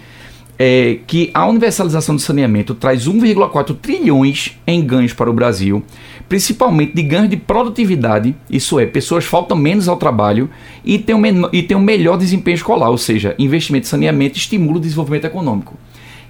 é, 0.58 1.00
que 1.06 1.30
a 1.34 1.46
universalização 1.46 2.16
do 2.16 2.22
saneamento 2.22 2.74
traz 2.74 3.08
1,4 3.08 3.76
trilhões 3.82 4.58
em 4.66 4.86
ganhos 4.86 5.14
para 5.14 5.30
o 5.30 5.34
Brasil, 5.34 5.84
principalmente 6.30 6.94
de 6.94 7.04
ganhos 7.04 7.30
de 7.30 7.38
produtividade, 7.38 8.36
isso 8.50 8.80
é, 8.80 8.86
pessoas 8.86 9.26
faltam 9.26 9.58
menos 9.58 9.88
ao 9.88 9.98
trabalho 9.98 10.50
e 10.84 10.98
tem 10.98 11.16
um, 11.16 11.50
e 11.52 11.62
tem 11.62 11.76
um 11.76 11.82
melhor 11.82 12.18
desempenho 12.18 12.56
escolar, 12.56 12.90
ou 12.90 12.98
seja, 12.98 13.36
investimento 13.38 13.86
em 13.86 13.90
saneamento 13.90 14.38
estimula 14.38 14.78
o 14.78 14.82
desenvolvimento 14.82 15.26
econômico. 15.26 15.78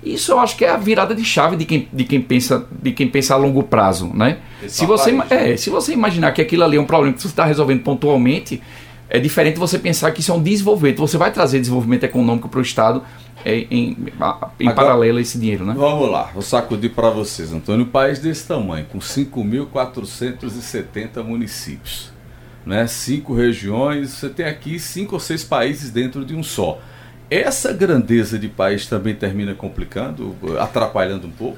Isso 0.05 0.31
eu 0.31 0.39
acho 0.39 0.55
que 0.55 0.63
é 0.63 0.69
a 0.69 0.77
virada 0.77 1.15
de 1.15 1.25
chave 1.25 1.55
de 1.55 1.65
quem, 1.65 1.87
de 1.91 2.03
quem, 2.03 2.21
pensa, 2.21 2.67
de 2.71 2.91
quem 2.91 3.07
pensa 3.07 3.33
a 3.33 3.37
longo 3.37 3.63
prazo. 3.63 4.11
Né? 4.13 4.37
Se, 4.67 4.85
você, 4.85 5.17
é, 5.31 5.57
se 5.57 5.71
você 5.71 5.93
imaginar 5.93 6.31
que 6.31 6.41
aquilo 6.41 6.63
ali 6.63 6.77
é 6.77 6.79
um 6.79 6.85
problema 6.85 7.13
que 7.13 7.21
você 7.21 7.27
está 7.27 7.43
resolvendo 7.43 7.81
pontualmente, 7.81 8.61
é 9.09 9.19
diferente 9.19 9.57
você 9.57 9.79
pensar 9.79 10.11
que 10.11 10.21
isso 10.21 10.31
é 10.31 10.35
um 10.35 10.43
desenvolvimento. 10.43 10.99
Você 10.99 11.17
vai 11.17 11.31
trazer 11.31 11.59
desenvolvimento 11.59 12.03
econômico 12.03 12.47
para 12.47 12.59
o 12.59 12.61
Estado 12.61 13.01
é, 13.43 13.65
em, 13.69 13.89
em 13.91 13.97
Agora, 14.19 14.73
paralelo 14.73 15.17
a 15.19 15.21
esse 15.21 15.37
dinheiro, 15.37 15.63
né? 15.65 15.75
Vamos 15.77 16.09
lá, 16.09 16.31
vou 16.33 16.41
sacudir 16.41 16.89
para 16.91 17.11
vocês, 17.11 17.53
Antônio. 17.53 17.85
Um 17.85 17.89
país 17.89 18.17
desse 18.19 18.47
tamanho, 18.47 18.85
com 18.85 18.97
5.470 18.97 21.23
municípios, 21.23 22.11
né? 22.65 22.87
cinco 22.87 23.35
regiões, 23.35 24.09
você 24.09 24.29
tem 24.29 24.47
aqui 24.47 24.79
cinco 24.79 25.13
ou 25.13 25.19
seis 25.19 25.43
países 25.43 25.91
dentro 25.91 26.25
de 26.25 26.35
um 26.35 26.41
só. 26.41 26.79
Essa 27.29 27.73
grandeza 27.73 28.38
de 28.38 28.47
país 28.47 28.85
também 28.85 29.15
termina 29.15 29.55
complicando, 29.55 30.35
atrapalhando 30.59 31.25
um 31.25 31.31
pouco? 31.31 31.57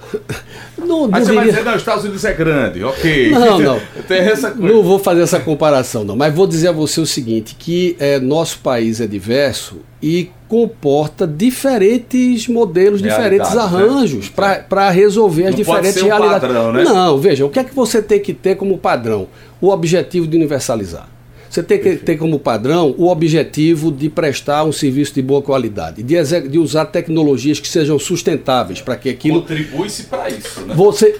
Não, 0.77 1.09
Aí 1.11 1.21
você 1.21 1.25
diria... 1.25 1.35
vai 1.35 1.45
dizer, 1.49 1.63
não, 1.65 1.71
os 1.73 1.79
Estados 1.79 2.03
Unidos 2.05 2.23
é 2.23 2.33
grande, 2.33 2.83
ok. 2.83 3.31
Não, 3.31 3.59
não. 3.59 3.81
não 4.55 4.83
vou 4.83 4.97
fazer 4.97 5.21
essa 5.21 5.39
comparação, 5.39 6.05
não. 6.05 6.15
Mas 6.15 6.33
vou 6.33 6.47
dizer 6.47 6.69
a 6.69 6.71
você 6.71 7.01
o 7.01 7.05
seguinte, 7.05 7.55
que 7.59 7.97
é, 7.99 8.17
nosso 8.19 8.59
país 8.59 9.01
é 9.01 9.07
diverso 9.07 9.81
e 10.01 10.31
comporta 10.47 11.27
diferentes 11.27 12.47
modelos, 12.47 13.01
diferentes 13.01 13.53
né? 13.53 13.61
arranjos 13.61 14.31
né? 14.37 14.63
para 14.69 14.89
resolver 14.89 15.47
as 15.47 15.51
não 15.51 15.57
diferentes 15.57 16.01
um 16.01 16.05
realidades. 16.05 16.41
Padrão, 16.41 16.71
né? 16.71 16.83
Não, 16.83 17.17
veja, 17.17 17.45
o 17.45 17.49
que 17.49 17.59
é 17.59 17.63
que 17.63 17.75
você 17.75 18.01
tem 18.01 18.19
que 18.21 18.33
ter 18.33 18.55
como 18.55 18.77
padrão? 18.77 19.27
O 19.59 19.69
objetivo 19.69 20.27
de 20.27 20.37
universalizar. 20.37 21.16
Você 21.49 21.63
tem 21.63 21.79
que 21.79 21.95
ter 21.95 22.17
como 22.17 22.39
padrão 22.39 22.93
o 22.97 23.07
objetivo 23.07 23.91
de 23.91 24.09
prestar 24.09 24.63
um 24.63 24.71
serviço 24.71 25.13
de 25.13 25.21
boa 25.21 25.41
qualidade, 25.41 26.03
de, 26.03 26.15
de 26.49 26.59
usar 26.59 26.85
tecnologias 26.85 27.59
que 27.59 27.67
sejam 27.67 27.97
sustentáveis 27.97 28.81
para 28.81 28.95
que 28.95 29.09
aquilo. 29.09 29.41
Contribui-se 29.41 30.03
para 30.03 30.29
isso, 30.29 30.61
né? 30.61 30.73
Você, 30.75 31.15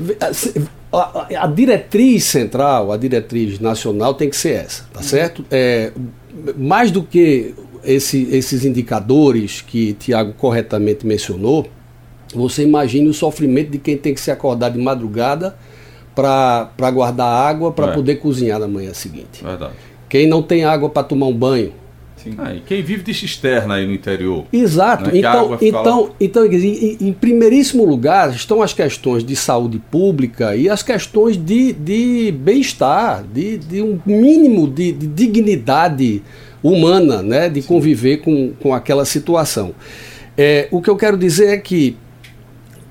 a, 0.92 1.44
a, 1.44 1.48
diretriz 1.48 2.26
central, 2.26 2.92
a 2.92 2.98
diretriz 2.98 3.60
nacional 3.60 4.14
tem 4.14 4.30
que 4.30 4.36
ser 4.36 4.66
essa, 4.66 4.84
tá 4.94 5.02
certo? 5.02 5.46
É, 5.50 5.92
mais 6.58 6.92
do 6.92 7.04
que 7.04 7.54
esse, 7.84 8.28
esses 8.32 8.66
indicadores 8.66 9.62
que 9.62 9.94
Tiago 9.94 10.34
corretamente 10.34 11.06
mencionou, 11.06 11.68
você 12.36 12.64
imagine 12.64 13.08
o 13.08 13.14
sofrimento 13.14 13.72
de 13.72 13.78
quem 13.78 13.98
tem 13.98 14.14
que 14.14 14.20
se 14.20 14.30
acordar 14.30 14.70
de 14.70 14.78
madrugada 14.78 15.58
para 16.14 16.92
guardar 16.92 17.28
água 17.28 17.72
para 17.72 17.92
é. 17.92 17.94
poder 17.94 18.16
cozinhar 18.16 18.60
na 18.60 18.68
manhã 18.68 18.94
seguinte. 18.94 19.44
Verdade. 19.44 19.74
Quem 20.10 20.28
não 20.28 20.42
tem 20.42 20.64
água 20.64 20.90
para 20.90 21.04
tomar 21.04 21.28
um 21.28 21.34
banho. 21.34 21.74
Ah, 22.38 22.56
quem 22.66 22.82
vive 22.82 23.04
de 23.04 23.14
cisterna 23.14 23.76
aí 23.76 23.86
no 23.86 23.94
interior. 23.94 24.46
Exato. 24.52 25.06
Né? 25.06 25.20
Então, 25.20 25.58
então, 25.62 26.02
lá... 26.04 26.12
então 26.20 26.46
em, 26.46 26.98
em, 27.00 27.14
primeiríssimo 27.14 27.86
lugar 27.86 28.32
estão 28.32 28.62
as 28.62 28.74
questões 28.74 29.24
de 29.24 29.36
saúde 29.36 29.80
pública 29.92 30.56
e 30.56 30.68
as 30.68 30.84
questões 30.84 31.38
de, 31.38 31.72
de 31.74 32.32
bem-estar, 32.32 33.24
de, 33.24 33.58
de 33.58 33.82
um 33.82 34.00
mínimo 34.06 34.68
de, 34.68 34.92
de 34.92 35.08
dignidade 35.08 36.22
humana, 36.62 37.22
né, 37.22 37.50
de 37.50 37.62
Sim. 37.62 37.68
conviver 37.68 38.18
com, 38.18 38.52
com 38.60 38.74
aquela 38.74 39.06
situação. 39.06 39.74
É, 40.36 40.68
o 40.72 40.82
que 40.82 40.90
eu 40.90 40.96
quero 40.96 41.18
dizer 41.18 41.50
é 41.50 41.58
que, 41.58 41.96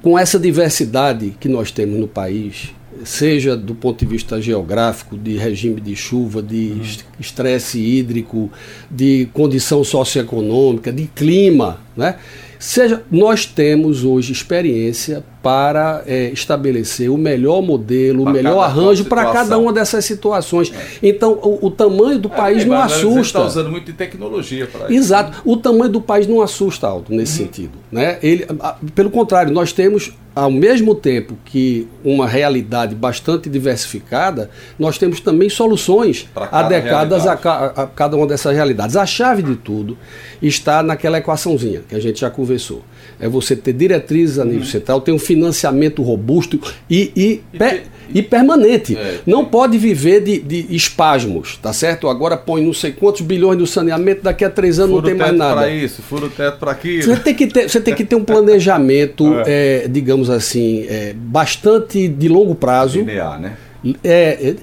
com 0.02 0.18
essa 0.18 0.38
diversidade 0.38 1.34
que 1.38 1.48
nós 1.48 1.70
temos 1.70 1.98
no 1.98 2.08
país, 2.08 2.74
seja 3.04 3.56
do 3.56 3.74
ponto 3.74 3.98
de 3.98 4.06
vista 4.06 4.40
geográfico, 4.40 5.16
de 5.16 5.36
regime 5.36 5.80
de 5.80 5.94
chuva, 5.94 6.42
de 6.42 6.72
uhum. 6.72 6.82
estresse 7.18 7.80
hídrico, 7.80 8.50
de 8.90 9.28
condição 9.32 9.82
socioeconômica, 9.84 10.92
de 10.92 11.06
clima, 11.06 11.80
né? 11.96 12.16
Seja, 12.58 13.02
nós 13.10 13.44
temos 13.44 14.02
hoje 14.02 14.32
experiência 14.32 15.22
para 15.42 16.02
é, 16.06 16.30
estabelecer 16.30 17.10
o 17.10 17.18
melhor 17.18 17.60
modelo, 17.60 18.22
pra 18.22 18.30
o 18.30 18.34
melhor 18.34 18.60
arranjo 18.60 19.04
para 19.04 19.30
cada 19.30 19.58
uma 19.58 19.72
dessas 19.72 20.04
situações. 20.04 20.72
É. 20.72 21.08
Então, 21.08 21.32
o, 21.34 21.66
o, 21.66 21.70
tamanho 21.70 22.18
do 22.18 22.28
é, 22.28 22.34
país 22.34 22.64
não 22.64 22.80
assusta. 22.80 23.20
Está 23.38 23.44
usando 23.44 23.70
muito 23.70 23.84
de 23.86 23.92
tecnologia 23.92 24.66
para 24.66 24.86
isso. 24.86 24.94
Exato. 24.94 25.42
O 25.44 25.56
tamanho 25.56 25.92
do 25.92 26.00
país 26.00 26.26
não 26.26 26.40
assusta, 26.40 26.86
Aldo, 26.86 27.14
nesse 27.14 27.40
uhum. 27.40 27.46
sentido. 27.46 27.78
Né? 27.92 28.18
Ele, 28.22 28.46
pelo 28.94 29.10
contrário, 29.10 29.52
nós 29.52 29.72
temos 29.72 30.12
ao 30.36 30.50
mesmo 30.50 30.94
tempo 30.94 31.34
que 31.46 31.88
uma 32.04 32.28
realidade 32.28 32.94
bastante 32.94 33.48
diversificada, 33.48 34.50
nós 34.78 34.98
temos 34.98 35.18
também 35.18 35.48
soluções 35.48 36.28
adequadas 36.52 37.26
a, 37.26 37.32
a, 37.32 37.86
cada 37.86 38.18
uma 38.18 38.26
dessas 38.26 38.54
realidades. 38.54 38.96
A 38.96 39.06
chave 39.06 39.42
de 39.42 39.56
tudo 39.56 39.96
está 40.42 40.82
naquela 40.82 41.16
equaçãozinha 41.16 41.80
que 41.88 41.94
a 41.94 42.00
gente 42.00 42.20
já 42.20 42.28
conversou. 42.28 42.84
É 43.18 43.26
você 43.26 43.56
ter 43.56 43.72
diretrizes 43.72 44.38
a 44.38 44.44
nível 44.44 44.60
uhum. 44.60 44.66
central, 44.66 45.00
ter 45.00 45.12
um 45.12 45.18
financiamento 45.18 46.02
robusto 46.02 46.60
e, 46.90 47.10
e, 47.16 47.42
e, 47.54 47.82
e 48.14 48.22
permanente. 48.22 48.96
É, 48.96 49.18
não 49.26 49.44
pode 49.44 49.78
viver 49.78 50.22
de, 50.22 50.38
de 50.38 50.66
espasmos, 50.74 51.56
tá 51.56 51.72
certo? 51.72 52.08
Agora 52.08 52.36
põe 52.36 52.62
não 52.64 52.72
sei 52.72 52.92
quantos 52.92 53.20
bilhões 53.20 53.58
no 53.58 53.66
saneamento, 53.66 54.22
daqui 54.22 54.44
a 54.44 54.50
três 54.50 54.78
anos 54.78 54.90
furo 54.90 55.02
não 55.02 55.08
tem 55.08 55.18
mais 55.18 55.36
nada. 55.36 55.54
para 55.54 55.70
isso, 55.70 56.02
fura 56.02 56.26
o 56.26 56.30
teto 56.30 56.58
para 56.58 56.72
aquilo. 56.72 57.02
Você 57.02 57.16
tem 57.16 57.34
que 57.34 57.46
ter, 57.46 57.68
você 57.68 57.80
tem 57.80 57.94
que 57.94 58.04
ter 58.04 58.16
um 58.16 58.24
planejamento, 58.24 59.24
é. 59.46 59.84
É, 59.84 59.88
digamos 59.88 60.30
assim, 60.30 60.86
é, 60.88 61.14
bastante 61.14 62.08
de 62.08 62.28
longo 62.28 62.54
prazo. 62.54 62.98
Linear, 62.98 63.40
né? 63.40 63.56
É, 64.02 64.54
é, 64.54 64.56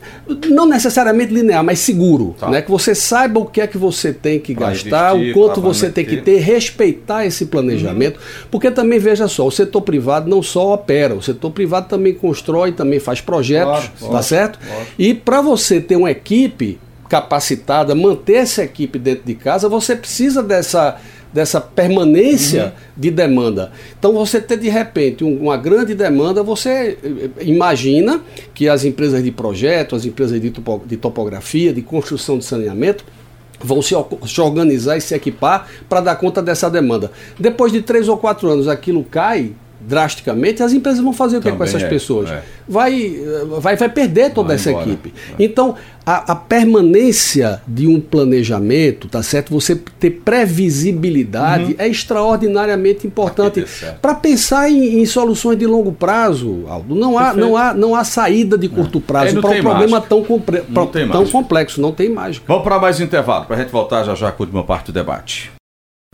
não 0.50 0.66
necessariamente 0.66 1.34
linear, 1.34 1.64
mas 1.64 1.80
seguro. 1.80 2.36
Tá. 2.40 2.50
Né? 2.50 2.62
Que 2.62 2.72
você 2.72 2.96
saiba 2.96 3.40
o 3.40 3.46
que 3.46 3.62
é 3.62 3.68
que 3.68 3.78
você 3.78 4.12
tem 4.12 4.40
que 4.40 4.54
pra 4.56 4.70
gastar, 4.70 5.16
investir, 5.16 5.32
o 5.32 5.40
quanto 5.40 5.62
você 5.62 5.90
tem 5.90 6.06
que 6.06 6.18
ter, 6.18 6.40
respeitar 6.40 7.26
esse 7.26 7.46
planejamento. 7.46 8.18
Uhum. 8.18 8.48
Porque 8.52 8.72
também, 8.72 9.00
veja 9.00 9.28
só, 9.28 9.46
o 9.46 9.52
setor 9.52 9.82
privado 9.82 10.30
não 10.30 10.42
só 10.42 10.74
opera, 10.74 11.14
o 11.14 11.22
setor 11.22 11.52
privado 11.52 11.88
também 11.88 12.14
constrói, 12.14 12.72
também 12.72 13.00
faz 13.00 13.22
projetos, 13.22 13.90
claro, 14.00 14.14
tá 14.14 14.22
certo? 14.22 14.60
E 14.98 15.14
para 15.14 15.42
você 15.42 15.80
ter 15.80 15.96
uma 15.96 16.12
equipe 16.12 16.80
capacitada, 17.10 17.94
manter 17.94 18.38
essa 18.38 18.64
equipe 18.64 18.98
dentro 18.98 19.24
de 19.26 19.36
casa, 19.36 19.70
você 19.70 19.96
precisa 19.96 20.42
dessa 20.42 21.00
dessa 21.34 21.60
permanência 21.60 22.66
uhum. 22.66 22.72
de 22.96 23.12
demanda. 23.12 23.72
Então, 23.98 24.14
você 24.14 24.40
ter 24.40 24.58
de 24.58 24.70
repente 24.70 25.24
um, 25.24 25.42
uma 25.42 25.58
grande 25.58 25.96
demanda, 25.96 26.44
você 26.44 26.98
eh, 27.04 27.30
imagina 27.42 28.22
que 28.54 28.70
as 28.70 28.86
empresas 28.86 29.24
de 29.24 29.32
projeto, 29.32 29.96
as 29.96 30.06
empresas 30.06 30.40
de, 30.40 30.52
topo, 30.52 30.84
de 30.86 30.96
topografia, 30.96 31.74
de 31.74 31.82
construção 31.82 32.38
de 32.38 32.46
saneamento, 32.46 33.04
vão 33.60 33.82
se, 33.82 33.96
se 34.28 34.42
organizar 34.42 34.98
e 34.98 35.02
se 35.02 35.16
equipar 35.16 35.68
para 35.90 36.02
dar 36.02 36.16
conta 36.16 36.42
dessa 36.42 36.70
demanda. 36.70 37.12
Depois 37.40 37.72
de 37.72 37.82
três 37.82 38.08
ou 38.08 38.18
quatro 38.18 38.50
anos, 38.50 38.68
aquilo 38.68 39.04
cai, 39.04 39.54
drasticamente, 39.88 40.64
as 40.64 40.74
empresas 40.74 41.02
vão 41.02 41.14
fazer 41.14 41.38
o 41.38 41.42
que 41.42 41.52
com 41.52 41.64
essas 41.64 41.84
é, 41.84 41.88
pessoas? 41.88 42.30
É. 42.30 42.42
Vai, 42.68 43.20
vai, 43.60 43.76
vai 43.76 43.90
perder 43.90 44.32
toda 44.32 44.48
vai 44.48 44.56
essa 44.56 44.72
embora. 44.72 44.88
equipe. 44.88 45.14
É. 45.38 45.44
Então, 45.44 45.76
a, 46.06 46.32
a, 46.32 46.36
permanência 46.36 47.62
de 47.68 47.88
um 47.88 48.00
planejamento, 48.00 49.08
tá 49.08 49.24
certo? 49.24 49.54
Você 49.54 49.76
ter 50.00 50.12
previsibilidade 50.12 51.72
uhum. 51.72 51.76
é 51.78 51.88
extraordinariamente 51.88 53.08
importante 53.08 53.66
para 54.02 54.14
pensar 54.16 54.70
em, 54.70 55.02
em, 55.02 55.06
soluções 55.06 55.58
de 55.58 55.66
longo 55.66 55.92
prazo, 55.92 56.66
Aldo. 56.68 56.96
Não 56.96 57.18
há, 57.18 57.34
não 57.34 57.56
há, 57.56 57.74
não 57.74 57.96
há 57.96 58.04
saída 58.04 58.58
de 58.58 58.68
curto 58.68 59.00
prazo 59.00 59.40
para 59.40 59.52
um 59.52 59.62
problema 59.62 60.02
tão, 60.02 60.24
compre, 60.24 60.62
pra, 60.62 60.86
tão 60.86 61.26
complexo. 61.28 61.82
Não 61.82 61.92
tem 61.92 62.10
mágica. 62.10 62.46
Vamos 62.48 62.64
para 62.64 62.80
mais 62.80 63.00
um 63.00 63.04
intervalo, 63.04 63.46
para 63.46 63.56
a 63.56 63.60
gente 63.60 63.72
voltar 63.72 64.04
já 64.04 64.16
já 64.16 64.32
com 64.32 64.44
a 64.44 64.46
última 64.46 64.64
parte 64.64 64.88
do 64.88 64.94
debate. 64.94 65.52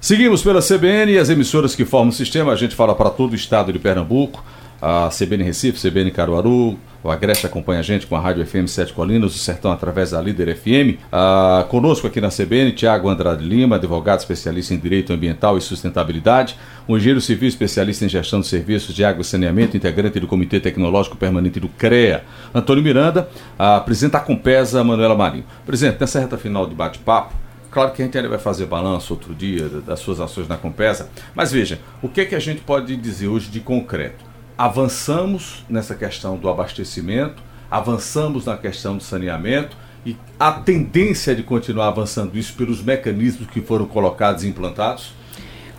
Seguimos 0.01 0.41
pela 0.41 0.61
CBN 0.61 1.11
e 1.11 1.17
as 1.17 1.29
emissoras 1.29 1.75
que 1.75 1.83
formam 1.83 2.07
o 2.07 2.13
sistema. 2.13 2.53
A 2.53 2.55
gente 2.55 2.73
fala 2.73 2.95
para 2.95 3.09
todo 3.09 3.33
o 3.33 3.35
estado 3.35 3.73
de 3.73 3.79
Pernambuco. 3.79 4.41
A 4.81 5.09
CBN 5.09 5.43
Recife, 5.43 5.77
CBN 5.77 6.09
Caruaru, 6.09 6.79
o 7.03 7.11
Agreste 7.11 7.45
acompanha 7.45 7.81
a 7.81 7.83
gente 7.83 8.07
com 8.07 8.15
a 8.15 8.19
Rádio 8.21 8.45
FM 8.45 8.65
Sete 8.67 8.93
Colinas, 8.93 9.35
o 9.35 9.37
Sertão 9.37 9.73
através 9.73 10.11
da 10.11 10.21
Líder 10.21 10.55
FM. 10.55 10.97
Ah, 11.11 11.65
conosco 11.67 12.07
aqui 12.07 12.21
na 12.21 12.29
CBN, 12.29 12.71
Tiago 12.71 13.09
Andrade 13.09 13.43
Lima, 13.43 13.75
advogado 13.75 14.19
especialista 14.19 14.73
em 14.73 14.77
Direito 14.77 15.11
Ambiental 15.11 15.57
e 15.57 15.61
Sustentabilidade, 15.61 16.55
o 16.87 16.95
engenheiro 16.95 17.19
civil 17.19 17.49
especialista 17.49 18.05
em 18.05 18.09
gestão 18.09 18.39
de 18.39 18.47
serviços 18.47 18.95
de 18.95 19.03
água 19.03 19.21
e 19.21 19.25
saneamento, 19.25 19.75
integrante 19.75 20.17
do 20.17 20.27
Comitê 20.27 20.61
Tecnológico 20.61 21.17
Permanente 21.17 21.59
do 21.59 21.67
CREA, 21.67 22.23
Antônio 22.55 22.81
Miranda, 22.81 23.29
a 23.57 23.81
presidente 23.81 24.13
da 24.13 24.21
Compesa, 24.21 24.81
Manuela 24.81 25.15
Marinho. 25.15 25.43
Presidente, 25.65 25.97
nessa 25.99 26.21
reta 26.21 26.37
final 26.37 26.65
de 26.65 26.73
bate-papo, 26.73 27.33
Claro 27.72 27.91
que 27.91 28.01
a 28.01 28.05
gente 28.05 28.17
ainda 28.17 28.30
vai 28.30 28.39
fazer 28.39 28.65
balanço 28.65 29.13
outro 29.13 29.34
dia 29.34 29.70
das 29.70 29.99
suas 29.99 30.20
ações 30.20 30.47
na 30.47 30.57
Compesa, 30.57 31.09
mas 31.36 31.51
veja, 31.51 31.80
o 32.01 32.09
que, 32.09 32.22
é 32.22 32.26
que 32.26 32.36
a 32.36 32.39
gente 32.39 32.61
pode 32.61 32.95
dizer 32.95 33.28
hoje 33.28 33.49
de 33.49 33.59
concreto? 33.59 34.26
Avançamos 34.57 35.63
nessa 35.70 35.93
questão 35.93 36.36
do 36.36 36.49
abastecimento, 36.49 37.41
avançamos 37.70 38.45
na 38.45 38.57
questão 38.57 38.97
do 38.97 39.03
saneamento 39.03 39.78
e 40.05 40.17
a 40.39 40.51
tendência 40.51 41.36
de 41.36 41.43
continuar 41.43 41.89
avançando 41.89 42.38
isso 42.38 42.53
pelos 42.55 42.82
mecanismos 42.82 43.47
que 43.49 43.61
foram 43.61 43.86
colocados 43.86 44.43
e 44.43 44.47
implantados? 44.47 45.13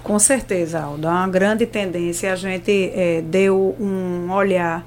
Com 0.02 0.18
certeza, 0.18 0.80
Aldo. 0.80 1.06
É 1.06 1.10
uma 1.10 1.28
grande 1.28 1.66
tendência. 1.66 2.32
A 2.32 2.36
gente 2.36 2.90
é, 2.94 3.22
deu 3.22 3.76
um 3.78 4.30
olhar 4.32 4.84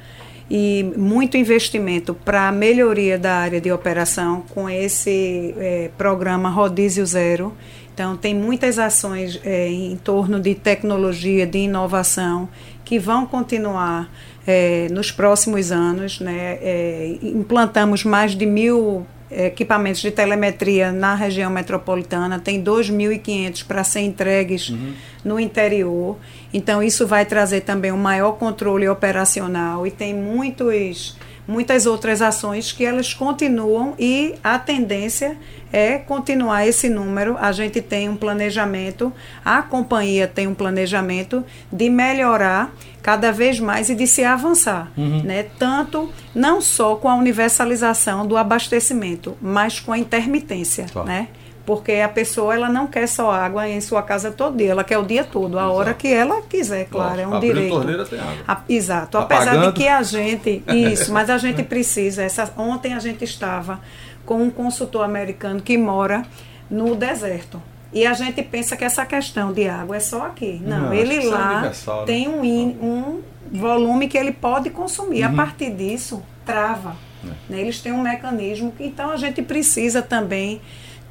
e 0.49 0.83
muito 0.97 1.37
investimento 1.37 2.13
para 2.13 2.47
a 2.47 2.51
melhoria 2.51 3.17
da 3.17 3.35
área 3.35 3.61
de 3.61 3.71
operação 3.71 4.43
com 4.53 4.69
esse 4.69 5.53
é, 5.57 5.89
programa 5.97 6.49
Rodízio 6.49 7.05
Zero. 7.05 7.53
Então, 7.93 8.17
tem 8.17 8.33
muitas 8.33 8.79
ações 8.79 9.39
é, 9.43 9.67
em 9.69 9.95
torno 9.95 10.39
de 10.39 10.55
tecnologia, 10.55 11.45
de 11.45 11.59
inovação, 11.59 12.49
que 12.83 12.97
vão 12.97 13.25
continuar 13.25 14.11
é, 14.47 14.87
nos 14.91 15.11
próximos 15.11 15.71
anos. 15.71 16.19
Né? 16.19 16.57
É, 16.61 17.17
implantamos 17.21 18.03
mais 18.03 18.35
de 18.35 18.45
mil 18.45 19.05
equipamentos 19.35 20.01
de 20.01 20.11
telemetria 20.11 20.91
na 20.91 21.15
região 21.15 21.49
metropolitana, 21.49 22.39
tem 22.39 22.63
2.500 22.63 23.65
para 23.65 23.83
ser 23.83 24.01
entregues 24.01 24.69
uhum. 24.69 24.93
no 25.23 25.39
interior. 25.39 26.17
Então, 26.53 26.83
isso 26.83 27.07
vai 27.07 27.25
trazer 27.25 27.61
também 27.61 27.91
um 27.91 27.97
maior 27.97 28.33
controle 28.33 28.87
operacional 28.87 29.85
e 29.87 29.91
tem 29.91 30.13
muitos, 30.13 31.17
muitas 31.47 31.85
outras 31.85 32.21
ações 32.21 32.71
que 32.71 32.85
elas 32.85 33.13
continuam 33.13 33.93
e 33.99 34.35
a 34.43 34.57
tendência 34.57 35.37
é 35.71 35.97
continuar 35.97 36.67
esse 36.67 36.89
número. 36.89 37.37
A 37.39 37.51
gente 37.51 37.81
tem 37.81 38.07
um 38.07 38.15
planejamento, 38.15 39.11
a 39.43 39.61
companhia 39.61 40.27
tem 40.27 40.47
um 40.47 40.53
planejamento 40.53 41.43
de 41.71 41.89
melhorar 41.89 42.73
cada 43.01 43.31
vez 43.31 43.59
mais 43.59 43.89
e 43.89 43.95
de 43.95 44.07
se 44.07 44.23
avançar, 44.23 44.91
uhum. 44.95 45.23
né? 45.23 45.47
Tanto 45.59 46.09
não 46.33 46.61
só 46.61 46.95
com 46.95 47.09
a 47.09 47.15
universalização 47.15 48.25
do 48.25 48.37
abastecimento, 48.37 49.35
mas 49.41 49.79
com 49.79 49.91
a 49.91 49.97
intermitência, 49.97 50.85
claro. 50.91 51.07
né? 51.07 51.27
Porque 51.65 51.93
a 51.93 52.09
pessoa 52.09 52.53
ela 52.53 52.67
não 52.67 52.87
quer 52.87 53.07
só 53.07 53.31
água 53.31 53.67
em 53.69 53.79
sua 53.79 54.01
casa 54.03 54.31
todo 54.31 54.57
dia, 54.57 54.71
ela 54.71 54.83
quer 54.83 54.97
o 54.97 55.03
dia 55.03 55.23
todo, 55.23 55.57
a 55.57 55.61
Exato. 55.61 55.77
hora 55.77 55.93
que 55.93 56.07
ela 56.11 56.41
quiser, 56.41 56.85
claro, 56.89 57.21
é 57.21 57.25
um 57.25 57.35
Abriu 57.35 57.53
direito. 57.53 57.73
Torneira 57.73 58.05
tem 58.05 58.19
água. 58.19 58.35
A, 58.45 58.61
exato, 58.67 59.17
apesar 59.17 59.55
de 59.55 59.71
que 59.71 59.87
a 59.87 60.03
gente, 60.03 60.61
isso, 60.67 61.13
mas 61.13 61.29
a 61.29 61.37
gente 61.37 61.63
precisa, 61.63 62.21
essa, 62.21 62.51
ontem 62.57 62.93
a 62.93 62.99
gente 62.99 63.23
estava 63.23 63.79
com 64.25 64.43
um 64.43 64.49
consultor 64.49 65.05
americano 65.05 65.61
que 65.61 65.77
mora 65.77 66.23
no 66.69 66.95
deserto. 66.95 67.61
E 67.93 68.07
a 68.07 68.13
gente 68.13 68.41
pensa 68.41 68.75
que 68.75 68.83
essa 68.83 69.05
questão 69.05 69.53
de 69.53 69.69
água 69.69 69.95
é 69.95 69.99
só 69.99 70.25
aqui. 70.25 70.59
Não, 70.65 70.87
Não 70.87 70.93
ele 70.93 71.27
é 71.27 71.29
lá 71.29 71.61
né? 71.61 71.71
tem 72.05 72.27
um, 72.27 72.43
in, 72.43 72.77
um 72.81 73.21
volume 73.51 74.07
que 74.07 74.17
ele 74.17 74.31
pode 74.31 74.71
consumir. 74.71 75.23
Uhum. 75.23 75.31
A 75.31 75.33
partir 75.33 75.69
disso, 75.71 76.23
trava. 76.43 76.95
É. 77.23 77.27
Né? 77.49 77.61
Eles 77.61 77.79
têm 77.79 77.91
um 77.91 78.01
mecanismo. 78.01 78.73
Então 78.79 79.11
a 79.11 79.17
gente 79.17 79.43
precisa 79.43 80.01
também 80.01 80.59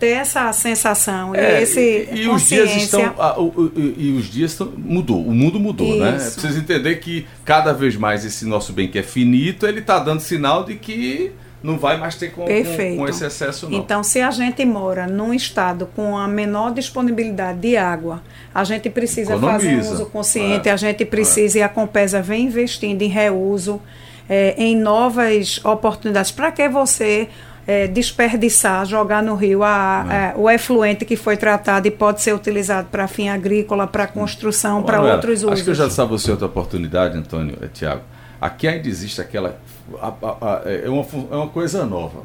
ter 0.03 0.15
essa 0.25 0.53
sensação 0.53 1.33
É, 1.33 1.61
e 1.61 1.63
esse 1.63 1.81
e, 2.13 2.23
e 2.25 2.29
os 2.29 2.43
dias 2.49 2.75
estão 2.75 3.15
ah, 3.19 3.39
o- 3.39 3.53
o- 3.57 3.73
e, 3.77 4.17
os 4.19 4.27
dias 4.29 4.51
estão 4.51 4.73
mudou 4.77 5.21
o 5.25 5.33
mundo 5.33 5.61
mudou 5.61 5.97
né 5.97 6.17
Isso. 6.17 6.33
precisa 6.41 6.59
entender 6.59 6.97
que 6.97 7.25
cada 7.45 7.73
vez 7.73 7.95
mais 7.97 8.25
esse 8.25 8.45
nosso 8.45 8.73
bem 8.73 8.89
que 8.89 8.99
é 8.99 9.03
finito 9.05 9.65
ele 9.65 9.79
está 9.79 10.01
dando 10.01 10.19
sinal 10.21 10.65
de 10.65 10.75
que 10.75 11.31
não 11.63 11.79
vai 11.79 11.97
mais 11.97 12.17
ter 12.17 12.33
com, 12.33 12.43
com, 12.45 12.97
com 12.97 13.09
esse 13.09 13.25
excesso 13.25 13.71
não 13.71 13.79
Então, 13.79 14.03
se 14.03 14.21
a 14.21 14.33
gente 14.33 14.65
mora 14.65 15.07
num 15.07 15.33
estado 15.33 15.89
com 15.95 16.19
a 16.19 16.27
menor 16.27 16.73
disponibilidade 16.75 17.61
de 17.61 17.77
água, 17.77 18.21
a 18.53 18.65
gente 18.65 18.91
precisa 18.91 19.39
fazer 19.39 19.47
um 19.69 19.71
Economiza. 19.71 19.93
uso 19.95 20.07
consciente, 20.07 20.69
É. 20.69 20.73
a 20.73 20.77
gente 20.77 21.05
precisa, 21.05 21.59
e 21.59 21.63
a 21.63 21.69
Compesa 21.69 22.21
vem 22.21 22.47
investindo 22.47 23.01
em 23.03 23.07
reuso, 23.09 23.81
eh, 24.29 24.57
em 24.59 24.75
novas 24.75 25.61
oportunidades. 25.65 26.33
Para 26.33 26.51
que 26.51 26.69
você 26.69 27.29
eh, 27.67 27.87
desperdiçar, 27.87 28.85
jogar 28.87 29.23
no 29.23 29.35
rio 29.35 29.63
a- 29.63 30.07
É. 30.11 30.15
a- 30.31 30.35
o 30.37 30.49
efluente 30.51 31.05
que 31.05 31.17
foi 31.17 31.37
tratado 31.37 31.87
e 31.87 31.91
pode 31.91 32.21
ser 32.21 32.35
utilizado 32.35 32.89
para 32.91 33.07
fim 33.07 33.29
agrícola, 33.29 33.87
para 33.87 34.07
construção, 34.07 34.83
para 34.83 35.01
outros 35.01 35.41
usos? 35.43 35.53
Acho 35.53 35.65
que 35.65 35.71
eu 35.71 35.75
já 35.75 35.87
estava 35.87 36.11
você 36.11 36.31
outra 36.31 36.47
oportunidade, 36.47 37.17
Antônio, 37.17 37.57
é, 37.63 37.67
Tiago. 37.69 38.03
Aqui 38.41 38.67
ainda 38.67 38.89
existe 38.89 39.21
aquela. 39.21 39.57
a- 40.01 40.07
a- 40.09 40.37
a- 40.41 40.63
é, 40.65 40.89
uma, 40.89 41.05
é 41.31 41.37
uma 41.37 41.49
coisa 41.49 41.85
nova. 41.85 42.21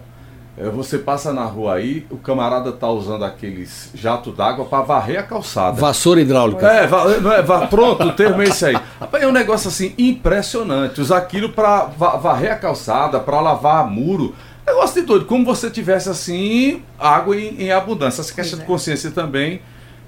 É, 0.59 0.69
você 0.69 0.97
passa 0.97 1.31
na 1.31 1.43
rua 1.45 1.75
aí, 1.75 2.07
o 2.09 2.17
camarada 2.17 2.71
tá 2.71 2.87
usando 2.89 3.23
aqueles 3.23 3.91
jato 3.93 4.31
d'água 4.31 4.65
para 4.65 4.81
varrer 4.83 5.19
a 5.19 5.23
calçada. 5.23 5.79
Vassoura 5.79 6.19
hidráulica. 6.19 6.65
É, 6.65 6.87
va- 6.87 7.05
não 7.19 7.31
é, 7.31 7.43
va- 7.43 7.67
pronto, 7.67 8.03
o 8.07 8.11
termo 8.13 8.41
é 8.41 8.45
esse 8.45 8.65
aí. 8.65 8.77
Rapaz, 8.99 9.23
é 9.23 9.27
um 9.27 9.31
negócio 9.31 9.67
assim 9.67 9.93
impressionante. 9.99 10.99
Usar 10.99 11.17
aquilo 11.17 11.49
para 11.49 11.81
varrer 11.85 12.53
a 12.53 12.55
calçada, 12.55 13.19
para 13.19 13.39
lavar 13.39 13.87
muro. 13.87 14.33
Negócio 14.67 15.01
de 15.01 15.07
doido. 15.07 15.25
Como 15.25 15.45
você 15.45 15.69
tivesse 15.69 16.09
assim 16.09 16.83
água 16.99 17.35
em, 17.35 17.63
em 17.63 17.71
abundância. 17.71 18.21
Essa 18.21 18.33
questão 18.33 18.59
é. 18.59 18.61
de 18.61 18.67
consciência 18.67 19.11
também 19.11 19.61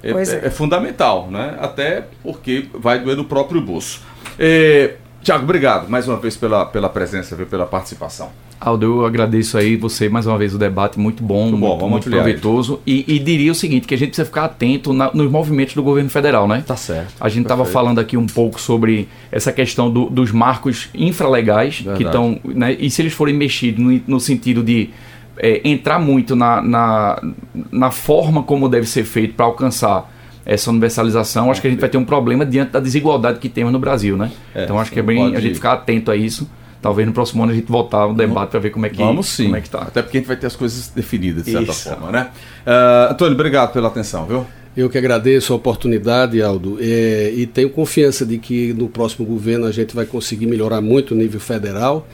é, 0.03 0.12
é- 0.12 0.14
é. 0.14 0.47
é 0.47 0.49
fundamental, 0.49 1.32
né? 1.32 1.57
Até 1.60 2.07
porque 2.22 2.68
vai 2.74 2.99
doer 2.99 3.16
no 3.16 3.26
próprio 3.26 3.62
bolso. 3.62 4.01
Tiago, 5.22 5.43
obrigado 5.43 5.89
mais 5.89 6.07
uma 6.07 6.17
vez 6.17 6.38
pela, 6.38 6.65
pela 6.65 6.89
presença, 6.89 7.36
pela 7.36 7.65
participação. 7.65 8.30
Aldo, 8.59 8.86
eu 8.86 9.05
agradeço 9.05 9.57
aí 9.57 9.78
você 9.78 10.09
mais 10.09 10.26
uma 10.28 10.38
vez 10.38 10.53
o 10.53 10.57
debate 10.57 10.99
muito 10.99 11.24
bom, 11.24 11.49
Muito 11.49 11.59
bom, 11.78 11.89
muito, 11.89 12.09
proveitoso 12.09 12.82
e, 12.86 13.05
e 13.07 13.17
diria 13.20 13.51
o 13.51 13.55
seguinte 13.55 13.88
que 13.88 13.93
a 13.93 13.97
gente 13.97 14.09
precisa 14.09 14.26
ficar 14.26 14.45
atento 14.45 14.91
na- 14.91 15.11
nos 15.13 15.32
movimentos 15.32 15.76
do 15.76 15.84
governo 15.84 16.09
federal, 16.09 16.45
né? 16.47 16.61
Tá 16.67 16.76
certo. 16.76 17.13
A 17.22 17.30
gente 17.30 17.43
estava 17.43 17.63
falando 17.63 17.99
aqui 17.99 18.17
um 18.17 18.26
pouco 18.26 18.59
sobre 18.59 19.07
essa 19.32 19.53
questão 19.53 19.89
do- 19.89 20.09
dos 20.09 20.32
marcos 20.34 20.89
infralegais 20.93 21.78
que 21.78 21.84
Verdade. 21.84 22.03
estão, 22.05 22.39
né, 22.43 22.76
e 22.78 22.89
se 22.89 23.01
eles 23.01 23.13
forem 23.13 23.34
mexidos 23.36 23.82
no, 23.84 24.01
no 24.07 24.20
sentido 24.20 24.61
de 24.61 24.89
é, 25.38 25.61
entrar 25.63 25.99
muito 25.99 26.36
na, 26.36 26.61
na, 26.61 27.22
na 27.72 27.91
forma 27.91 28.43
como 28.43 28.67
deve 28.67 28.88
ser 28.88 29.05
feito 29.05 29.36
para 29.36 29.45
alcançar 29.45 30.11
essa 30.45 30.69
universalização, 30.71 31.51
acho 31.51 31.61
que 31.61 31.67
a 31.67 31.69
gente 31.69 31.79
vai 31.79 31.89
ter 31.89 31.97
um 31.97 32.05
problema 32.05 32.45
diante 32.45 32.71
da 32.71 32.79
desigualdade 32.79 33.39
que 33.39 33.49
temos 33.49 33.71
no 33.71 33.79
Brasil, 33.79 34.17
né? 34.17 34.31
É, 34.55 34.63
então 34.63 34.79
acho 34.79 34.91
que 34.91 34.99
é 34.99 35.03
bem 35.03 35.17
pode- 35.17 35.35
a 35.35 35.39
gente 35.39 35.55
ficar 35.55 35.73
atento 35.73 36.09
a 36.11 36.15
isso. 36.15 36.49
Talvez 36.81 37.05
no 37.05 37.13
próximo 37.13 37.43
ano 37.43 37.51
a 37.51 37.55
gente 37.55 37.67
voltar 37.69 37.97
ao 37.97 38.13
debate 38.13 38.51
para 38.51 38.59
ver 38.61 38.69
como 38.69 38.85
é 38.85 38.89
que 38.89 38.97
Vamos 38.97 39.27
sim. 39.27 39.43
como 39.45 39.57
é 39.57 39.61
que 39.61 39.69
tá. 39.69 39.79
Até 39.79 40.01
porque 40.01 40.17
a 40.17 40.21
gente 40.21 40.27
vai 40.29 40.37
ter 40.37 40.47
as 40.47 40.55
coisas 40.55 40.87
definidas, 40.87 41.43
de 41.43 41.51
certa 41.51 41.71
Isso. 41.71 41.89
forma, 41.89 42.09
né? 42.09 42.29
Ah, 42.65 43.09
Antônio, 43.11 43.33
obrigado 43.33 43.73
pela 43.73 43.89
atenção, 43.89 44.25
viu? 44.25 44.45
Eu 44.77 44.89
que 44.89 44.97
agradeço 44.97 45.51
a 45.51 45.57
oportunidade, 45.57 46.41
Aldo, 46.41 46.77
é, 46.79 47.33
e 47.35 47.45
tenho 47.45 47.69
confiança 47.69 48.25
de 48.25 48.37
que 48.37 48.71
no 48.73 48.87
próximo 48.87 49.25
governo 49.25 49.65
a 49.65 49.71
gente 49.73 49.93
vai 49.93 50.05
conseguir 50.05 50.45
melhorar 50.47 50.79
muito 50.79 51.13
o 51.13 51.17
nível 51.17 51.39
federal, 51.41 52.07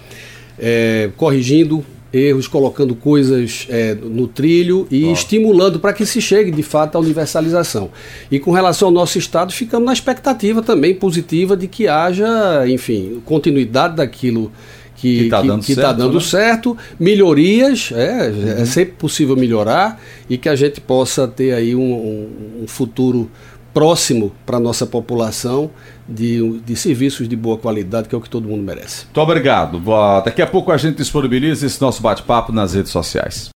é, 0.58 1.12
corrigindo 1.16 1.86
erros, 2.16 2.48
colocando 2.48 2.96
coisas 2.96 3.68
é, 3.70 3.94
no 3.96 4.28
trilho 4.28 4.88
e 4.90 5.12
estimulando 5.12 5.80
para 5.80 5.94
que 5.94 6.06
se 6.06 6.22
chegue 6.22 6.50
de 6.52 6.64
fato 6.64 6.96
à 6.98 7.00
universalização. 7.02 7.90
E 8.32 8.40
com 8.40 8.52
relação 8.52 8.88
ao 8.88 8.94
nosso 8.94 9.18
estado, 9.18 9.52
ficamos 9.52 9.86
na 9.86 9.94
expectativa 9.94 10.62
também 10.62 10.96
positiva 10.96 11.58
de 11.58 11.68
que 11.68 11.88
haja, 11.88 12.64
enfim, 12.68 13.22
continuidade 13.26 13.98
daquilo 13.98 14.52
que 14.96 15.24
Que 15.26 15.30
tá 15.30 15.42
dando 15.42 15.62
que 15.64 15.76
tá 15.76 15.82
certo, 15.82 15.98
dando 15.98 16.14
né? 16.14 16.20
certo, 16.22 16.78
melhorias, 16.98 17.92
é, 17.94 18.62
é 18.62 18.66
sempre 18.66 18.94
possível 18.98 19.36
melhorar 19.36 20.02
e 20.30 20.38
que 20.38 20.48
a 20.48 20.56
gente 20.56 20.80
possa 20.80 21.28
ter 21.28 21.52
aí 21.54 21.76
um, 21.76 21.82
um- 21.82 22.64
um 22.64 22.68
futuro 22.68 23.30
próximo 23.76 24.32
para 24.46 24.56
a 24.56 24.60
nossa 24.60 24.88
população 24.88 25.70
de, 26.08 26.60
de 26.62 26.78
serviços 26.78 27.28
de 27.28 27.36
boa 27.36 27.58
qualidade, 27.58 28.08
que 28.08 28.16
é 28.16 28.18
o 28.18 28.22
que 28.22 28.30
todo 28.30 28.48
mundo 28.48 28.64
merece. 28.64 29.04
Muito 29.04 29.20
obrigado. 29.20 29.82
Daqui 30.24 30.42
a 30.42 30.48
pouco 30.48 30.72
a 30.72 30.78
gente 30.78 30.96
disponibiliza 30.96 31.66
esse 31.66 31.82
nosso 31.82 32.02
bate-papo 32.02 32.54
nas 32.54 32.74
redes 32.74 32.92
sociais. 32.92 33.55